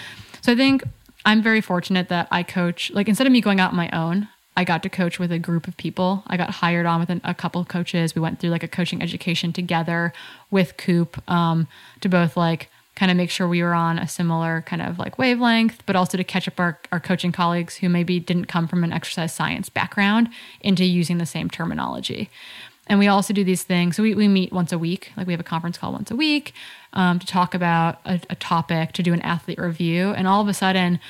[0.40, 0.82] so I think
[1.24, 4.28] I'm very fortunate that I coach, like instead of me going out on my own,
[4.56, 6.22] I got to coach with a group of people.
[6.26, 8.14] I got hired on with an, a couple coaches.
[8.14, 10.12] We went through like a coaching education together
[10.50, 11.68] with Koop um,
[12.00, 15.18] to both like kind of make sure we were on a similar kind of like
[15.18, 18.84] wavelength, but also to catch up our, our coaching colleagues who maybe didn't come from
[18.84, 20.28] an exercise science background
[20.60, 22.28] into using the same terminology.
[22.88, 23.96] And we also do these things.
[23.96, 26.16] So we, we meet once a week, like we have a conference call once a
[26.16, 26.52] week
[26.92, 30.10] um, to talk about a, a topic, to do an athlete review.
[30.10, 31.00] And all of a sudden,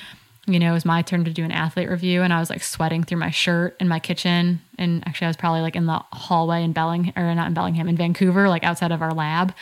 [0.47, 2.65] you know, it was my turn to do an athlete review and I was like
[2.65, 4.61] sweating through my shirt in my kitchen.
[4.77, 7.89] And actually I was probably like in the hallway in Bellingham or not in Bellingham,
[7.89, 9.55] in Vancouver, like outside of our lab,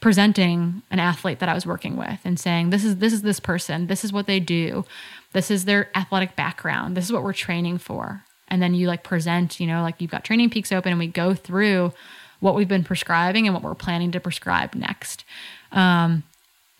[0.00, 3.40] presenting an athlete that I was working with and saying, This is this is this
[3.40, 4.84] person, this is what they do,
[5.32, 8.22] this is their athletic background, this is what we're training for.
[8.48, 11.06] And then you like present, you know, like you've got training peaks open and we
[11.06, 11.94] go through
[12.40, 15.24] what we've been prescribing and what we're planning to prescribe next.
[15.72, 16.24] Um,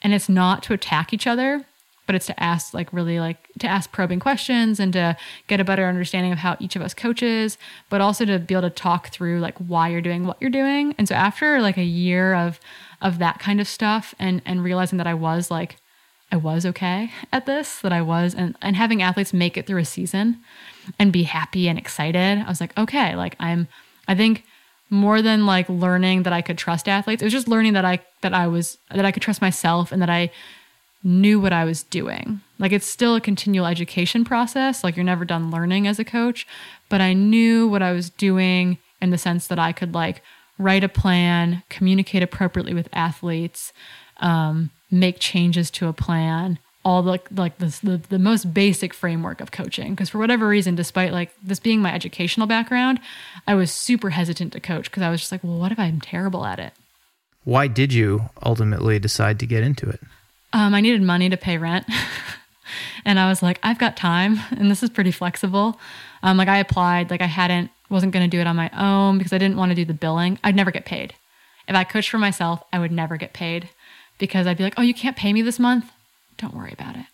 [0.03, 1.65] and it's not to attack each other
[2.11, 5.17] but it's to ask like really like to ask probing questions and to
[5.47, 7.57] get a better understanding of how each of us coaches
[7.89, 10.93] but also to be able to talk through like why you're doing what you're doing.
[10.99, 12.59] And so after like a year of
[13.01, 15.77] of that kind of stuff and and realizing that I was like
[16.33, 19.79] I was okay at this that I was and and having athletes make it through
[19.79, 20.41] a season
[20.99, 23.69] and be happy and excited I was like okay like I'm
[24.09, 24.43] I think
[24.93, 28.01] more than like learning that I could trust athletes it was just learning that I
[28.23, 30.33] that I was that I could trust myself and that I
[31.03, 32.41] knew what I was doing.
[32.59, 34.85] Like it's still a continual education process.
[34.85, 36.47] Like you're never done learning as a coach,
[36.89, 40.23] but I knew what I was doing in the sense that I could like
[40.59, 43.73] write a plan, communicate appropriately with athletes,
[44.19, 49.41] um, make changes to a plan, all the like the, the, the most basic framework
[49.41, 49.95] of coaching.
[49.95, 53.01] Because for whatever reason, despite like this being my educational background,
[53.47, 56.01] I was super hesitant to coach because I was just like, well, what if I'm
[56.01, 56.75] terrible at it?
[57.45, 60.01] Why did you ultimately decide to get into it?
[60.53, 61.87] Um, I needed money to pay rent.
[63.05, 65.79] and I was like, I've got time and this is pretty flexible.
[66.23, 69.19] Um, like I applied, like I hadn't, wasn't going to do it on my own
[69.19, 70.39] because I didn't want to do the billing.
[70.45, 71.15] I'd never get paid.
[71.69, 73.69] If I coached for myself, I would never get paid
[74.19, 75.91] because I'd be like, oh, you can't pay me this month?
[76.37, 77.07] Don't worry about it.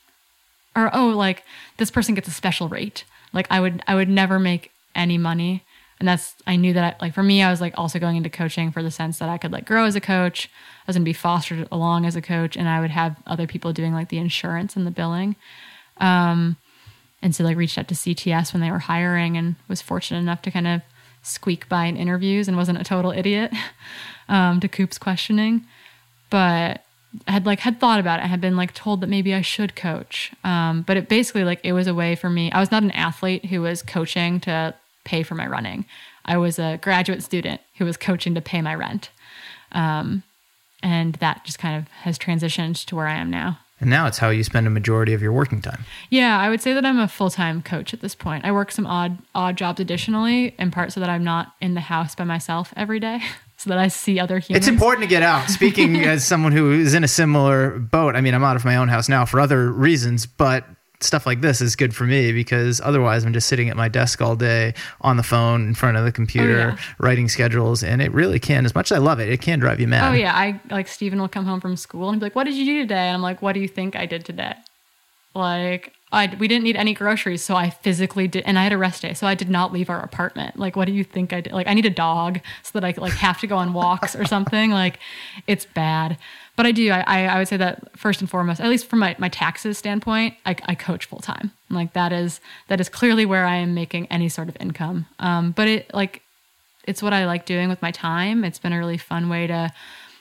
[0.74, 1.42] Or, oh, like
[1.78, 3.04] this person gets a special rate.
[3.32, 5.62] Like I would, I would never make any money
[5.98, 8.30] and that's i knew that I, like for me i was like also going into
[8.30, 11.04] coaching for the sense that i could like grow as a coach i was going
[11.04, 14.08] to be fostered along as a coach and i would have other people doing like
[14.08, 15.36] the insurance and the billing
[15.98, 16.56] um,
[17.22, 20.42] and so like reached out to cts when they were hiring and was fortunate enough
[20.42, 20.82] to kind of
[21.26, 23.52] squeak by in interviews and wasn't a total idiot
[24.28, 25.66] um, to Koop's questioning,
[26.30, 26.82] but
[27.26, 28.24] I had like had thought about it.
[28.24, 31.60] I had been like told that maybe I should coach, um, but it basically like
[31.64, 32.52] it was a way for me.
[32.52, 34.74] I was not an athlete who was coaching to
[35.06, 35.86] pay for my running.
[36.26, 39.10] I was a graduate student who was coaching to pay my rent,
[39.72, 40.22] um,
[40.82, 43.58] and that just kind of has transitioned to where I am now.
[43.80, 45.84] And now it's how you spend a majority of your working time.
[46.08, 48.44] Yeah, I would say that I'm a full time coach at this point.
[48.44, 51.80] I work some odd odd jobs additionally, in part so that I'm not in the
[51.80, 53.20] house by myself every day,
[53.56, 54.66] so that I see other humans.
[54.66, 55.48] It's important to get out.
[55.50, 58.76] Speaking as someone who is in a similar boat, I mean, I'm out of my
[58.76, 60.64] own house now for other reasons, but
[61.00, 64.22] stuff like this is good for me because otherwise I'm just sitting at my desk
[64.22, 66.76] all day on the phone in front of the computer Oh, yeah.
[66.98, 69.78] writing schedules and it really can as much as I love it it can drive
[69.80, 70.10] you mad.
[70.10, 72.54] Oh yeah, I like Steven will come home from school and be like, "What did
[72.54, 74.54] you do today?" And I'm like, "What do you think I did today?"
[75.34, 78.78] Like, I we didn't need any groceries, so I physically did, and I had a
[78.78, 80.58] rest day, so I did not leave our apartment.
[80.58, 81.52] Like, what do you think I did?
[81.52, 84.24] Like, I need a dog so that I like have to go on walks or
[84.24, 84.70] something.
[84.70, 84.98] Like,
[85.46, 86.16] it's bad.
[86.56, 86.90] But I do.
[86.90, 90.34] I, I would say that first and foremost, at least from my, my taxes standpoint,
[90.46, 91.52] I, I coach full time.
[91.68, 95.06] Like that is that is clearly where I am making any sort of income.
[95.18, 96.22] Um, but it like
[96.84, 98.42] it's what I like doing with my time.
[98.42, 99.70] It's been a really fun way to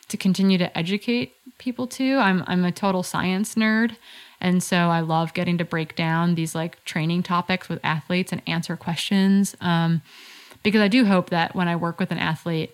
[0.10, 2.18] to continue to educate people too.
[2.18, 3.95] I'm I'm a total science nerd.
[4.41, 8.41] And so I love getting to break down these like training topics with athletes and
[8.45, 9.56] answer questions.
[9.62, 10.02] Um,
[10.64, 12.72] because I do hope that when I work with an athlete,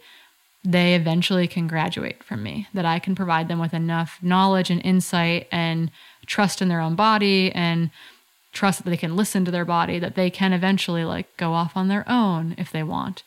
[0.63, 4.83] they eventually can graduate from me, that I can provide them with enough knowledge and
[4.85, 5.89] insight and
[6.25, 7.89] trust in their own body and
[8.53, 11.75] trust that they can listen to their body, that they can eventually like go off
[11.75, 13.23] on their own if they want.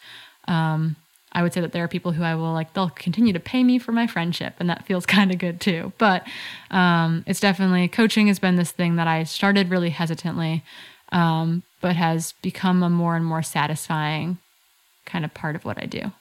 [0.46, 0.96] Um,
[1.32, 3.64] I would say that there are people who I will like, they'll continue to pay
[3.64, 5.92] me for my friendship, and that feels kind of good too.
[5.98, 6.26] But
[6.70, 10.62] um, it's definitely coaching has been this thing that I started really hesitantly,
[11.10, 14.38] um, but has become a more and more satisfying
[15.04, 16.12] kind of part of what I do.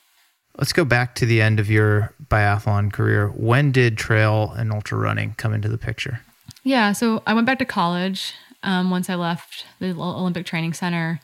[0.57, 3.29] Let's go back to the end of your biathlon career.
[3.29, 6.21] When did trail and ultra running come into the picture?
[6.63, 11.19] Yeah, so I went back to college um, once I left the Olympic Training Center,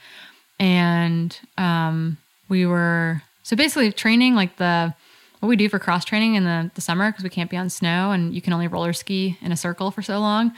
[0.59, 2.17] and um,
[2.49, 4.93] we were so basically training like the
[5.39, 7.69] what we do for cross training in the, the summer because we can't be on
[7.69, 10.51] snow and you can only roller ski in a circle for so long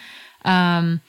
[0.43, 1.01] um,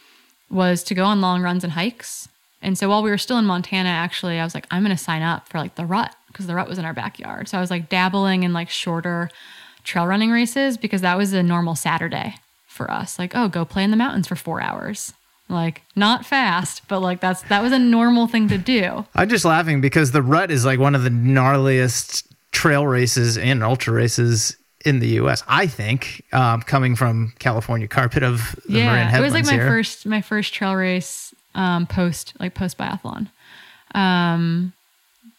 [0.51, 2.29] was to go on long runs and hikes.
[2.61, 5.03] And so while we were still in Montana, actually, I was like, I'm going to
[5.03, 7.49] sign up for like the rut because the rut was in our backyard.
[7.49, 9.31] So I was like dabbling in like shorter
[9.85, 12.37] trail running races because that was a normal Saturday
[12.67, 13.19] for us.
[13.19, 15.13] Like, oh, go play in the mountains for four hours.
[15.49, 19.05] Like, not fast, but like that's that was a normal thing to do.
[19.15, 23.63] I'm just laughing because the rut is like one of the gnarliest trail races and
[23.63, 25.43] ultra races in the U.S.
[25.47, 29.53] I think, um, coming from California carpet of the Marin yeah, it was like my
[29.53, 29.67] here.
[29.67, 33.29] first my first trail race um, post like post biathlon.
[33.95, 34.73] Um,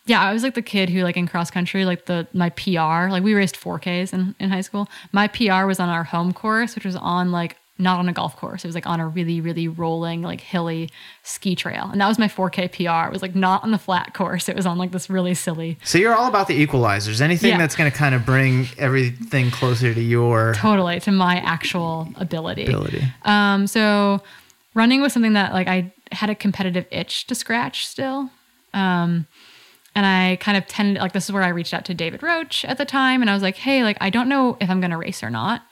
[0.05, 3.09] yeah, I was like the kid who like in cross country, like the my PR,
[3.11, 4.89] like we raced 4Ks in, in high school.
[5.11, 8.35] My PR was on our home course, which was on like not on a golf
[8.37, 8.63] course.
[8.63, 10.89] It was like on a really, really rolling, like hilly
[11.23, 11.89] ski trail.
[11.91, 13.07] And that was my 4K PR.
[13.09, 14.47] It was like not on the flat course.
[14.47, 17.19] It was on like this really silly So you're all about the equalizers.
[17.19, 17.57] Anything Yeah.
[17.57, 22.65] that's going to kind of bring everything closer to your totally to my actual ability.
[22.65, 23.03] ability.
[23.25, 24.21] Um, so
[24.75, 28.29] running was something that like I had a competitive itch to scratch still.
[28.75, 29.25] Um,
[29.95, 32.65] and I kind of tended like this is where I reached out to David Roche
[32.65, 34.91] at the time and I was like, "Hey, like I don't know if I'm going
[34.91, 35.63] to race or not."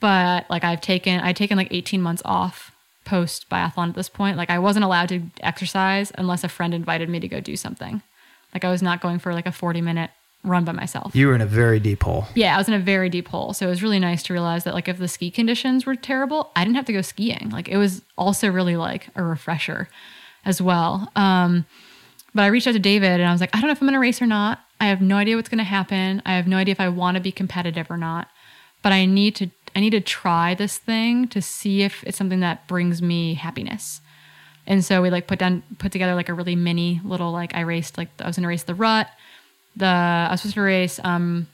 [0.00, 2.72] But like I've taken I'd taken like 18 months off
[3.04, 4.36] post biathlon at this point.
[4.36, 8.02] Like I wasn't allowed to exercise unless a friend invited me to go do something.
[8.52, 10.10] Like I was not going for like a 40 minute
[10.44, 11.14] run by myself.
[11.14, 12.26] You were in a very deep hole.
[12.34, 13.52] Yeah, I was in a very deep hole.
[13.52, 16.50] So it was really nice to realize that like if the ski conditions were terrible,
[16.54, 17.50] I didn't have to go skiing.
[17.50, 19.88] Like it was also really like a refresher
[20.44, 21.10] as well.
[21.16, 21.66] Um,
[22.36, 23.88] but I reached out to David and I was like, I don't know if I'm
[23.88, 24.60] gonna race or not.
[24.78, 26.20] I have no idea what's gonna happen.
[26.26, 28.28] I have no idea if I want to be competitive or not.
[28.82, 32.40] But I need to I need to try this thing to see if it's something
[32.40, 34.02] that brings me happiness.
[34.66, 37.60] And so we like put down put together like a really mini little like I
[37.60, 39.08] raced like I was gonna race the rut.
[39.74, 41.46] The I was supposed to race um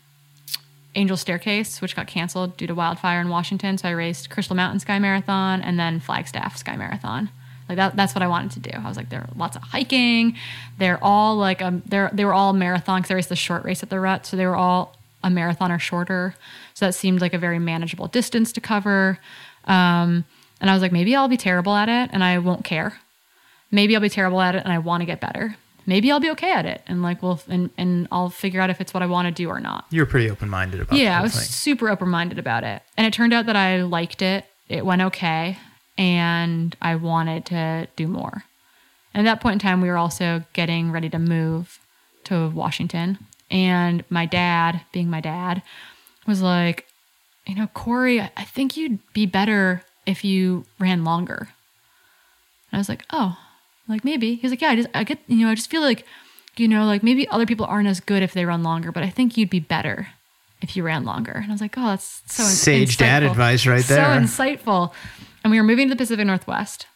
[0.96, 3.78] Angel Staircase, which got canceled due to wildfire in Washington.
[3.78, 7.30] So I raced Crystal Mountain Sky Marathon and then Flagstaff Sky Marathon.
[7.72, 8.76] Like that, that's what I wanted to do.
[8.76, 10.36] I was like, there are lots of hiking.
[10.78, 13.82] They're all like, um, they're they were all marathon because I raced the short race
[13.82, 16.34] at the rut, so they were all a marathon or shorter.
[16.74, 19.18] So that seemed like a very manageable distance to cover.
[19.64, 20.24] Um,
[20.60, 22.98] and I was like, maybe I'll be terrible at it and I won't care.
[23.70, 25.56] Maybe I'll be terrible at it and I want to get better.
[25.86, 28.80] Maybe I'll be okay at it and like, well, and and I'll figure out if
[28.80, 29.86] it's what I want to do or not.
[29.90, 31.02] You were pretty open minded about it.
[31.02, 31.42] Yeah, I was thing.
[31.42, 32.82] super open minded about it.
[32.96, 34.44] And it turned out that I liked it.
[34.68, 35.58] It went okay.
[35.98, 38.44] And I wanted to do more.
[39.14, 41.78] And at that point in time, we were also getting ready to move
[42.24, 43.18] to Washington.
[43.50, 45.62] And my dad, being my dad,
[46.26, 46.86] was like,
[47.46, 51.48] you know, Corey, I think you'd be better if you ran longer.
[52.70, 53.36] And I was like, oh,
[53.88, 54.36] like maybe.
[54.36, 56.06] He's like, yeah, I just, I get, you know, I just feel like,
[56.56, 59.10] you know, like maybe other people aren't as good if they run longer, but I
[59.10, 60.08] think you'd be better
[60.62, 61.32] if you ran longer.
[61.32, 64.26] And I was like, oh, that's so sage dad advice right there.
[64.26, 64.92] So insightful.
[65.42, 66.86] And we were moving to the Pacific Northwest,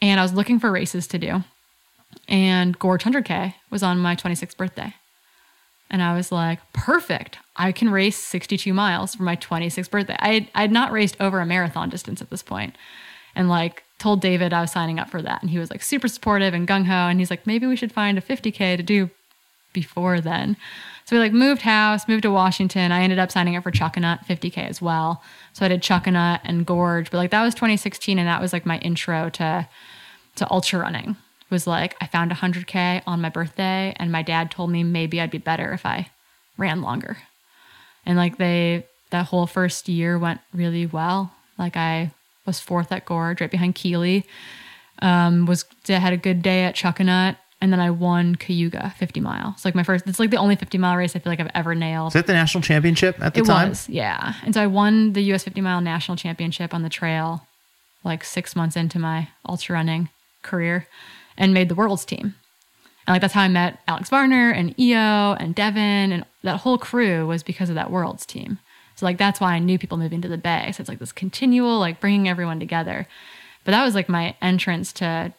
[0.00, 1.44] and I was looking for races to do.
[2.28, 4.94] And Gorge 100K was on my 26th birthday.
[5.90, 7.38] And I was like, perfect.
[7.54, 10.16] I can race 62 miles for my 26th birthday.
[10.18, 12.42] I had, I had not raced over a marathon distance at this.
[13.34, 15.42] And like told David I was signing up for that.
[15.42, 16.92] And he was like super supportive and gung ho.
[16.92, 19.10] And he's like, maybe we should find a 50K to do
[19.74, 20.56] before then.
[21.04, 22.90] So we like moved house, moved to Washington.
[22.90, 25.22] I ended up signing up for Chuckanut 50K as well.
[25.52, 27.10] So I did Chuckanut and Gorge.
[27.10, 28.18] But like that was 2016.
[28.18, 29.68] And that was like my intro to,
[30.36, 34.50] to ultra running It was like, I found 100K on my birthday, and my dad
[34.50, 36.10] told me maybe I'd be better if I
[36.56, 37.18] ran longer.
[38.06, 41.32] And like they, that whole first year went really well.
[41.58, 42.12] Like I
[42.46, 44.26] was fourth at Gorge, right behind Keeley.
[45.00, 49.32] Um, was had a good day at Chuckanut, and then I won Cayuga 50 mile.
[49.32, 49.64] miles.
[49.64, 51.76] Like my first, it's like the only 50 mile race I feel like I've ever
[51.76, 52.08] nailed.
[52.08, 53.68] Is that the national championship at the it time?
[53.68, 54.34] was, yeah.
[54.42, 57.46] And so I won the US 50 mile national championship on the trail,
[58.02, 60.08] like six months into my ultra running
[60.42, 60.88] career
[61.38, 62.34] and made the world's team.
[63.06, 66.78] And like that's how I met Alex Varner and Yiou and Devon and that whole
[66.78, 68.58] crew was because of that world's team.
[68.96, 70.72] So like that's why I knew people moving to the Bay.
[70.74, 73.06] So it's like this continual like bringing everyone together.
[73.64, 75.32] But that was like my entrance to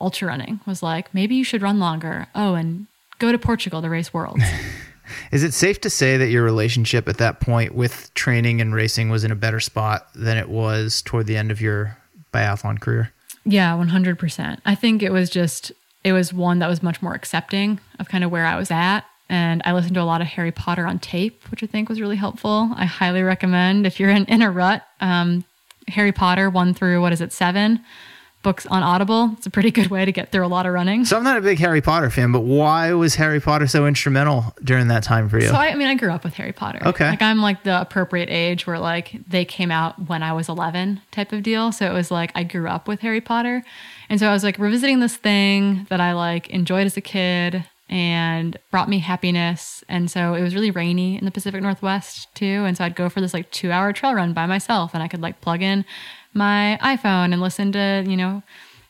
[0.00, 2.28] ultra running was like maybe you should run longer.
[2.34, 2.86] Oh, and
[3.18, 4.42] go to Portugal to race worlds.
[5.32, 9.08] Is it safe to say that your relationship at that point with training and racing
[9.08, 11.96] was in a better spot than it was toward the end of your
[12.32, 13.12] biathlon career?
[13.44, 14.60] Yeah, 100%.
[14.66, 15.72] I think it was just,
[16.04, 19.00] it was one that was much more accepting of kind of where I was at.
[19.30, 22.00] And I listened to a lot of Harry Potter on tape, which I think was
[22.00, 22.70] really helpful.
[22.76, 25.44] I highly recommend if you're in, in a rut, um,
[25.88, 27.80] Harry Potter one through, what is it, seven?
[28.42, 29.30] Books on Audible.
[29.36, 31.04] It's a pretty good way to get through a lot of running.
[31.04, 34.54] So I'm not a big Harry Potter fan, but why was Harry Potter so instrumental
[34.62, 35.48] during that time for you?
[35.48, 36.80] So I, I mean, I grew up with Harry Potter.
[36.86, 37.08] Okay.
[37.08, 41.00] Like I'm like the appropriate age where like they came out when I was 11
[41.10, 41.72] type of deal.
[41.72, 43.64] So it was like I grew up with Harry Potter.
[44.08, 47.64] And so I was like revisiting this thing that I like enjoyed as a kid
[47.88, 49.82] and brought me happiness.
[49.88, 52.64] And so it was really rainy in the Pacific Northwest too.
[52.66, 55.08] And so I'd go for this like two hour trail run by myself and I
[55.08, 55.84] could like plug in
[56.38, 58.42] my iPhone and listen to, you know,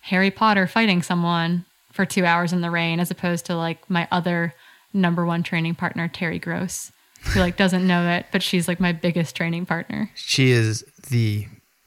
[0.02, 4.06] Harry Potter fighting someone for two hours in the rain as opposed to like my
[4.12, 4.54] other
[4.92, 6.92] number one training partner, Terry Gross,
[7.32, 10.10] who like doesn't know it, but she's like my biggest training partner.
[10.14, 11.46] She is the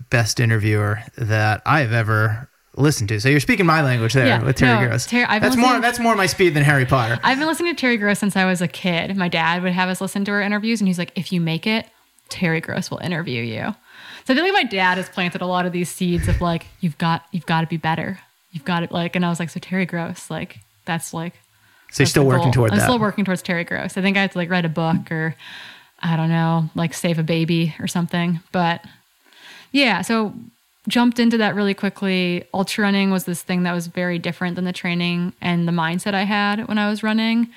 [0.10, 3.20] best interviewer that I've ever listened to.
[3.20, 5.06] So you're speaking my language there yeah, with Terry no, Gross.
[5.06, 7.20] Ter- that's more that's more my speed than Harry Potter.
[7.24, 9.16] I've been listening to Terry Gross since I was a kid.
[9.16, 11.66] My dad would have us listen to her interviews and he's like, if you make
[11.66, 11.86] it,
[12.30, 13.76] Terry Gross will interview you.
[14.32, 16.68] So I feel like my dad has planted a lot of these seeds of like,
[16.80, 18.20] you've got, you've got to be better.
[18.54, 18.90] You've got it.
[18.90, 21.34] Like, and I was like, so Terry Gross, like, that's like.
[21.92, 22.86] So you're still working toward I'm that.
[22.86, 23.98] still working towards Terry Gross.
[23.98, 25.36] I think I have to like write a book or,
[26.00, 28.40] I don't know, like save a baby or something.
[28.54, 28.86] But
[29.74, 30.34] yeah, so
[30.88, 32.46] jumped into that really quickly.
[32.54, 36.14] Ultra running was this thing that was very different than the training and the mindset
[36.14, 37.50] I had when I was running.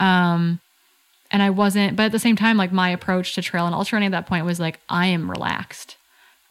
[0.00, 0.60] Um,
[1.30, 3.96] and I wasn't, but at the same time, like my approach to trail and ultra
[3.96, 5.98] running at that point was like, I am relaxed.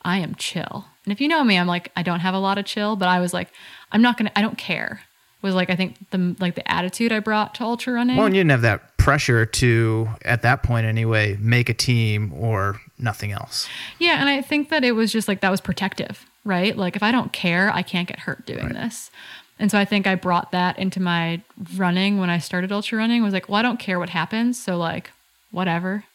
[0.05, 0.85] I am chill.
[1.05, 3.09] And if you know me, I'm like, I don't have a lot of chill, but
[3.09, 3.49] I was like,
[3.91, 5.01] I'm not going to, I don't care.
[5.41, 8.15] Was like, I think the, like the attitude I brought to ultra running.
[8.15, 12.31] Well, and you didn't have that pressure to, at that point anyway, make a team
[12.33, 13.67] or nothing else.
[13.99, 14.21] Yeah.
[14.21, 16.77] And I think that it was just like, that was protective, right?
[16.77, 18.73] Like, if I don't care, I can't get hurt doing right.
[18.73, 19.11] this.
[19.59, 21.41] And so I think I brought that into my
[21.75, 24.63] running when I started ultra running was like, well, I don't care what happens.
[24.63, 25.11] So, like,
[25.51, 26.05] whatever.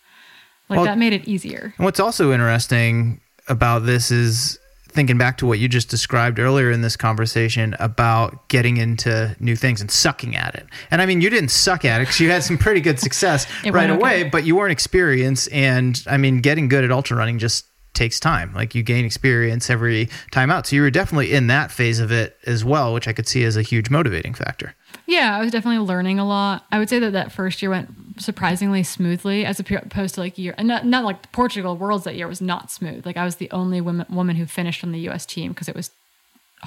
[0.71, 1.75] Like, well, that made it easier.
[1.77, 4.59] And what's also interesting about this is
[4.89, 9.55] thinking back to what you just described earlier in this conversation about getting into new
[9.55, 10.67] things and sucking at it.
[10.91, 13.47] And I mean, you didn't suck at it because you had some pretty good success
[13.71, 14.29] right away, okay.
[14.29, 15.51] but you weren't experienced.
[15.53, 18.53] And I mean, getting good at ultra running just takes time.
[18.55, 20.67] Like you gain experience every time out.
[20.67, 23.45] So you were definitely in that phase of it as well, which I could see
[23.45, 24.75] as a huge motivating factor.
[25.07, 26.65] Yeah, I was definitely learning a lot.
[26.71, 30.55] I would say that that first year went surprisingly smoothly as opposed to like year,
[30.61, 33.07] not, not like Portugal Worlds that year was not smooth.
[33.07, 35.25] Like I was the only woman, woman who finished on the U.S.
[35.27, 35.91] team because it was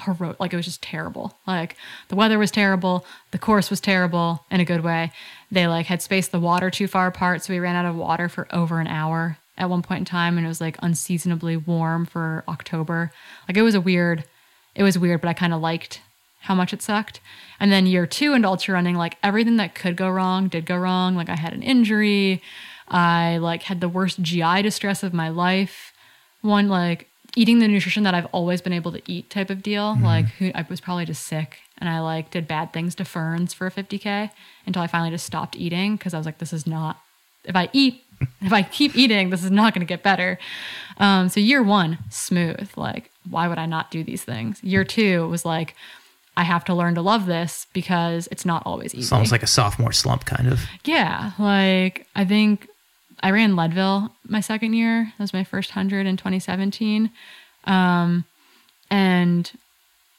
[0.04, 0.40] heroic.
[0.40, 1.36] Like it was just terrible.
[1.46, 1.76] Like
[2.08, 3.04] the weather was terrible.
[3.30, 5.12] The course was terrible in a good way.
[5.50, 7.42] They like had spaced the water too far apart.
[7.42, 10.38] So we ran out of water for over an hour at one point in time
[10.38, 13.12] and it was like unseasonably warm for October.
[13.48, 14.24] Like it was a weird,
[14.74, 16.00] it was weird, but I kind of liked
[16.42, 17.20] how much it sucked.
[17.60, 20.76] And then year two into ultra running, like everything that could go wrong did go
[20.76, 21.14] wrong.
[21.14, 22.42] Like I had an injury.
[22.88, 25.92] I like had the worst GI distress of my life.
[26.40, 29.94] One like eating the nutrition that I've always been able to eat type of deal.
[29.94, 30.04] Mm-hmm.
[30.04, 33.54] Like who, I was probably just sick and I like did bad things to ferns
[33.54, 34.30] for a 50k
[34.66, 37.00] until I finally just stopped eating because I was like, this is not.
[37.44, 38.02] If I eat,
[38.40, 40.38] if I keep eating, this is not going to get better.
[40.98, 42.70] Um, so year one, smooth.
[42.76, 44.62] Like, why would I not do these things?
[44.62, 45.74] Year two was like,
[46.36, 49.02] I have to learn to love this because it's not always easy.
[49.02, 50.60] It's almost like a sophomore slump, kind of.
[50.84, 52.68] Yeah, like I think
[53.22, 55.12] I ran Leadville my second year.
[55.18, 57.10] That was my first hundred in 2017.
[57.64, 58.24] Um,
[58.90, 59.50] and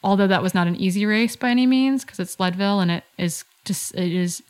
[0.03, 3.03] although that was not an easy race by any means, because it's Leadville and it
[3.17, 4.43] is just it is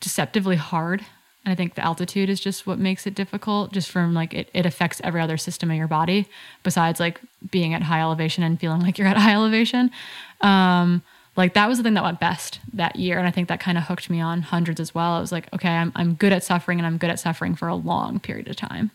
[0.00, 1.04] deceptively hard.
[1.46, 4.50] And I think the altitude is just what makes it difficult, just from like it,
[4.52, 6.26] it affects every other system in your body
[6.64, 7.20] besides like
[7.52, 9.92] being at high elevation and feeling like you're at high elevation.
[10.40, 11.04] Um,
[11.36, 13.76] like that was the thing that went best that year and i think that kind
[13.76, 15.12] of hooked me on hundreds as well.
[15.12, 17.68] I was like okay I'm, I'm good at suffering and i'm good at suffering for
[17.68, 18.90] a long period of time.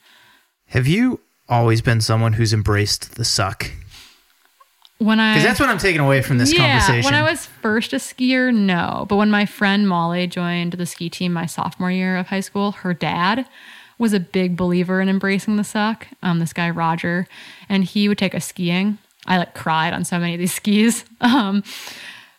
[0.68, 3.72] Have you always been someone who's embraced the suck
[5.04, 7.46] when i because that's what i'm taking away from this yeah, conversation when i was
[7.46, 9.06] first a skier no.
[9.10, 12.72] But when my friend molly joined the ski team my sophomore year of high school
[12.72, 13.46] her dad
[13.98, 17.28] was a big believer in embracing the suck um, this guy roger
[17.72, 18.98] and he would take us skiing.
[19.26, 21.64] I like cried on so many of these skis um,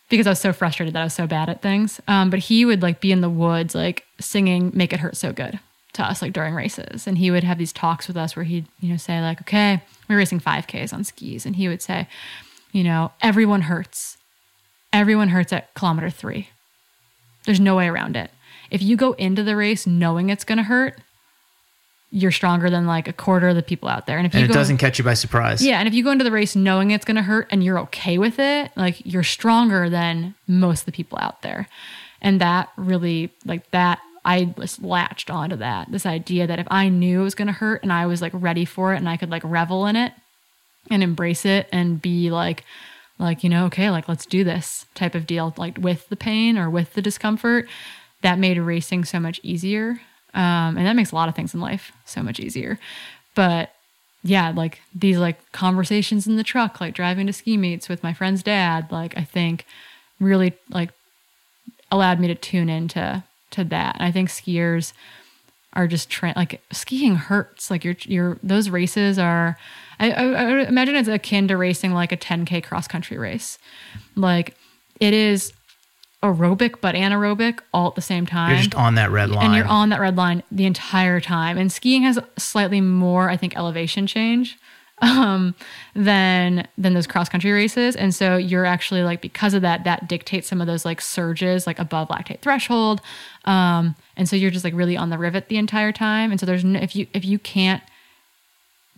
[0.09, 1.99] because I was so frustrated that I was so bad at things.
[2.07, 5.33] Um, but he would like be in the woods, like singing "Make It Hurt So
[5.33, 5.59] Good"
[5.93, 8.67] to us, like during races, and he would have these talks with us where he'd
[8.79, 12.07] you know say like, "Okay, we're racing 5Ks on skis," and he would say,
[12.73, 14.17] you know, everyone hurts,
[14.91, 16.49] everyone hurts at kilometer three.
[17.45, 18.31] There's no way around it.
[18.69, 20.99] If you go into the race knowing it's going to hurt,
[22.09, 24.17] you're stronger than like a quarter of the people out there.
[24.17, 25.65] And if you and it go, doesn't catch you by surprise.
[25.65, 27.79] Yeah, and if you go into the race knowing it's going to hurt and you're
[27.79, 31.67] okay with it, like you're stronger than most of the people out there.
[32.21, 35.91] And that really like that I just latched onto that.
[35.91, 38.31] This idea that if I knew it was going to hurt and I was like
[38.33, 40.13] ready for it and I could like revel in it
[40.89, 42.63] and embrace it and be like
[43.19, 46.57] like you know, okay, like let's do this type of deal like with the pain
[46.57, 47.67] or with the discomfort,
[48.21, 49.99] that made racing so much easier
[50.33, 52.79] um, and that makes a lot of things in life so much easier.
[53.35, 53.71] But
[54.23, 58.13] yeah, like these like conversations in the truck, like driving to ski meets with my
[58.13, 59.65] friend's dad, like I think
[60.19, 60.91] really like
[61.91, 63.95] allowed me to tune into to that.
[63.95, 64.93] And I think skiers
[65.73, 67.69] are just tra- like skiing hurts.
[67.69, 69.57] Like your your those races are.
[69.99, 73.57] I, I, I imagine it's akin to racing like a 10k cross country race.
[74.15, 74.55] Like
[74.99, 75.53] it is
[76.23, 78.51] aerobic but anaerobic all at the same time.
[78.51, 79.45] You're just on that red line.
[79.45, 81.57] And you're on that red line the entire time.
[81.57, 84.57] And skiing has slightly more, I think, elevation change
[85.01, 85.53] um,
[85.95, 87.95] than than those cross country races.
[87.95, 91.67] And so you're actually like because of that, that dictates some of those like surges
[91.67, 93.01] like above lactate threshold.
[93.43, 96.31] Um, and so you're just like really on the rivet the entire time.
[96.31, 97.83] And so there's no, if you if you can't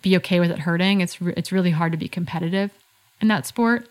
[0.05, 2.71] be okay with it hurting, it's re- it's really hard to be competitive
[3.19, 3.89] in that sport.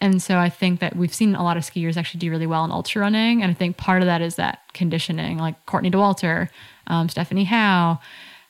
[0.00, 2.64] And so I think that we've seen a lot of skiers actually do really well
[2.64, 3.42] in ultra running.
[3.42, 6.50] And I think part of that is that conditioning, like Courtney Dauwalter,
[6.88, 7.98] um, Stephanie Howe,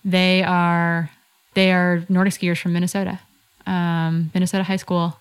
[0.05, 1.11] they are
[1.55, 3.21] they are Nordic skiers from Minnesota,
[3.67, 5.17] um, Minnesota high school,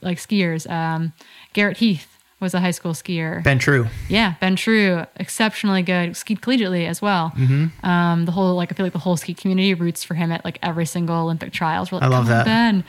[0.00, 0.68] like skiers.
[0.70, 1.12] Um,
[1.52, 3.42] Garrett Heath was a high school skier.
[3.42, 3.86] Ben True.
[4.08, 6.16] Yeah, Ben True, exceptionally good.
[6.16, 7.32] Skied collegiately as well.
[7.36, 7.84] Mm-hmm.
[7.86, 10.44] Um, the whole like I feel like the whole ski community roots for him at
[10.44, 11.90] like every single Olympic trials.
[11.92, 12.44] Like, I love that.
[12.44, 12.84] Ben.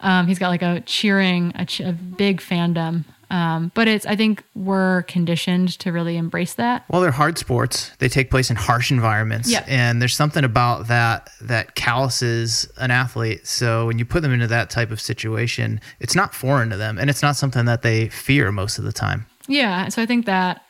[0.00, 3.04] Um, he's got like a cheering, a, ch- a big fandom.
[3.30, 6.84] Um, but it's, I think we're conditioned to really embrace that.
[6.88, 7.92] Well, they're hard sports.
[7.98, 9.48] They take place in harsh environments.
[9.48, 9.64] Yep.
[9.68, 13.46] And there's something about that that calluses an athlete.
[13.46, 16.98] So when you put them into that type of situation, it's not foreign to them
[16.98, 19.26] and it's not something that they fear most of the time.
[19.46, 19.88] Yeah.
[19.88, 20.62] So I think that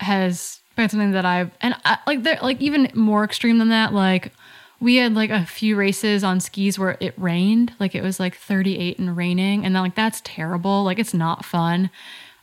[0.00, 3.92] has been something that I've, and I, like, they're like even more extreme than that.
[3.92, 4.32] Like,
[4.80, 7.72] we had like a few races on skis where it rained.
[7.80, 10.84] Like it was like 38 and raining and then like that's terrible.
[10.84, 11.90] Like it's not fun.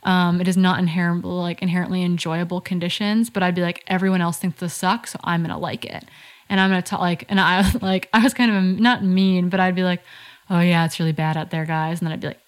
[0.04, 4.38] Um, it is not inherently like inherently enjoyable conditions but i'd be like everyone else
[4.38, 6.06] thinks this sucks so i'm gonna like it.
[6.48, 9.04] And i'm gonna tell like and i was like i was kind of a, not
[9.04, 10.04] mean but i'd be like
[10.52, 12.02] oh yeah it's really bad out there guys.
[12.02, 12.40] And then i'd be like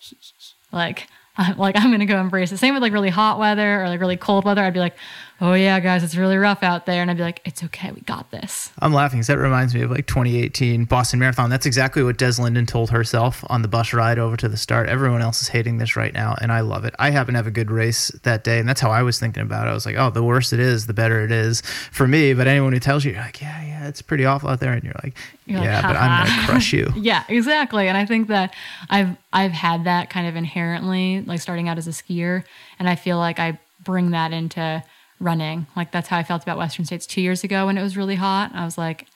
[0.72, 1.07] like
[1.38, 2.57] I'm like I'm gonna go embrace it.
[2.57, 4.64] Same with like really hot weather or like really cold weather.
[4.64, 4.97] I'd be like,
[5.39, 8.01] oh yeah, guys, it's really rough out there, and I'd be like, it's okay, we
[8.01, 8.72] got this.
[8.80, 11.49] I'm laughing because that reminds me of like 2018 Boston Marathon.
[11.49, 14.89] That's exactly what Des Linden told herself on the bus ride over to the start.
[14.89, 16.95] Everyone else is hating this right now, and I love it.
[16.97, 19.43] I happen to have a good race that day, and that's how I was thinking
[19.43, 19.72] about it.
[19.72, 21.61] I was like, oh, the worse it is, the better it is
[21.91, 22.34] for me.
[22.34, 24.84] But anyone who tells you, you're like, yeah, yeah, it's pretty awful out there, and
[24.84, 25.15] you're like,
[25.45, 26.91] you're yeah, like, but I'm gonna crush you.
[26.97, 27.88] yeah, exactly.
[27.88, 28.53] And I think that
[28.89, 32.43] I've I've had that kind of inherently, like starting out as a skier.
[32.80, 34.84] And I feel like I bring that into
[35.19, 35.68] running.
[35.76, 38.15] Like that's how I felt about Western States two years ago when it was really
[38.15, 38.52] hot.
[38.53, 39.07] I was like,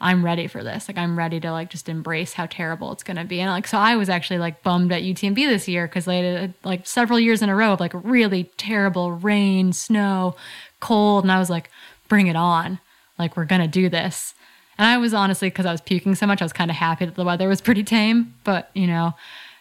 [0.00, 0.88] I'm ready for this.
[0.88, 3.40] Like I'm ready to like just embrace how terrible it's gonna be.
[3.40, 6.54] And like so I was actually like bummed at UTMB this year because they had
[6.64, 10.36] like several years in a row of like really terrible rain, snow,
[10.80, 11.70] cold, and I was like,
[12.08, 12.80] bring it on.
[13.18, 14.34] Like we're gonna do this.
[14.78, 17.04] And I was honestly because I was puking so much, I was kind of happy
[17.04, 18.34] that the weather was pretty tame.
[18.44, 19.12] But you know,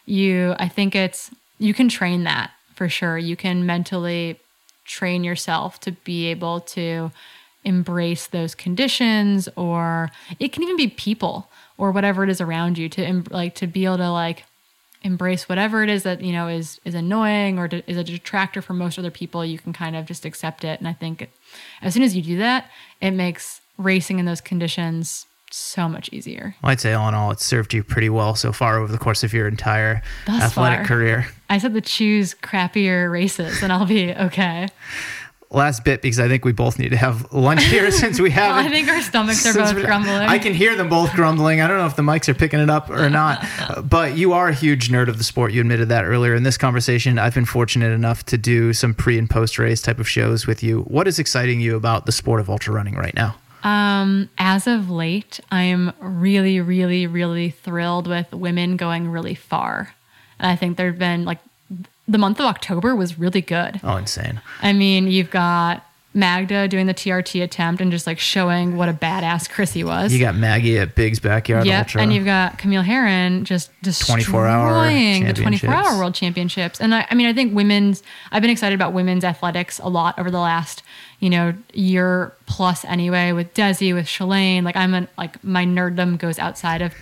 [0.06, 3.18] you I think it's you can train that for sure.
[3.18, 4.40] You can mentally
[4.90, 7.12] train yourself to be able to
[7.64, 10.10] embrace those conditions or
[10.40, 13.86] it can even be people or whatever it is around you to like to be
[13.86, 14.46] able to like
[15.04, 18.74] embrace whatever it is that you know is is annoying or is a detractor for
[18.74, 20.80] most other people you can kind of just accept it.
[20.80, 21.30] And i think
[21.82, 26.56] as soon as you do that it makes racing in those conditions so much easier.
[26.62, 28.98] Well, I'd say all in all, it's served you pretty well so far over the
[28.98, 30.88] course of your entire Thus athletic far.
[30.88, 31.28] career.
[31.50, 34.68] I said to choose crappier races and I'll be okay
[35.52, 38.56] last bit because I think we both need to have lunch here since we have.
[38.56, 40.28] well, I think our stomachs are both grumbling.
[40.28, 41.62] I can hear them both grumbling.
[41.62, 43.46] I don't know if the mics are picking it up or not,
[43.84, 45.52] but you are a huge nerd of the sport.
[45.52, 47.18] You admitted that earlier in this conversation.
[47.18, 50.64] I've been fortunate enough to do some pre and post race type of shows with
[50.64, 50.82] you.
[50.82, 53.36] What is exciting you about the sport of ultra running right now?
[53.64, 59.94] Um, as of late, I'm really, really, really thrilled with women going really far.
[60.40, 61.40] And I think there have been like
[62.08, 63.80] the month of October was really good.
[63.84, 64.42] Oh, insane.
[64.62, 68.94] I mean, you've got Magda doing the TRT attempt and just like showing what a
[68.94, 70.12] badass Chrissy was.
[70.12, 72.02] You got Maggie at Big's Backyard yep, Ultra.
[72.02, 76.82] And you've got Camille Herron just destroying 24 hour the 24 hour world championships.
[76.82, 80.18] And I, I mean, I think women's, I've been excited about women's athletics a lot
[80.18, 80.82] over the last,
[81.20, 84.64] you know, year plus anyway with Desi, with Shalane.
[84.64, 86.94] Like I'm a, like my nerddom goes outside of,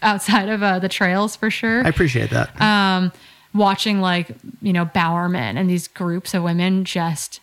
[0.00, 1.84] outside of uh, the trails for sure.
[1.84, 2.58] I appreciate that.
[2.62, 3.12] Um,
[3.52, 7.40] watching like you know Bowerman and these groups of women just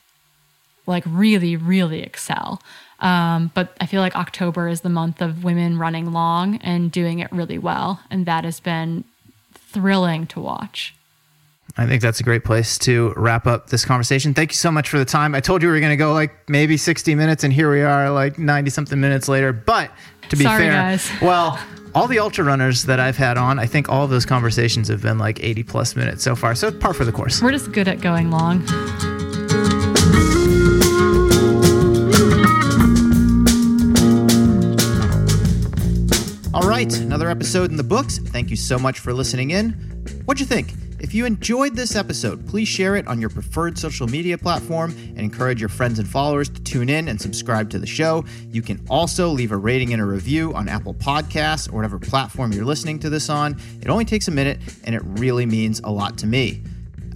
[0.86, 2.62] like really really excel.
[3.00, 7.20] Um, but I feel like October is the month of women running long and doing
[7.20, 9.04] it really well, and that has been
[9.54, 10.94] thrilling to watch.
[11.78, 14.34] I think that's a great place to wrap up this conversation.
[14.34, 15.34] Thank you so much for the time.
[15.34, 17.82] I told you we were going to go like maybe 60 minutes, and here we
[17.82, 19.54] are, like 90 something minutes later.
[19.54, 19.92] But
[20.30, 21.10] to be Sorry, fair, guys.
[21.22, 21.60] well,
[21.96, 25.02] all the ultra runners that I've had on, I think all of those conversations have
[25.02, 26.56] been like 80 plus minutes so far.
[26.56, 27.42] So par for the course.
[27.42, 28.66] We're just good at going long.
[36.72, 38.18] Right, another episode in the books.
[38.18, 39.72] Thank you so much for listening in.
[40.24, 40.72] What'd you think?
[41.02, 45.20] If you enjoyed this episode, please share it on your preferred social media platform and
[45.20, 48.24] encourage your friends and followers to tune in and subscribe to the show.
[48.52, 52.54] You can also leave a rating and a review on Apple Podcasts or whatever platform
[52.54, 53.60] you're listening to this on.
[53.82, 56.64] It only takes a minute and it really means a lot to me.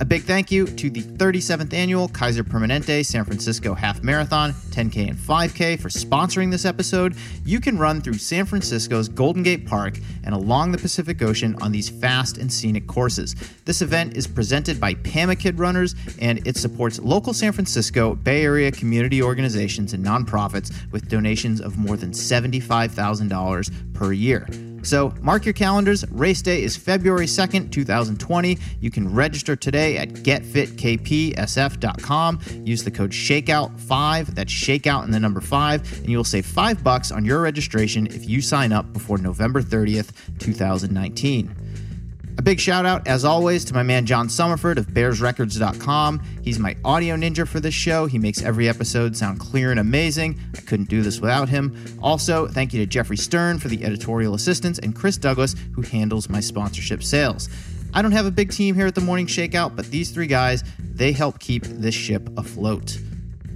[0.02, 5.08] A big thank you to the 37th annual Kaiser Permanente San Francisco Half Marathon, 10K
[5.08, 7.16] and 5K for sponsoring this episode.
[7.46, 11.72] You can run through San Francisco's Golden Gate Park and along the Pacific Ocean on
[11.72, 13.36] these fast and scenic courses.
[13.64, 18.74] This event is presented by Pamakid Runners and it supports local San Francisco Bay Area
[18.74, 24.46] community organizations and nonprofits with donations of more than $75,000 per year.
[24.86, 26.06] So mark your calendars.
[26.12, 28.58] Race day is February 2nd, 2020.
[28.80, 32.40] You can register today at getfitkpsf.com.
[32.64, 34.28] Use the code SHAKEOUT5.
[34.28, 36.00] That's SHAKEOUT and the number 5.
[36.00, 39.62] And you will save 5 bucks on your registration if you sign up before November
[39.62, 41.65] 30th, 2019.
[42.38, 46.22] A big shout out, as always, to my man John Summerford of BearsRecords.com.
[46.44, 48.08] He's my audio ninja for this show.
[48.08, 50.40] He makes every episode sound clear and amazing.
[50.56, 51.98] I couldn't do this without him.
[52.04, 56.28] Also, thank you to Jeffrey Stern for the editorial assistance and Chris Douglas, who handles
[56.28, 57.48] my sponsorship sales.
[57.94, 60.66] I don't have a big team here at the Morning Shakeout, but these three guys,
[60.80, 62.98] they help keep this ship afloat.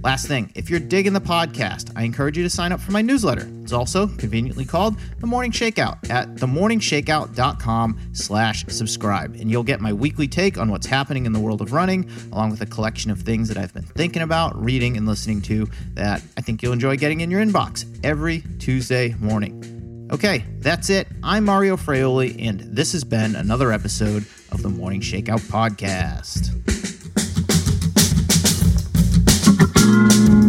[0.02, 3.02] Last thing, if you're digging the podcast, I encourage you to sign up for my
[3.02, 3.46] newsletter.
[3.62, 9.34] It's also conveniently called The Morning Shakeout at themorningshakeout.com slash subscribe.
[9.34, 12.50] And you'll get my weekly take on what's happening in the world of running, along
[12.50, 16.22] with a collection of things that I've been thinking about, reading, and listening to that
[16.34, 20.08] I think you'll enjoy getting in your inbox every Tuesday morning.
[20.10, 21.08] Okay, that's it.
[21.22, 26.56] I'm Mario Fraioli, and this has been another episode of the Morning Shakeout Podcast.
[29.90, 30.39] Thank you.